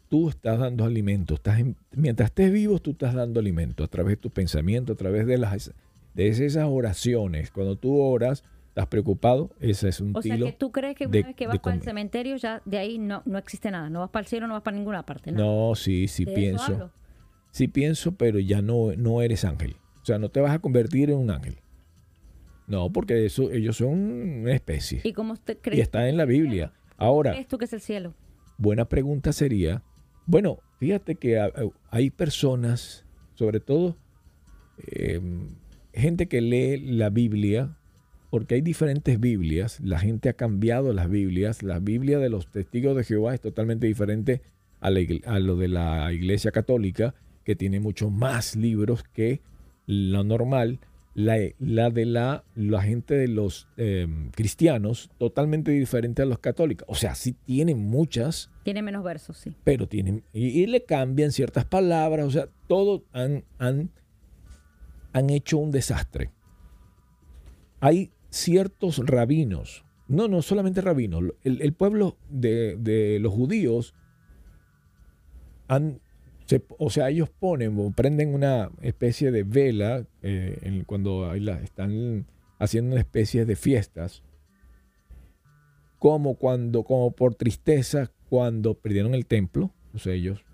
tú 0.08 0.28
estás 0.28 0.58
dando 0.58 0.84
alimento. 0.84 1.34
Estás 1.34 1.60
mientras 1.92 2.30
estés 2.30 2.52
vivo, 2.52 2.78
tú 2.78 2.92
estás 2.92 3.14
dando 3.14 3.40
alimento 3.40 3.84
a 3.84 3.88
través 3.88 4.12
de 4.12 4.16
tus 4.16 4.32
pensamientos, 4.32 4.94
a 4.94 4.96
través 4.96 5.26
de, 5.26 5.36
las, 5.36 5.72
de 6.14 6.28
esas 6.28 6.64
oraciones. 6.66 7.50
Cuando 7.50 7.76
tú 7.76 8.00
oras, 8.00 8.44
estás 8.76 8.88
preocupado, 8.88 9.50
ese 9.58 9.88
es 9.88 10.02
un 10.02 10.14
o 10.14 10.20
sea, 10.20 10.36
que 10.36 10.52
tú 10.52 10.70
crees 10.70 10.94
que 10.94 11.06
una 11.06 11.22
vez 11.22 11.34
que 11.34 11.46
vas 11.46 11.58
para 11.60 11.76
el 11.76 11.82
cementerio, 11.82 12.36
ya 12.36 12.60
de 12.66 12.76
ahí 12.76 12.98
no, 12.98 13.22
no 13.24 13.38
existe 13.38 13.70
nada. 13.70 13.88
No 13.88 14.00
vas 14.00 14.10
para 14.10 14.20
el 14.20 14.26
cielo, 14.26 14.46
no 14.46 14.52
vas 14.52 14.62
para 14.62 14.76
ninguna 14.76 15.06
parte. 15.06 15.32
No, 15.32 15.74
sí, 15.74 16.08
sí 16.08 16.26
pienso. 16.26 16.90
Sí 17.50 17.68
pienso, 17.68 18.16
pero 18.16 18.38
ya 18.38 18.60
no, 18.60 18.92
no 18.94 19.22
eres 19.22 19.46
ángel. 19.46 19.76
O 20.02 20.04
sea, 20.04 20.18
no 20.18 20.28
te 20.28 20.42
vas 20.42 20.52
a 20.52 20.58
convertir 20.58 21.08
en 21.08 21.16
un 21.16 21.30
ángel. 21.30 21.56
No, 22.66 22.92
porque 22.92 23.24
eso, 23.24 23.50
ellos 23.50 23.78
son 23.78 23.94
una 24.42 24.52
especie. 24.52 25.00
¿Y 25.04 25.14
cómo 25.14 25.32
usted 25.32 25.56
cree? 25.62 25.78
Y 25.78 25.80
está 25.80 26.10
en 26.10 26.18
la 26.18 26.26
Biblia. 26.26 26.74
Ahora. 26.98 27.32
¿Qué 27.32 27.40
es 27.40 27.48
tú 27.48 27.56
que 27.56 27.64
es 27.64 27.72
el 27.72 27.80
cielo? 27.80 28.12
Buena 28.58 28.90
pregunta 28.90 29.32
sería, 29.32 29.82
bueno, 30.26 30.58
fíjate 30.78 31.14
que 31.14 31.40
hay 31.90 32.10
personas, 32.10 33.06
sobre 33.36 33.60
todo 33.60 33.96
em, 34.86 35.48
gente 35.94 36.28
que 36.28 36.42
lee 36.42 36.76
la 36.76 37.08
Biblia, 37.08 37.74
porque 38.36 38.56
hay 38.56 38.60
diferentes 38.60 39.18
Biblias, 39.18 39.80
la 39.80 39.98
gente 39.98 40.28
ha 40.28 40.34
cambiado 40.34 40.92
las 40.92 41.08
Biblias, 41.08 41.62
la 41.62 41.78
Biblia 41.78 42.18
de 42.18 42.28
los 42.28 42.50
testigos 42.50 42.94
de 42.94 43.02
Jehová 43.02 43.32
es 43.32 43.40
totalmente 43.40 43.86
diferente 43.86 44.42
a, 44.82 44.88
a 44.88 45.38
lo 45.38 45.56
de 45.56 45.68
la 45.68 46.12
Iglesia 46.12 46.50
Católica, 46.50 47.14
que 47.44 47.56
tiene 47.56 47.80
muchos 47.80 48.12
más 48.12 48.54
libros 48.54 49.04
que 49.04 49.40
lo 49.86 50.22
normal 50.22 50.80
la, 51.14 51.38
de 51.38 52.04
la, 52.04 52.44
la, 52.54 52.82
gente 52.82 53.14
de 53.14 53.28
los 53.28 53.68
em, 53.78 54.30
cristianos 54.32 55.08
totalmente 55.16 55.70
diferente 55.70 56.20
a 56.20 56.26
los 56.26 56.38
católicos. 56.38 56.86
O 56.90 56.94
sea, 56.94 57.14
sí 57.14 57.34
tienen 57.46 57.78
muchas. 57.78 58.50
Tiene 58.64 58.82
menos 58.82 59.02
versos, 59.02 59.38
sí. 59.38 59.56
Pero 59.64 59.88
tienen, 59.88 60.24
y, 60.34 60.66
le 60.66 60.84
cambian 60.84 61.32
ciertas 61.32 61.64
palabras, 61.64 62.26
o 62.26 62.30
sea, 62.30 62.50
todo 62.66 63.02
han, 63.14 63.44
han, 63.58 63.88
han 65.14 65.30
hecho 65.30 65.56
un 65.56 65.70
desastre. 65.70 66.32
Hay 67.80 68.10
ciertos 68.36 68.98
rabinos, 69.04 69.84
no, 70.08 70.28
no 70.28 70.42
solamente 70.42 70.80
rabinos, 70.80 71.24
el, 71.42 71.72
pueblo 71.72 72.16
de, 72.28 73.18
los 73.20 73.32
judíos 73.32 73.94
o 76.78 76.90
sea, 76.90 77.10
ellos 77.10 77.28
ponen 77.28 77.76
o 77.78 77.90
prenden 77.90 78.32
una 78.32 78.70
especie 78.82 79.32
de 79.32 79.42
vela 79.42 80.06
eh, 80.22 80.84
cuando 80.86 81.34
están 81.34 82.26
haciendo 82.58 82.92
una 82.92 83.00
especie 83.00 83.44
de 83.44 83.56
fiestas, 83.56 84.22
como 85.98 86.36
cuando, 86.36 86.84
como 86.84 87.10
por 87.10 87.34
tristeza, 87.34 88.12
cuando 88.28 88.74
perdieron 88.74 89.14
el 89.14 89.26
templo, 89.26 89.72
ellos 90.04 90.44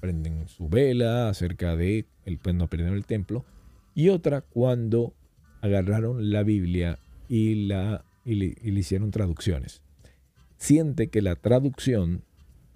prenden 0.00 0.48
su 0.48 0.68
vela 0.68 1.28
acerca 1.28 1.76
de 1.76 2.06
el, 2.24 2.38
cuando 2.38 2.68
perdieron 2.68 2.96
el 2.96 3.04
templo, 3.04 3.44
y 3.94 4.08
otra 4.08 4.40
cuando 4.40 5.12
agarraron 5.60 6.30
la 6.30 6.42
Biblia 6.42 6.98
y, 7.34 7.66
la, 7.66 8.04
y 8.24 8.36
le 8.36 8.80
hicieron 8.80 9.10
traducciones. 9.10 9.82
Siente 10.56 11.08
que 11.08 11.20
la 11.20 11.34
traducción, 11.34 12.22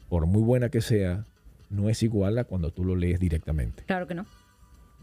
por 0.09 0.27
muy 0.27 0.43
buena 0.43 0.69
que 0.69 0.81
sea, 0.81 1.25
no 1.71 1.89
es 1.89 2.03
igual 2.03 2.39
a 2.39 2.45
cuando 2.45 2.73
tú 2.73 2.85
lo 2.85 2.97
lees 2.97 3.21
directamente. 3.21 3.85
Claro 3.85 4.09
que 4.09 4.17
no. 4.17 4.27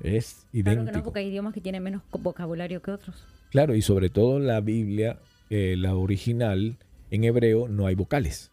Es 0.01 0.45
idéntico. 0.51 0.63
Claro 0.63 0.85
que 0.85 0.97
no, 0.97 1.03
porque 1.05 1.19
hay 1.21 1.27
idiomas 1.27 1.53
que 1.53 1.61
tienen 1.61 1.83
menos 1.83 2.01
vocabulario 2.11 2.81
que 2.81 2.91
otros. 2.91 3.25
Claro, 3.49 3.75
y 3.75 3.81
sobre 3.81 4.09
todo 4.09 4.39
la 4.39 4.59
Biblia, 4.59 5.19
eh, 5.49 5.75
la 5.77 5.95
original, 5.95 6.77
en 7.09 7.23
hebreo 7.23 7.69
no 7.69 7.87
hay 7.87 7.95
vocales. 7.95 8.51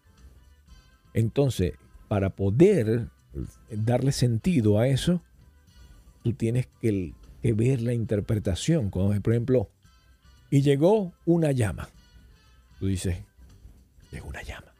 Entonces, 1.14 1.72
para 2.06 2.30
poder 2.30 3.08
darle 3.70 4.12
sentido 4.12 4.78
a 4.78 4.86
eso, 4.86 5.20
tú 6.22 6.32
tienes 6.32 6.68
que, 6.80 7.12
que 7.42 7.52
ver 7.54 7.82
la 7.82 7.92
interpretación. 7.92 8.88
Como, 8.90 9.20
por 9.20 9.32
ejemplo, 9.32 9.68
y 10.52 10.60
llegó 10.60 11.14
una 11.24 11.50
llama. 11.50 11.88
Tú 12.78 12.86
dices, 12.86 13.16
llegó 14.10 14.28
una 14.28 14.42
llama. 14.42 14.74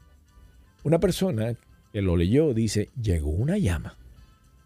Una 0.85 1.01
persona 1.01 1.57
que 1.95 2.03
lo 2.03 2.15
leyó, 2.15 2.53
dice, 2.53 2.91
llegó 3.01 3.31
una 3.31 3.57
llama, 3.57 3.97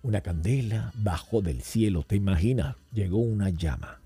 una 0.03 0.21
candela 0.21 0.93
bajo 0.97 1.43
del 1.43 1.63
cielo, 1.63 2.03
¿te 2.03 2.17
imaginas? 2.17 2.75
Llegó 2.93 3.19
una 3.19 3.51
llama. 3.51 4.01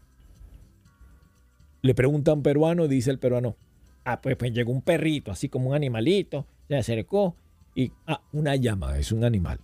Le 1.81 1.95
pregunta 1.95 2.33
a 2.33 2.35
un 2.35 2.43
peruano, 2.43 2.87
dice 2.87 3.11
el 3.11 3.19
peruano, 3.19 3.57
ah, 4.05 4.21
pues, 4.21 4.37
pues 4.37 4.53
llegó 4.53 4.71
un 4.71 4.83
perrito, 4.83 5.31
así 5.31 5.49
como 5.49 5.71
un 5.71 5.77
animalito, 5.77 6.45
se 6.69 6.77
acercó 6.77 7.35
y, 7.75 7.93
ah, 8.07 8.21
una 8.33 8.57
llama, 8.57 8.99
es 8.99 9.11
un 9.11 9.25
animal. 9.25 9.59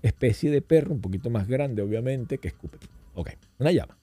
Especie 0.00 0.50
de 0.50 0.62
perro, 0.62 0.94
un 0.94 1.02
poquito 1.02 1.28
más 1.28 1.46
grande, 1.46 1.82
obviamente, 1.82 2.38
que 2.38 2.48
escupe. 2.48 2.78
Ok, 3.14 3.32
una 3.58 3.70
llama. 3.70 3.98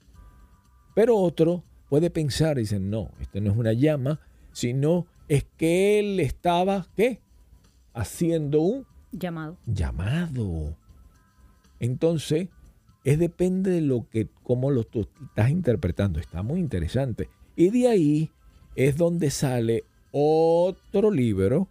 Pero 0.93 1.17
otro 1.17 1.63
puede 1.89 2.09
pensar, 2.09 2.57
dice, 2.57 2.79
no, 2.79 3.11
esto 3.19 3.41
no 3.41 3.51
es 3.51 3.57
una 3.57 3.73
llama, 3.73 4.19
sino 4.51 5.07
es 5.27 5.45
que 5.57 5.99
él 5.99 6.19
estaba, 6.19 6.87
¿qué? 6.95 7.19
haciendo 7.93 8.61
un 8.61 8.85
llamado. 9.11 9.57
Llamado. 9.65 10.75
Entonces, 11.79 12.47
es 13.03 13.19
depende 13.19 13.71
de 13.71 13.81
lo 13.81 14.07
que, 14.09 14.27
cómo 14.43 14.71
lo 14.71 14.81
estás 14.81 15.49
interpretando. 15.49 16.19
Está 16.19 16.43
muy 16.43 16.59
interesante. 16.59 17.29
Y 17.55 17.69
de 17.69 17.87
ahí 17.87 18.31
es 18.75 18.97
donde 18.97 19.29
sale 19.31 19.83
otro 20.11 21.11
libro 21.11 21.67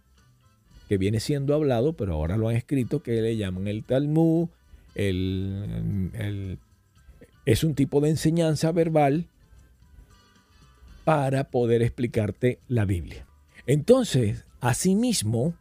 que 0.87 0.97
viene 0.97 1.19
siendo 1.19 1.53
hablado, 1.53 1.93
pero 1.93 2.13
ahora 2.13 2.37
lo 2.37 2.49
han 2.49 2.55
escrito, 2.55 3.03
que 3.03 3.21
le 3.21 3.37
llaman 3.37 3.67
el 3.67 3.83
Talmud. 3.83 4.49
El, 4.95 6.59
es 7.45 7.63
un 7.63 7.75
tipo 7.75 8.01
de 8.01 8.09
enseñanza 8.09 8.71
verbal 8.71 9.27
para 11.09 11.45
poder 11.45 11.81
explicarte 11.81 12.59
la 12.67 12.85
Biblia. 12.85 13.25
Entonces, 13.65 14.45
asimismo, 14.61 15.55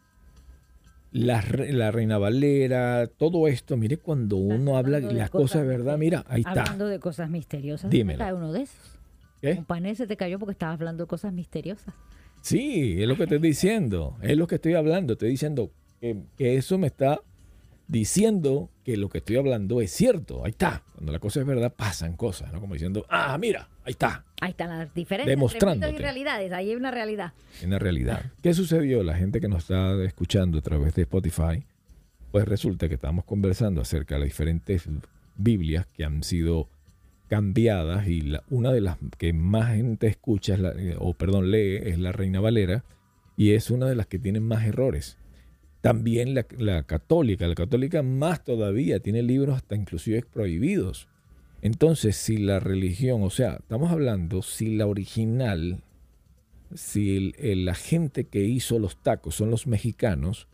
la, 1.10 1.40
Reina 1.40 2.18
Valera, 2.18 3.06
todo 3.06 3.48
esto, 3.48 3.78
mire, 3.78 3.96
cuando 3.96 4.36
uno 4.36 4.76
habla 4.76 5.00
de 5.00 5.10
las 5.14 5.30
cosas 5.30 5.62
de 5.62 5.68
verdad, 5.68 5.96
mira, 5.96 6.22
ahí 6.28 6.40
está. 6.40 6.64
Hablando 6.64 6.86
de 6.86 6.98
cosas 7.00 7.30
misteriosas. 7.30 7.90
Dímelo. 7.90 8.36
uno 8.36 8.52
de 8.52 8.60
esos. 8.60 8.98
¿Qué? 9.40 9.52
Un 9.52 9.64
panel 9.64 9.96
se 9.96 10.06
te 10.06 10.18
cayó 10.18 10.38
porque 10.38 10.52
estabas 10.52 10.74
hablando 10.74 11.04
de 11.04 11.08
cosas 11.08 11.32
misteriosas. 11.32 11.94
Sí, 12.42 13.00
es 13.00 13.08
lo 13.08 13.16
que 13.16 13.22
estoy 13.22 13.38
diciendo, 13.38 14.18
es 14.20 14.36
lo 14.36 14.46
que 14.46 14.56
estoy 14.56 14.74
hablando, 14.74 15.14
estoy 15.14 15.30
diciendo 15.30 15.70
que, 15.98 16.26
eso 16.36 16.76
me 16.76 16.88
está 16.88 17.22
diciendo 17.86 18.68
que 18.84 18.98
lo 18.98 19.08
que 19.08 19.18
estoy 19.18 19.36
hablando 19.36 19.80
es 19.80 19.92
cierto. 19.92 20.44
Ahí 20.44 20.50
está. 20.50 20.82
Cuando 20.94 21.10
la 21.10 21.20
cosa 21.20 21.40
es 21.40 21.46
verdad, 21.46 21.72
pasan 21.74 22.18
cosas, 22.18 22.52
¿no? 22.52 22.60
Como 22.60 22.74
diciendo, 22.74 23.06
ah, 23.08 23.38
mira, 23.38 23.70
ahí 23.88 23.92
está. 23.92 24.24
Ahí 24.40 24.50
están 24.50 24.68
las 24.70 24.94
diferencias 24.94 25.26
Demostrándote. 25.34 25.74
entre 25.76 25.88
mitos 25.90 26.00
y 26.00 26.02
realidades. 26.04 26.52
Ahí 26.52 26.70
hay 26.70 26.76
una 26.76 26.90
realidad. 26.90 27.32
En 27.62 27.70
la 27.70 27.78
realidad. 27.78 28.24
¿Qué 28.42 28.54
sucedió? 28.54 29.02
La 29.02 29.16
gente 29.16 29.40
que 29.40 29.48
nos 29.48 29.64
está 29.64 30.00
escuchando 30.04 30.58
a 30.58 30.60
través 30.62 30.94
de 30.94 31.02
Spotify, 31.02 31.64
pues 32.30 32.46
resulta 32.46 32.88
que 32.88 32.94
estamos 32.94 33.24
conversando 33.24 33.80
acerca 33.80 34.14
de 34.14 34.20
las 34.20 34.28
diferentes 34.28 34.84
Biblias 35.36 35.86
que 35.86 36.04
han 36.04 36.22
sido 36.22 36.68
cambiadas 37.28 38.06
y 38.08 38.22
la- 38.22 38.42
una 38.50 38.72
de 38.72 38.80
las 38.80 38.96
que 39.18 39.32
más 39.32 39.74
gente 39.74 40.06
escucha, 40.06 40.54
es 40.54 40.60
la- 40.60 40.72
eh, 40.72 40.96
o 40.98 41.14
perdón, 41.14 41.50
lee, 41.50 41.76
es 41.82 41.98
la 41.98 42.12
Reina 42.12 42.40
Valera 42.40 42.84
y 43.36 43.52
es 43.52 43.70
una 43.70 43.86
de 43.86 43.94
las 43.96 44.06
que 44.06 44.18
tienen 44.18 44.42
más 44.42 44.64
errores. 44.64 45.18
También 45.80 46.34
la, 46.34 46.46
la 46.58 46.82
católica, 46.84 47.46
la 47.46 47.54
católica 47.54 48.02
más 48.02 48.44
todavía, 48.44 49.00
tiene 49.00 49.22
libros 49.22 49.56
hasta 49.56 49.76
inclusive 49.76 50.22
prohibidos. 50.22 51.08
Entonces, 51.62 52.16
si 52.16 52.36
la 52.38 52.60
religión, 52.60 53.22
o 53.22 53.30
sea, 53.30 53.56
estamos 53.60 53.90
hablando, 53.90 54.42
si 54.42 54.76
la 54.76 54.86
original, 54.86 55.82
si 56.74 57.16
el- 57.16 57.34
el- 57.38 57.64
la 57.64 57.74
gente 57.74 58.24
que 58.24 58.44
hizo 58.44 58.78
los 58.78 59.02
tacos 59.02 59.34
son 59.34 59.50
los 59.50 59.66
mexicanos, 59.66 60.46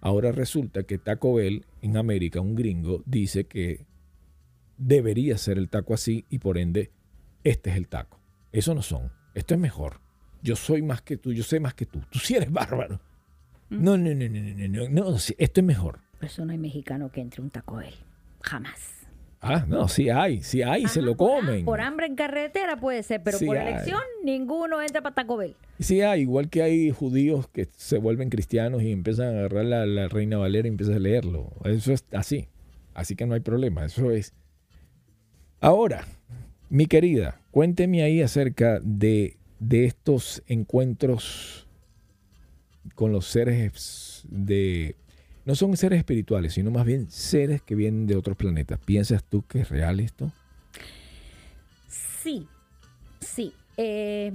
ahora 0.00 0.32
resulta 0.32 0.82
que 0.82 0.98
Taco 0.98 1.34
Bell 1.34 1.64
en 1.82 1.96
América, 1.96 2.40
un 2.40 2.54
gringo, 2.56 3.02
dice 3.06 3.44
que 3.44 3.86
debería 4.76 5.38
ser 5.38 5.58
el 5.58 5.68
taco 5.68 5.94
así 5.94 6.24
y 6.30 6.38
por 6.38 6.58
ende, 6.58 6.90
este 7.44 7.70
es 7.70 7.76
el 7.76 7.88
taco. 7.88 8.18
Eso 8.52 8.74
no 8.74 8.82
son. 8.82 9.10
Esto 9.34 9.54
es 9.54 9.60
mejor. 9.60 10.00
Yo 10.42 10.56
soy 10.56 10.82
más 10.82 11.02
que 11.02 11.16
tú, 11.16 11.32
yo 11.32 11.42
sé 11.42 11.60
más 11.60 11.74
que 11.74 11.86
tú. 11.86 12.00
Tú 12.10 12.18
sí 12.18 12.34
eres 12.34 12.50
bárbaro. 12.50 13.00
No, 13.68 13.96
no, 13.96 14.12
no, 14.14 14.28
no, 14.28 14.40
no, 14.40 14.88
no, 14.88 14.88
no, 15.10 15.16
esto 15.16 15.60
es 15.60 15.64
mejor. 15.64 16.00
Por 16.18 16.24
eso 16.26 16.44
no 16.44 16.52
hay 16.52 16.58
mexicano 16.58 17.10
que 17.12 17.20
entre 17.20 17.40
un 17.42 17.50
Taco 17.50 17.76
Bell. 17.76 17.94
Jamás. 18.42 18.99
Ah, 19.42 19.64
no, 19.66 19.88
sí 19.88 20.10
hay, 20.10 20.42
sí 20.42 20.62
hay, 20.62 20.86
se 20.86 21.00
lo 21.00 21.16
comen. 21.16 21.64
Por 21.64 21.80
hambre 21.80 22.06
en 22.06 22.14
carretera 22.14 22.76
puede 22.76 23.02
ser, 23.02 23.22
pero 23.22 23.38
Sí 23.38 23.46
por 23.46 23.56
hay. 23.56 23.68
elección 23.72 24.00
ninguno 24.22 24.82
entra 24.82 25.00
para 25.00 25.14
Taco 25.14 25.38
Bell. 25.38 25.56
Sí 25.78 26.02
hay, 26.02 26.20
igual 26.22 26.50
que 26.50 26.62
hay 26.62 26.90
judíos 26.90 27.48
que 27.48 27.66
se 27.74 27.96
vuelven 27.96 28.28
cristianos 28.28 28.82
y 28.82 28.92
empiezan 28.92 29.28
a 29.28 29.38
agarrar 29.38 29.64
la, 29.64 29.86
la 29.86 30.08
Reina 30.08 30.36
Valera 30.36 30.68
y 30.68 30.70
empiezan 30.70 30.96
a 30.96 30.98
leerlo. 30.98 31.52
Eso 31.64 31.92
es 31.94 32.04
así. 32.12 32.48
Así 32.92 33.16
que 33.16 33.24
no 33.24 33.32
hay 33.34 33.40
problema, 33.40 33.86
eso 33.86 34.10
es. 34.10 34.34
Ahora, 35.60 36.04
mi 36.68 36.84
querida, 36.86 37.40
cuénteme 37.50 38.02
ahí 38.02 38.20
acerca 38.20 38.78
de, 38.82 39.38
de 39.58 39.86
estos 39.86 40.42
encuentros 40.48 41.66
con 42.94 43.12
los 43.12 43.26
seres 43.26 44.24
de... 44.28 44.96
No 45.44 45.54
son 45.54 45.76
seres 45.76 45.98
espirituales, 45.98 46.52
sino 46.54 46.70
más 46.70 46.84
bien 46.84 47.10
seres 47.10 47.62
que 47.62 47.74
vienen 47.74 48.06
de 48.06 48.16
otros 48.16 48.36
planetas. 48.36 48.78
¿Piensas 48.78 49.24
tú 49.24 49.42
que 49.46 49.60
es 49.60 49.68
real 49.70 49.98
esto? 50.00 50.30
Sí, 51.88 52.46
sí. 53.20 53.52
Eh, 53.76 54.32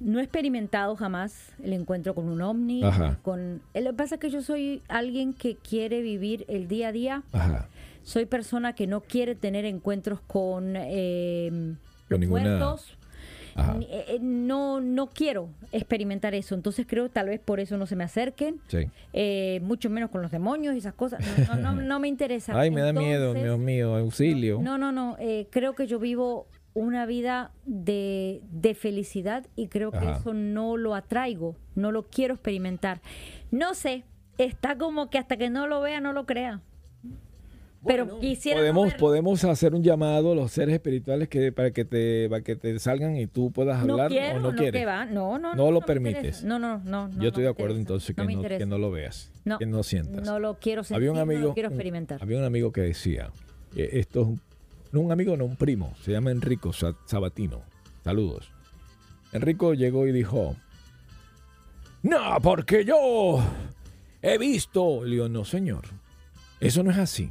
no 0.00 0.18
he 0.20 0.22
experimentado 0.22 0.94
jamás 0.96 1.52
el 1.62 1.72
encuentro 1.72 2.14
con 2.14 2.28
un 2.28 2.42
ovni. 2.42 2.82
Ajá. 2.84 3.18
Con, 3.22 3.62
eh, 3.74 3.80
lo 3.80 3.90
que 3.92 3.96
pasa 3.96 4.14
es 4.16 4.20
que 4.20 4.30
yo 4.30 4.42
soy 4.42 4.82
alguien 4.88 5.32
que 5.32 5.56
quiere 5.56 6.02
vivir 6.02 6.44
el 6.48 6.68
día 6.68 6.88
a 6.88 6.92
día. 6.92 7.22
Ajá. 7.32 7.68
Soy 8.02 8.26
persona 8.26 8.74
que 8.74 8.86
no 8.86 9.00
quiere 9.00 9.34
tener 9.34 9.64
encuentros 9.64 10.20
con 10.26 10.74
eh, 10.76 11.48
Con 11.50 11.78
los 12.10 12.20
ninguna- 12.20 12.42
muertos. 12.44 12.96
Eh, 13.80 14.04
eh, 14.08 14.18
No, 14.20 14.80
no 14.80 15.08
quiero 15.08 15.48
experimentar 15.72 16.34
eso. 16.34 16.54
Entonces 16.54 16.86
creo 16.88 17.08
tal 17.08 17.28
vez 17.28 17.40
por 17.40 17.60
eso 17.60 17.76
no 17.78 17.86
se 17.86 17.96
me 17.96 18.04
acerquen. 18.04 18.60
Sí. 18.68 18.88
eh, 19.12 19.60
mucho 19.62 19.90
menos 19.90 20.10
con 20.10 20.22
los 20.22 20.30
demonios 20.30 20.74
y 20.74 20.78
esas 20.78 20.94
cosas. 20.94 21.20
No, 21.48 21.56
no, 21.56 21.72
no, 21.74 21.82
no 21.82 22.00
me 22.00 22.08
interesa. 22.08 22.58
Ay, 22.58 22.70
me 22.70 22.80
da 22.80 22.92
miedo, 22.92 23.34
Dios 23.34 23.58
mío, 23.58 23.94
auxilio. 23.96 24.60
no, 24.62 24.78
no, 24.78 24.92
no. 24.92 25.16
eh, 25.18 25.46
creo 25.50 25.74
que 25.74 25.86
yo 25.86 25.98
vivo 25.98 26.46
una 26.74 27.06
vida 27.06 27.52
de, 27.64 28.42
de 28.50 28.74
felicidad 28.74 29.46
y 29.56 29.68
creo 29.68 29.90
que 29.90 29.96
Ajá. 29.98 30.18
eso 30.18 30.34
no 30.34 30.76
lo 30.76 30.94
atraigo, 30.94 31.56
no 31.74 31.90
lo 31.90 32.02
quiero 32.02 32.34
experimentar. 32.34 33.00
No 33.50 33.72
sé, 33.74 34.04
está 34.36 34.76
como 34.76 35.08
que 35.08 35.16
hasta 35.16 35.38
que 35.38 35.48
no 35.48 35.66
lo 35.66 35.80
vea, 35.80 36.00
no 36.00 36.12
lo 36.12 36.26
crea. 36.26 36.60
Pero 37.86 38.18
quisiera 38.20 38.58
no 38.60 38.64
podemos, 38.74 38.94
podemos 38.94 39.44
hacer 39.44 39.74
un 39.74 39.82
llamado 39.82 40.32
a 40.32 40.34
los 40.34 40.52
seres 40.52 40.74
espirituales 40.74 41.28
que 41.28 41.52
para 41.52 41.70
que 41.70 41.84
te 41.84 42.28
para 42.28 42.42
que 42.42 42.56
te 42.56 42.78
salgan 42.78 43.16
y 43.16 43.26
tú 43.26 43.50
puedas 43.50 43.84
no 43.84 43.94
hablar 43.94 44.08
quiero, 44.08 44.36
o 44.38 44.40
no, 44.40 44.52
no, 44.52 44.56
quieres. 44.58 44.80
que 44.80 44.86
va. 44.86 45.04
No, 45.06 45.38
no, 45.38 45.54
No 45.54 45.70
lo 45.70 45.80
me 45.80 45.86
permites. 45.86 46.42
No, 46.44 46.58
no, 46.58 46.78
no. 46.84 47.08
no, 47.08 47.20
Yo 47.22 47.28
estoy 47.28 47.42
no 47.44 47.48
de 47.48 47.52
acuerdo 47.52 47.74
interesa. 47.76 47.80
entonces 47.80 48.16
que 48.16 48.22
No 48.22 48.42
no, 48.42 48.48
que 48.58 48.66
no 48.66 48.78
lo 48.78 48.90
veas, 48.90 49.30
No. 49.44 49.58
que 49.58 49.66
no 49.66 49.82
sientas. 49.82 50.24
No 50.26 50.38
lo 50.38 50.58
quiero 50.58 50.82
sentir, 50.84 50.96
había 50.96 51.12
un 51.12 51.18
amigo, 51.18 51.40
no 51.40 51.46
lo 51.48 51.54
quiero 51.54 51.68
un- 51.68 51.74
experimentar. 51.74 52.22
había 52.22 52.38
un 52.38 52.44
amigo 52.44 52.72
que 52.72 52.80
decía, 52.82 53.30
eh, 53.76 53.90
esto 53.92 54.20
es 54.22 54.26
un, 54.28 54.40
no 54.92 55.00
un 55.00 55.12
amigo, 55.12 55.36
no 55.36 55.44
un 55.44 55.56
primo, 55.56 55.94
se 56.02 56.12
llama 56.12 56.30
Enrico 56.30 56.72
Sa- 56.72 56.94
Sabatino. 57.06 57.62
Saludos. 58.04 58.50
Enrico 59.32 59.74
llegó 59.74 60.06
y 60.06 60.12
dijo, 60.12 60.56
no, 62.02 62.38
porque 62.42 62.84
yo 62.84 63.42
he 64.22 64.38
visto. 64.38 65.04
Le 65.04 65.12
digo, 65.12 65.28
no, 65.28 65.44
señor, 65.44 65.84
eso 66.60 66.82
no 66.82 66.90
es 66.90 66.98
así. 66.98 67.30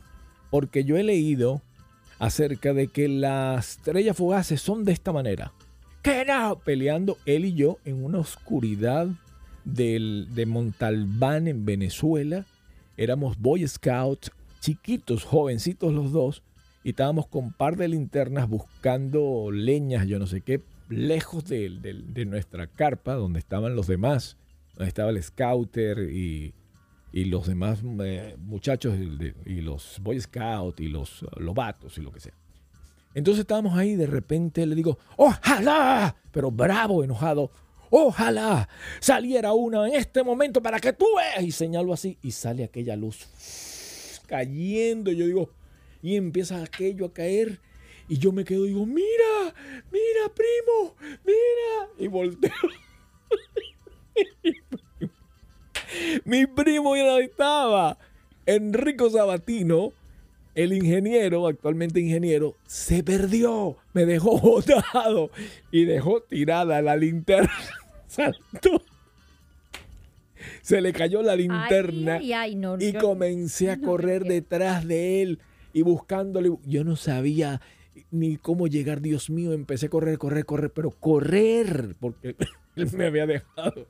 Porque 0.56 0.86
yo 0.86 0.95
he 0.95 1.03
leído 1.03 1.62
acerca 2.18 2.74
de 2.74 2.88
que 2.88 3.10
las 3.10 3.72
estrellas 3.72 4.16
fugaces 4.16 4.62
son 4.62 4.86
de 4.86 4.93
esta 4.93 5.12
manera. 5.12 5.51
Que 6.01 6.24
no, 6.24 6.60
peleando 6.64 7.18
él 7.26 7.43
y 7.43 7.53
yo 7.56 7.78
en 7.84 8.01
una 8.06 8.20
oscuridad 8.20 9.10
del, 9.66 10.30
de 10.34 10.45
Montalbán 10.45 11.49
en 11.49 11.66
Venezuela. 11.66 12.45
Éramos 12.95 13.38
Boy 13.38 13.68
Scouts, 13.68 14.32
chiquitos, 14.62 15.26
jovencitos 15.26 15.91
los 15.93 16.14
dos, 16.14 16.41
y 16.86 16.91
estábamos 16.91 17.28
con 17.28 17.51
par 17.51 17.76
de 17.76 17.89
linternas 17.89 18.47
buscando 18.47 19.49
leñas, 19.51 20.08
yo 20.08 20.20
no 20.20 20.26
sé 20.28 20.39
qué, 20.39 20.62
lejos 20.88 21.43
de- 21.49 21.70
de 22.08 22.24
nuestra 22.26 22.68
carpa, 22.68 23.16
donde 23.16 23.39
estaban 23.39 23.76
los 23.76 23.88
demás, 23.88 24.38
donde 24.78 24.88
estaba 24.88 25.10
el 25.10 25.22
Scouter 25.22 26.10
y, 26.10 26.53
y 27.16 27.24
los 27.24 27.47
demás 27.47 27.80
eh, 28.03 28.36
muchachos 28.38 28.93
y, 28.99 29.34
y 29.49 29.61
los 29.61 29.99
Boy 30.01 30.20
Scouts 30.20 30.82
y 30.82 30.89
los 30.89 31.24
uh, 31.24 31.28
lobatos 31.38 31.97
y 31.97 32.01
lo 32.01 32.11
que 32.11 32.20
sea. 32.20 32.34
Entonces 33.13 33.43
estábamos 33.43 33.78
ahí, 33.78 33.95
de 33.95 34.05
repente 34.05 34.66
le 34.66 34.76
digo, 34.76 34.99
ojalá, 35.16 36.13
pero 36.34 36.51
bravo, 36.51 37.05
enojado, 37.05 37.51
ojalá 37.89 38.68
saliera 38.99 39.53
una 39.53 39.88
en 39.88 39.95
este 39.95 40.24
momento 40.24 40.61
para 40.61 40.82
que 40.82 40.91
tú 40.91 41.05
veas. 41.16 41.41
Y 41.41 41.53
señalo 41.53 41.93
así 41.93 42.18
y 42.22 42.32
sale 42.32 42.66
aquella 42.66 42.97
luz 42.97 43.26
cayendo. 44.28 45.09
Yo 45.13 45.26
digo, 45.26 45.51
y 46.01 46.18
empieza 46.18 46.62
aquello 46.62 47.05
a 47.05 47.13
caer. 47.13 47.62
Y 48.09 48.17
yo 48.17 48.33
me 48.33 48.43
quedo 48.43 48.66
y 48.66 48.70
digo, 48.70 48.86
mira, 48.86 49.55
mira, 49.89 50.33
primo, 50.36 50.97
mira. 51.24 51.89
Y 51.97 52.08
volteo. 52.08 52.51
Mi 56.26 56.46
primo 56.47 56.96
ya 56.96 57.20
estaba. 57.20 57.97
Enrico 58.46 59.09
Sabatino, 59.09 59.93
el 60.54 60.74
ingeniero, 60.74 61.47
actualmente 61.47 62.00
ingeniero, 62.00 62.55
se 62.66 63.04
perdió. 63.04 63.78
Me 63.93 64.05
dejó 64.05 64.39
botado 64.42 65.32
y 65.72 65.86
dejó 65.86 66.22
tirada 66.22 66.82
la 66.82 66.96
linterna. 66.96 67.51
Saltó. 68.08 68.82
Se 70.62 70.80
le 70.82 70.93
cayó 70.93 71.22
la 71.22 71.36
linterna 71.36 72.16
Ay, 72.16 72.34
ay, 72.34 72.55
no, 72.55 72.78
y 72.80 72.92
yo- 72.92 73.00
comencé 73.00 73.72
a 73.72 73.78
no 73.78 73.88
correr 73.88 74.24
detrás 74.26 74.88
de 74.88 75.22
él 75.22 75.39
y 75.74 75.82
buscándole. 75.82 76.51
Yo 76.66 76.84
no 76.84 76.96
sabía 76.96 77.62
ni 78.12 78.38
cómo 78.38 78.67
llegar, 78.67 79.01
Dios 79.01 79.30
mío. 79.30 79.54
Empecé 79.54 79.88
a 79.88 79.89
correr, 79.89 80.17
correr, 80.17 80.46
correr, 80.46 80.72
pero 80.72 80.92
correr, 80.92 81.96
porque 82.00 82.36
él 82.76 82.89
me 82.96 83.08
había 83.08 83.26
dejado. 83.26 83.88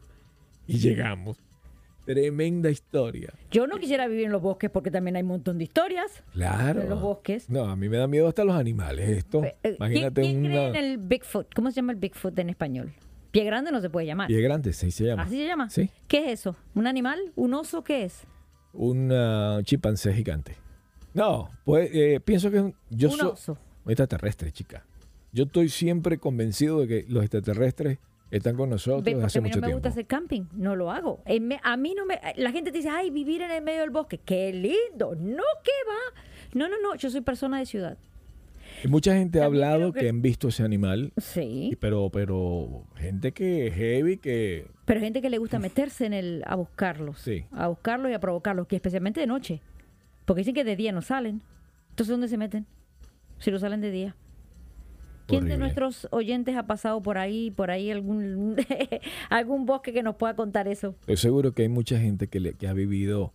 Y 0.67 0.77
llegamos. 0.79 1.37
Tremenda 2.05 2.69
historia. 2.69 3.33
Yo 3.51 3.65
no 3.67 3.77
quisiera 3.77 4.07
vivir 4.07 4.25
en 4.25 4.31
los 4.31 4.41
bosques 4.41 4.69
porque 4.69 4.91
también 4.91 5.15
hay 5.15 5.23
un 5.23 5.29
montón 5.29 5.57
de 5.57 5.63
historias 5.63 6.23
Claro. 6.33 6.81
en 6.81 6.89
los 6.89 7.01
bosques. 7.01 7.49
No, 7.49 7.65
a 7.65 7.75
mí 7.75 7.89
me 7.89 7.97
da 7.97 8.07
miedo 8.07 8.27
hasta 8.27 8.43
los 8.43 8.55
animales. 8.55 9.09
Esto, 9.09 9.43
Eh, 9.43 9.55
¿Quién, 9.61 9.75
imagínate 9.77 10.21
quién 10.21 10.43
cree 10.43 10.69
una 10.69 10.79
en 10.79 10.85
el 10.85 10.97
Bigfoot? 10.99 11.53
¿Cómo 11.53 11.71
se 11.71 11.77
llama 11.77 11.93
el 11.93 11.99
Bigfoot 11.99 12.37
en 12.39 12.49
español? 12.49 12.93
Pie 13.31 13.43
grande 13.43 13.71
no 13.71 13.81
se 13.81 13.89
puede 13.89 14.05
llamar. 14.07 14.27
pie 14.27 14.39
grande, 14.41 14.71
sí 14.71 14.91
se 14.91 15.05
llama. 15.05 15.23
¿Así 15.23 15.35
se 15.37 15.45
llama? 15.45 15.69
Sí. 15.69 15.89
¿Qué 16.07 16.31
es 16.31 16.39
eso? 16.39 16.55
¿Un 16.75 16.87
animal? 16.87 17.19
¿Un 17.35 17.53
oso? 17.53 17.83
¿Qué 17.83 18.05
es? 18.05 18.21
Un 18.73 19.11
ah, 19.11 19.59
chimpancé 19.63 20.13
gigante. 20.13 20.55
No, 21.13 21.49
pues 21.63 21.89
eh, 21.93 22.19
pienso 22.23 22.51
que 22.51 22.57
es 22.57 22.63
un- 22.63 22.75
yo 22.89 23.09
un 23.09 23.17
soy 23.17 23.29
oso. 23.29 23.57
un 23.85 23.91
extraterrestre, 23.91 24.51
chica. 24.51 24.85
Yo 25.31 25.45
estoy 25.45 25.69
siempre 25.69 26.17
convencido 26.17 26.79
de 26.81 26.87
que 26.87 27.05
los 27.09 27.23
extraterrestres 27.23 27.97
están 28.37 28.55
con 28.55 28.69
nosotros 28.69 29.03
Ve, 29.03 29.11
desde 29.11 29.15
porque 29.21 29.25
hace 29.27 29.39
a 29.39 29.41
mí 29.41 29.49
mucho 29.49 29.61
no 29.61 29.67
me 29.67 29.73
gusta 29.73 29.89
tiempo. 29.89 29.93
hacer 29.93 30.05
camping, 30.07 30.43
no 30.53 30.75
lo 30.75 30.91
hago. 30.91 31.21
Me- 31.41 31.59
a 31.63 31.77
mí 31.77 31.93
no 31.95 32.05
me... 32.05 32.19
La 32.37 32.51
gente 32.51 32.71
dice, 32.71 32.89
ay, 32.89 33.09
vivir 33.09 33.41
en 33.41 33.51
el 33.51 33.63
medio 33.63 33.81
del 33.81 33.89
bosque, 33.91 34.17
qué 34.17 34.51
lindo. 34.53 35.15
No, 35.15 35.43
¿qué 35.63 35.71
va? 35.87 36.21
No, 36.53 36.67
no, 36.69 36.75
no, 36.81 36.95
yo 36.95 37.09
soy 37.09 37.21
persona 37.21 37.59
de 37.59 37.65
ciudad. 37.65 37.97
Y 38.83 38.87
mucha 38.87 39.13
gente 39.15 39.41
ha 39.41 39.45
hablado 39.45 39.93
que... 39.93 40.01
que- 40.01 40.09
han 40.09 40.21
visto 40.21 40.49
ese 40.49 40.63
animal, 40.63 41.13
Sí, 41.17 41.77
pero, 41.79 42.09
pero 42.11 42.83
gente 42.97 43.31
que 43.31 43.67
es 43.67 43.73
heavy, 43.75 44.17
que 44.17 44.67
pero 44.85 44.99
gente 44.99 45.21
que 45.21 45.29
le 45.29 45.37
gusta 45.37 45.57
meterse 45.59 46.05
en 46.05 46.13
el... 46.13 46.43
a 46.45 46.55
buscarlos. 46.55 47.19
Sí. 47.19 47.45
A 47.51 47.67
buscarlos 47.69 48.11
y 48.11 48.13
a 48.13 48.19
provocarlos, 48.19 48.67
que 48.67 48.75
especialmente 48.75 49.19
de 49.21 49.27
noche. 49.27 49.61
Porque 50.25 50.41
dicen 50.41 50.53
que 50.53 50.63
de 50.63 50.75
día 50.75 50.91
no 50.91 51.01
salen. 51.01 51.41
Entonces, 51.91 52.11
¿dónde 52.11 52.27
se 52.27 52.37
meten? 52.37 52.65
Si 53.39 53.49
no 53.51 53.59
salen 53.59 53.81
de 53.81 53.91
día. 53.91 54.15
¿Quién 55.27 55.45
de 55.45 55.57
nuestros 55.57 56.07
oyentes 56.11 56.55
ha 56.55 56.67
pasado 56.67 57.01
por 57.01 57.17
ahí, 57.17 57.51
por 57.51 57.71
ahí 57.71 57.91
algún, 57.91 58.55
algún 59.29 59.65
bosque 59.65 59.93
que 59.93 60.03
nos 60.03 60.15
pueda 60.15 60.35
contar 60.35 60.67
eso? 60.67 60.95
Estoy 61.01 61.17
seguro 61.17 61.53
que 61.53 61.63
hay 61.63 61.69
mucha 61.69 61.99
gente 61.99 62.27
que, 62.27 62.39
le, 62.39 62.53
que 62.53 62.67
ha 62.67 62.73
vivido 62.73 63.33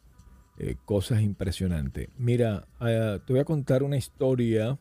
eh, 0.58 0.76
cosas 0.84 1.22
impresionantes. 1.22 2.08
Mira, 2.16 2.68
eh, 2.80 3.18
te 3.26 3.32
voy 3.32 3.40
a 3.40 3.44
contar 3.44 3.82
una 3.82 3.96
historia. 3.96 4.78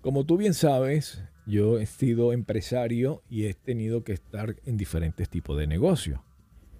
Como 0.00 0.24
tú 0.24 0.36
bien 0.36 0.54
sabes, 0.54 1.22
yo 1.46 1.78
he 1.78 1.86
sido 1.86 2.32
empresario 2.32 3.22
y 3.28 3.46
he 3.46 3.54
tenido 3.54 4.04
que 4.04 4.12
estar 4.12 4.56
en 4.64 4.76
diferentes 4.76 5.28
tipos 5.28 5.58
de 5.58 5.66
negocios. 5.66 6.20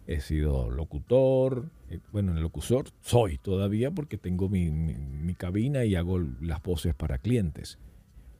He 0.06 0.20
sido 0.20 0.70
locutor, 0.70 1.70
eh, 1.90 1.98
bueno, 2.12 2.32
el 2.32 2.40
locutor 2.42 2.86
soy 3.00 3.36
todavía 3.38 3.90
porque 3.90 4.16
tengo 4.16 4.48
mi, 4.48 4.70
mi 4.70 5.34
cabina 5.34 5.84
y 5.84 5.96
hago 5.96 6.18
las 6.40 6.62
voces 6.62 6.94
para 6.94 7.18
clientes. 7.18 7.78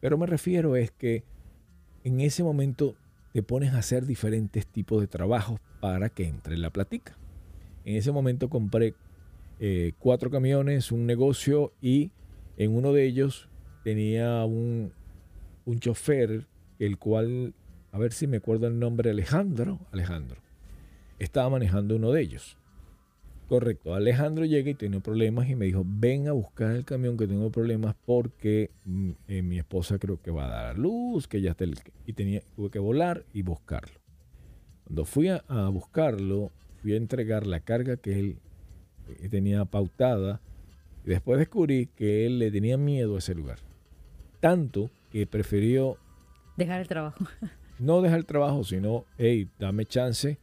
Pero 0.00 0.18
me 0.18 0.26
refiero 0.26 0.76
es 0.76 0.90
que 0.90 1.24
en 2.04 2.20
ese 2.20 2.42
momento 2.42 2.96
te 3.32 3.42
pones 3.42 3.74
a 3.74 3.78
hacer 3.78 4.06
diferentes 4.06 4.66
tipos 4.66 5.00
de 5.00 5.06
trabajos 5.06 5.60
para 5.80 6.08
que 6.08 6.26
entre 6.26 6.56
la 6.56 6.70
platica. 6.70 7.16
En 7.84 7.96
ese 7.96 8.12
momento 8.12 8.48
compré 8.48 8.94
eh, 9.60 9.92
cuatro 9.98 10.30
camiones, 10.30 10.90
un 10.90 11.06
negocio 11.06 11.72
y 11.80 12.10
en 12.56 12.74
uno 12.74 12.92
de 12.92 13.04
ellos 13.04 13.48
tenía 13.84 14.44
un, 14.44 14.92
un 15.64 15.80
chofer, 15.80 16.46
el 16.78 16.98
cual, 16.98 17.54
a 17.92 17.98
ver 17.98 18.12
si 18.12 18.26
me 18.26 18.38
acuerdo 18.38 18.66
el 18.66 18.78
nombre, 18.78 19.10
Alejandro, 19.10 19.78
Alejandro, 19.92 20.40
estaba 21.18 21.50
manejando 21.50 21.96
uno 21.96 22.10
de 22.12 22.22
ellos. 22.22 22.56
Correcto. 23.50 23.96
Alejandro 23.96 24.44
llega 24.44 24.70
y 24.70 24.74
tiene 24.74 25.00
problemas 25.00 25.50
y 25.50 25.56
me 25.56 25.64
dijo, 25.64 25.82
ven 25.84 26.28
a 26.28 26.32
buscar 26.32 26.70
el 26.70 26.84
camión 26.84 27.16
que 27.16 27.26
tengo 27.26 27.50
problemas 27.50 27.96
porque 28.06 28.70
mm, 28.84 29.10
eh, 29.26 29.42
mi 29.42 29.58
esposa 29.58 29.98
creo 29.98 30.22
que 30.22 30.30
va 30.30 30.46
a 30.46 30.48
dar 30.48 30.66
a 30.66 30.74
luz, 30.74 31.26
que 31.26 31.40
ya 31.40 31.50
está 31.50 31.64
el, 31.64 31.76
y 32.06 32.12
tenía, 32.12 32.42
tuve 32.54 32.70
que 32.70 32.78
volar 32.78 33.24
y 33.32 33.42
buscarlo. 33.42 33.98
Cuando 34.84 35.04
fui 35.04 35.30
a, 35.30 35.42
buscarlo, 35.72 36.52
fui 36.80 36.92
a 36.92 36.96
entregar 36.96 37.44
la 37.44 37.58
carga 37.58 37.96
que 37.96 38.20
él 38.20 38.38
eh, 39.18 39.28
tenía 39.28 39.64
pautada 39.64 40.40
y 41.04 41.08
después 41.08 41.40
descubrí 41.40 41.86
que 41.96 42.26
él 42.26 42.38
le 42.38 42.52
tenía 42.52 42.76
miedo 42.76 43.16
a 43.16 43.18
ese 43.18 43.34
lugar. 43.34 43.58
Tanto 44.38 44.90
que 45.10 45.26
prefirió... 45.26 45.96
Dejar 46.56 46.82
el 46.82 46.86
trabajo. 46.86 47.24
no 47.80 48.00
dejar 48.00 48.20
el 48.20 48.26
trabajo, 48.26 48.62
sino, 48.62 49.06
hey, 49.18 49.48
dame 49.58 49.86
chance, 49.86 50.38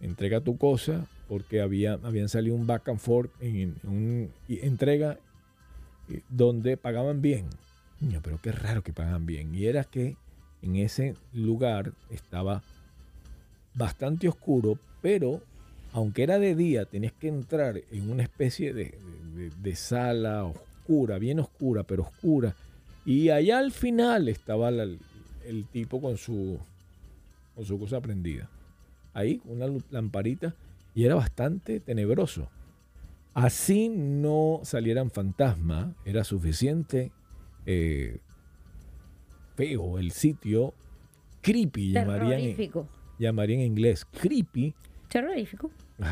entrega 0.00 0.40
tu 0.40 0.56
cosa, 0.56 1.06
porque 1.30 1.60
había, 1.60 1.92
habían 2.02 2.28
salido 2.28 2.56
un 2.56 2.66
back 2.66 2.88
and 2.88 2.98
forth 2.98 3.30
en, 3.38 3.76
una 3.84 4.28
entrega 4.48 5.16
eh, 6.08 6.22
donde 6.28 6.76
pagaban 6.76 7.22
bien. 7.22 7.46
pero 8.20 8.40
qué 8.42 8.50
raro 8.50 8.82
que 8.82 8.92
pagaban 8.92 9.26
bien. 9.26 9.54
Y 9.54 9.66
era 9.66 9.84
que 9.84 10.16
en 10.60 10.74
ese 10.74 11.14
lugar 11.32 11.92
estaba 12.10 12.64
bastante 13.74 14.26
oscuro, 14.26 14.76
pero 15.02 15.40
aunque 15.92 16.24
era 16.24 16.40
de 16.40 16.56
día, 16.56 16.84
tenías 16.84 17.12
que 17.12 17.28
entrar 17.28 17.80
en 17.92 18.10
una 18.10 18.24
especie 18.24 18.74
de, 18.74 19.76
sala 19.76 20.46
oscura, 20.46 21.20
bien 21.20 21.38
oscura, 21.38 21.84
pero 21.84 22.02
oscura. 22.02 22.56
Y 23.06 23.28
allá 23.28 23.60
al 23.60 23.70
final 23.70 24.28
estaba 24.28 24.70
el 24.70 24.98
tipo 25.70 26.00
con 26.00 26.16
su, 26.16 26.58
con 27.54 27.64
su 27.64 27.78
cosa 27.78 28.00
prendida. 28.00 28.50
Ahí, 29.14 29.40
una 29.44 29.66
lamparita 29.92 30.56
y 31.00 31.06
era 31.06 31.14
bastante 31.14 31.80
tenebroso. 31.80 32.50
Así 33.32 33.88
no 33.88 34.60
salieran 34.64 35.10
fantasmas, 35.10 35.94
era 36.04 36.24
suficiente 36.24 37.10
eh, 37.64 38.18
feo 39.56 39.98
el 39.98 40.10
sitio, 40.10 40.74
creepy 41.40 41.92
llamarían, 41.92 42.54
llamarían 43.18 43.60
en 43.60 43.66
inglés, 43.68 44.04
creepy. 44.04 44.74
Terrorífico. 45.08 45.70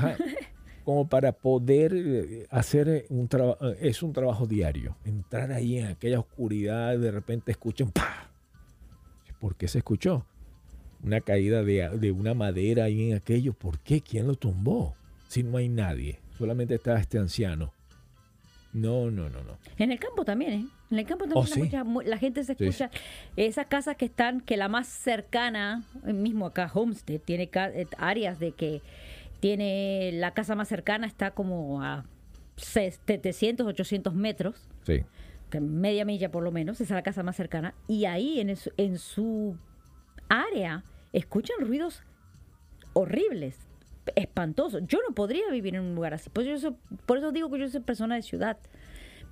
como 0.86 1.06
para 1.06 1.32
poder 1.32 1.92
eh, 1.94 2.46
hacer 2.48 3.04
un 3.10 3.28
trabajo, 3.28 3.68
eh, 3.68 3.76
es 3.82 4.02
un 4.02 4.14
trabajo 4.14 4.46
diario, 4.46 4.96
entrar 5.04 5.52
ahí 5.52 5.76
en 5.76 5.88
aquella 5.88 6.18
oscuridad, 6.18 6.98
de 6.98 7.10
repente 7.10 7.52
escuchan, 7.52 7.90
¡pah! 7.90 8.30
¿Por 9.38 9.54
qué 9.54 9.68
se 9.68 9.78
escuchó? 9.78 10.24
Una 11.02 11.20
caída 11.20 11.62
de, 11.62 12.12
una 12.12 12.34
madera 12.34 12.84
ahí 12.84 13.10
en 13.10 13.16
aquello. 13.16 13.52
¿Por 13.52 13.78
qué? 13.80 14.00
¿Quién 14.00 14.26
lo 14.26 14.34
tumbó? 14.34 14.94
Si 15.28 15.42
no 15.42 15.58
hay 15.58 15.68
nadie, 15.68 16.20
solamente 16.36 16.74
está 16.74 16.98
este 16.98 17.18
anciano. 17.18 17.72
No, 18.72 19.10
no, 19.10 19.30
no, 19.30 19.42
no. 19.42 19.58
En 19.78 19.92
el 19.92 19.98
campo 19.98 20.24
también, 20.24 20.52
¿eh? 20.52 20.66
En 20.90 20.98
el 20.98 21.06
campo 21.06 21.26
también 21.26 21.96
oh, 21.96 22.02
la 22.02 22.18
gente 22.18 22.44
se 22.44 22.52
escucha. 22.52 22.90
Esas 23.36 23.66
casas 23.66 23.96
que 23.96 24.06
están, 24.06 24.40
que 24.40 24.56
la 24.56 24.68
más 24.68 24.88
cercana, 24.88 25.84
mismo 26.04 26.46
acá 26.46 26.70
Homestead, 26.72 27.20
tiene 27.20 27.50
eh, 27.52 27.86
áreas 27.98 28.38
de 28.38 28.52
que 28.52 28.82
tiene 29.40 30.10
la 30.14 30.32
casa 30.32 30.54
más 30.54 30.68
cercana 30.68 31.06
está 31.06 31.30
como 31.30 31.82
a 31.82 32.04
700, 32.56 33.66
800 33.66 34.14
metros. 34.14 34.66
Sí. 34.84 35.04
Media 35.60 36.04
milla 36.04 36.30
por 36.30 36.42
lo 36.42 36.52
menos, 36.52 36.80
esa 36.80 36.94
es 36.94 36.98
la 36.98 37.02
casa 37.02 37.22
más 37.22 37.36
cercana. 37.36 37.74
Y 37.86 38.04
ahí 38.04 38.40
en, 38.40 38.54
en 38.76 38.98
su 38.98 39.56
área 40.28 40.84
escuchan 41.12 41.56
ruidos 41.60 42.02
horribles, 42.92 43.56
espantosos. 44.16 44.82
Yo 44.86 44.98
no 45.06 45.14
podría 45.14 45.50
vivir 45.50 45.76
en 45.76 45.82
un 45.82 45.94
lugar 45.94 46.14
así. 46.14 46.30
Por 46.30 46.46
eso, 46.46 46.76
por 47.06 47.18
eso 47.18 47.32
digo 47.32 47.50
que 47.50 47.58
yo 47.58 47.68
soy 47.68 47.80
persona 47.80 48.16
de 48.16 48.22
ciudad. 48.22 48.58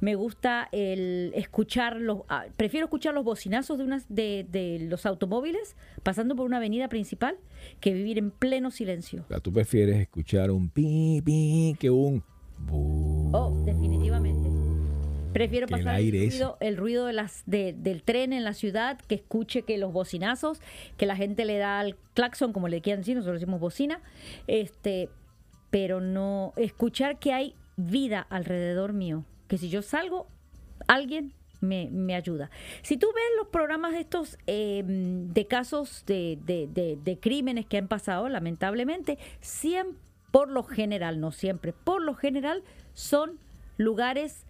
Me 0.01 0.14
gusta 0.14 0.68
el 0.73 1.32
escuchar 1.35 1.97
los, 1.97 2.20
ah, 2.28 2.44
prefiero 2.56 2.85
escuchar 2.85 3.14
los 3.14 3.24
bocinazos 3.24 3.78
de, 3.78 3.85
unas, 3.85 4.05
de, 4.10 4.47
de, 4.51 4.86
los 4.90 5.06
automóviles 5.06 5.74
pasando 6.02 6.36
por 6.36 6.44
una 6.44 6.59
avenida 6.59 6.89
principal 6.89 7.39
que 7.81 7.94
vivir 7.94 8.18
en 8.18 8.31
pleno 8.31 8.70
silencio. 8.70 9.24
tú 9.43 9.52
prefieres 9.52 9.97
escuchar 9.97 10.51
un 10.51 10.68
pi, 10.68 11.23
pi 11.24 11.77
que 11.81 11.89
un... 11.90 12.23
Oh, 12.68 13.62
definitivamente. 13.64 13.65
Prefiero 15.36 15.66
pasar 15.66 16.00
el, 16.00 16.76
ruido, 16.78 17.04
de 17.04 17.12
las, 17.12 17.42
del 17.44 18.02
tren 18.02 18.32
en 18.32 18.42
la 18.42 18.54
ciudad, 18.54 18.98
que 19.06 19.16
escuche 19.16 19.62
que 19.62 19.76
los 19.76 19.92
bocinazos, 19.92 20.62
que 20.96 21.04
la 21.04 21.14
gente 21.14 21.44
le 21.44 21.58
da 21.58 21.78
al 21.78 21.94
claxon, 22.14 22.54
como 22.54 22.68
le 22.68 22.80
quieran 22.80 23.02
decir, 23.02 23.16
nosotros 23.16 23.40
decimos 23.40 23.60
bocina, 23.60 24.00
este, 24.46 25.10
pero 25.68 26.00
no 26.00 26.54
escuchar 26.56 27.18
que 27.18 27.34
hay 27.34 27.54
vida 27.76 28.26
alrededor 28.30 28.94
mío, 28.94 29.26
que 29.46 29.58
si 29.58 29.68
yo 29.68 29.82
salgo, 29.82 30.26
alguien 30.86 31.34
me, 31.60 32.14
ayuda. 32.14 32.50
Si 32.80 32.96
tú 32.96 33.08
ves 33.14 33.24
los 33.36 33.48
programas 33.48 33.92
estos 33.92 34.38
em, 34.46 35.34
de 35.34 35.46
casos 35.46 36.04
de, 36.06 36.38
de, 36.46 37.18
crímenes 37.20 37.66
que 37.66 37.76
han 37.76 37.88
pasado, 37.88 38.30
lamentablemente, 38.30 39.18
siempre, 39.40 40.00
por 40.30 40.48
lo 40.48 40.62
general, 40.62 41.20
no 41.20 41.30
siempre, 41.30 41.74
por 41.74 42.00
lo 42.00 42.14
general, 42.14 42.62
son 42.94 43.38
lugares 43.76 44.45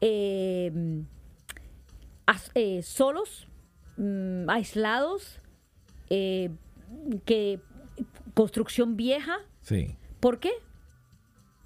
Em, 0.00 1.04
eh, 2.54 2.82
solos, 2.82 3.46
mm, 3.96 4.48
aislados, 4.48 5.40
eh, 6.08 6.50
que 7.24 7.60
construcción 8.34 8.96
vieja. 8.96 9.38
Sí. 9.62 9.96
¿Por 10.20 10.38
qué? 10.40 10.50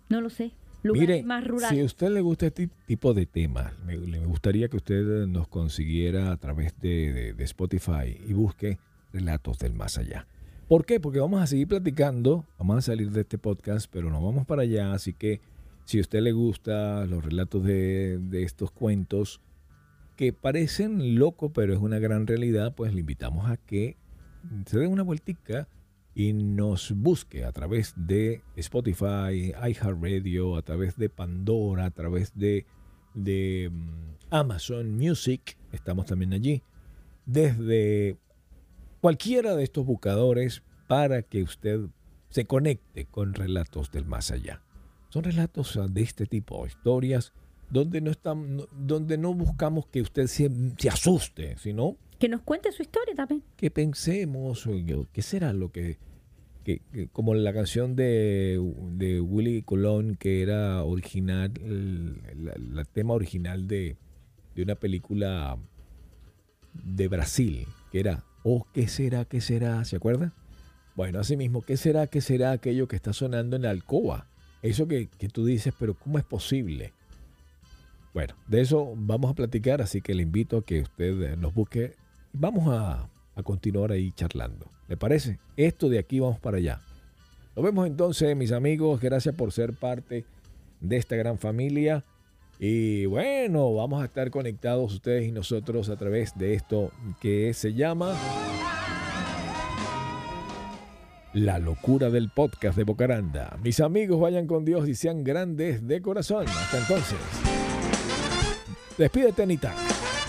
No 0.09 0.20
lo 0.20 0.31
sé. 0.31 0.52
Lugares 0.82 1.24
más 1.24 1.47
rurales. 1.47 1.77
Si 1.77 1.81
a 1.81 1.85
usted 1.86 2.11
le 2.11 2.20
gusta 2.20 2.47
este 2.47 2.69
tipo 2.86 3.15
de 3.15 3.24
temas, 3.24 3.73
me, 3.86 3.97
gustaría 4.27 4.69
que 4.69 4.77
usted 4.77 5.27
nos 5.27 5.48
consiguiera 5.48 6.31
a 6.31 6.36
través 6.36 6.78
de, 6.78 7.35
Spotify 7.39 8.20
y 8.28 8.35
busque 8.35 8.78
relatos 9.12 9.59
del 9.59 9.73
más 9.73 9.97
allá. 9.97 10.27
¿Por 10.69 10.85
qué? 10.85 11.01
Porque 11.01 11.20
vamos 11.20 11.40
a 11.40 11.47
seguir 11.47 11.69
platicando, 11.69 12.44
vamos 12.59 12.77
a 12.78 12.82
salir 12.82 13.11
de 13.11 13.23
este 13.23 13.39
podcast, 13.39 13.86
pero 13.90 14.11
nos 14.11 14.23
vamos 14.23 14.44
para 14.44 14.62
allá, 14.62 14.93
así 14.93 15.15
que 15.15 15.40
si 15.85 15.98
a 15.98 16.01
usted 16.01 16.20
le 16.20 16.32
gusta 16.32 17.06
los 17.06 17.24
relatos 17.24 17.62
de, 17.65 18.43
estos 18.43 18.70
cuentos 18.70 19.40
que 20.16 20.32
parecen 20.32 21.19
locos, 21.19 21.51
pero 21.55 21.74
es 21.74 21.81
una 21.81 21.98
gran 21.98 22.27
realidad, 22.27 22.74
pues 22.74 22.94
le 22.94 23.01
invitamos 23.01 23.51
a 23.51 23.56
que 23.56 23.97
se 24.66 24.78
dé 24.78 24.86
una 24.86 25.02
vueltica 25.02 25.69
y 26.15 26.32
nos 26.32 26.93
busque 26.93 27.44
a 27.44 27.52
través 27.52 27.94
de 27.97 28.43
Spotify, 28.56 29.52
iHeartRadio, 29.52 30.56
a 30.56 30.62
través 30.62 30.97
de 30.97 31.09
Pandora, 31.09 31.86
a 31.86 31.90
través 31.90 32.32
de, 32.36 32.66
de 33.15 33.70
mm, 33.73 34.15
Amazon 34.31 34.97
Music, 34.97 35.56
estamos 35.73 36.06
también 36.06 36.32
allí, 36.32 36.62
desde 37.27 38.16
cualquiera 39.01 39.56
de 39.56 39.65
estos 39.65 39.85
buscadores 39.85 40.62
para 40.86 41.23
que 41.23 41.43
usted 41.43 41.81
se 42.31 42.47
conecte 42.47 43.06
con 43.06 43.35
relatos 43.35 43.90
del 43.90 44.06
más 44.06 44.31
allá. 44.31 44.64
Son 45.15 45.23
relatos 45.23 45.78
de 45.91 46.03
este 46.03 46.27
tipo, 46.27 46.66
historias 46.66 47.32
donde 47.70 48.01
no, 48.01 48.11
están, 48.11 48.62
donde 48.73 49.16
no 49.16 49.32
buscamos 49.32 49.86
que 49.86 50.03
usted 50.03 50.27
se, 50.27 50.51
se 50.77 50.89
asuste, 50.89 51.57
sino 51.57 51.97
que 52.19 52.28
nos 52.28 52.43
cuente 52.43 52.73
su 52.73 52.82
historia 52.82 53.15
también. 53.15 53.45
Que 53.57 53.70
pensemos, 53.70 54.69
¿qué 55.12 55.23
será 55.23 55.53
lo 55.53 55.70
que 55.70 55.99
que, 56.65 56.81
como 57.12 57.32
la 57.36 57.53
canción 57.53 57.95
de, 57.95 58.61
de 58.91 59.20
Willy 59.20 59.62
Colón, 59.62 60.16
que 60.16 60.43
era 60.43 60.82
original, 60.82 61.53
el, 61.62 62.85
tema 62.93 63.15
original 63.15 63.69
de, 63.69 63.97
de, 64.57 64.62
una 64.65 64.74
película 64.74 65.57
de 66.73 67.07
Brasil, 67.07 67.69
que 67.93 68.01
era 68.01 68.24
Oh, 68.43 68.66
¿qué 68.74 68.89
será? 68.89 69.27
¿Qué 69.27 69.41
será? 69.41 69.85
¿Se 69.85 69.95
acuerda? 69.95 70.35
Bueno, 70.97 71.20
así 71.20 71.36
mismo, 71.36 71.62
¿qué 71.62 71.77
será? 71.77 72.09
¿Qué 72.09 72.20
será 72.20 72.51
aquello 72.51 72.89
que 72.89 72.97
está 72.97 73.12
sonando 73.12 73.55
en 73.55 73.62
la 73.62 73.70
alcoba? 73.70 74.34
Eso 74.65 74.89
que, 74.89 75.09
que 75.09 75.28
tú 75.28 75.45
dices, 75.45 75.74
pero 75.78 75.93
¿cómo 75.93 76.16
es 76.16 76.24
posible? 76.24 76.95
Bueno, 78.15 78.35
de 78.49 78.62
eso 78.62 78.95
vamos 78.97 79.31
a 79.31 79.35
platicar, 79.35 79.82
así 79.82 80.01
que 80.01 80.15
le 80.15 80.23
invito 80.23 80.57
a 80.57 80.65
que 80.65 80.81
usted 80.81 81.36
nos 81.36 81.53
busque. 81.53 81.93
Vamos 82.32 82.74
a, 82.74 83.11
a 83.35 83.43
continuar 83.43 83.93
ahí 83.93 84.11
charlando. 84.12 84.66
¿Le 84.89 84.97
parece? 84.97 85.39
Esto 85.59 85.91
de 85.91 85.99
aquí 85.99 86.19
vamos 86.19 86.41
para 86.41 86.57
allá. 86.57 86.81
Nos 87.55 87.62
vemos 87.62 87.86
entonces, 87.86 88.35
mis 88.35 88.53
amigos. 88.53 89.03
Gracias 89.03 89.35
por 89.35 89.53
ser 89.53 89.74
parte 89.74 90.24
de 90.81 90.97
esta 90.97 91.15
gran 91.15 91.39
familia. 91.39 92.03
Y 92.59 93.05
bueno, 93.05 93.74
vamos 93.74 94.01
a 94.01 94.07
estar 94.07 94.31
conectados 94.31 94.95
ustedes 94.95 95.28
y 95.28 95.32
nosotros 95.32 95.91
a 95.91 95.97
través 95.97 96.39
de 96.39 96.55
esto 96.55 96.91
que 97.20 97.53
se 97.53 97.74
llama 97.74 98.16
La 101.35 101.59
locura 101.59 102.11
del 102.11 102.28
podcast 102.28 102.77
de 102.77 102.85
Bocaranda. 102.85 103.56
Mis 103.61 103.81
amigos, 103.81 104.20
vayan 104.20 104.47
con 104.47 104.65
Dios 104.65 104.89
y 104.89 104.94
sean 104.94 105.24
grandes 105.24 105.85
de 105.85 106.01
corazón. 106.01 106.47
Hasta 106.47 106.78
entonces. 106.78 107.19
Despídete, 108.97 109.43
Anita. 109.43 109.74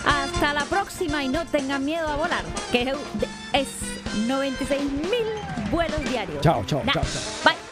Hasta 0.03 0.53
la 0.55 0.65
próxima 0.65 1.23
y 1.23 1.27
no 1.27 1.45
tengan 1.45 1.85
miedo 1.85 2.07
a 2.07 2.15
volar, 2.15 2.43
que 2.71 2.91
es 3.53 3.67
96 4.27 4.81
mil 4.93 5.69
vuelos 5.71 6.03
diarios. 6.09 6.41
Chao, 6.41 6.63
chao, 6.65 6.81
chao, 6.91 7.03
chao. 7.03 7.03
Bye. 7.53 7.64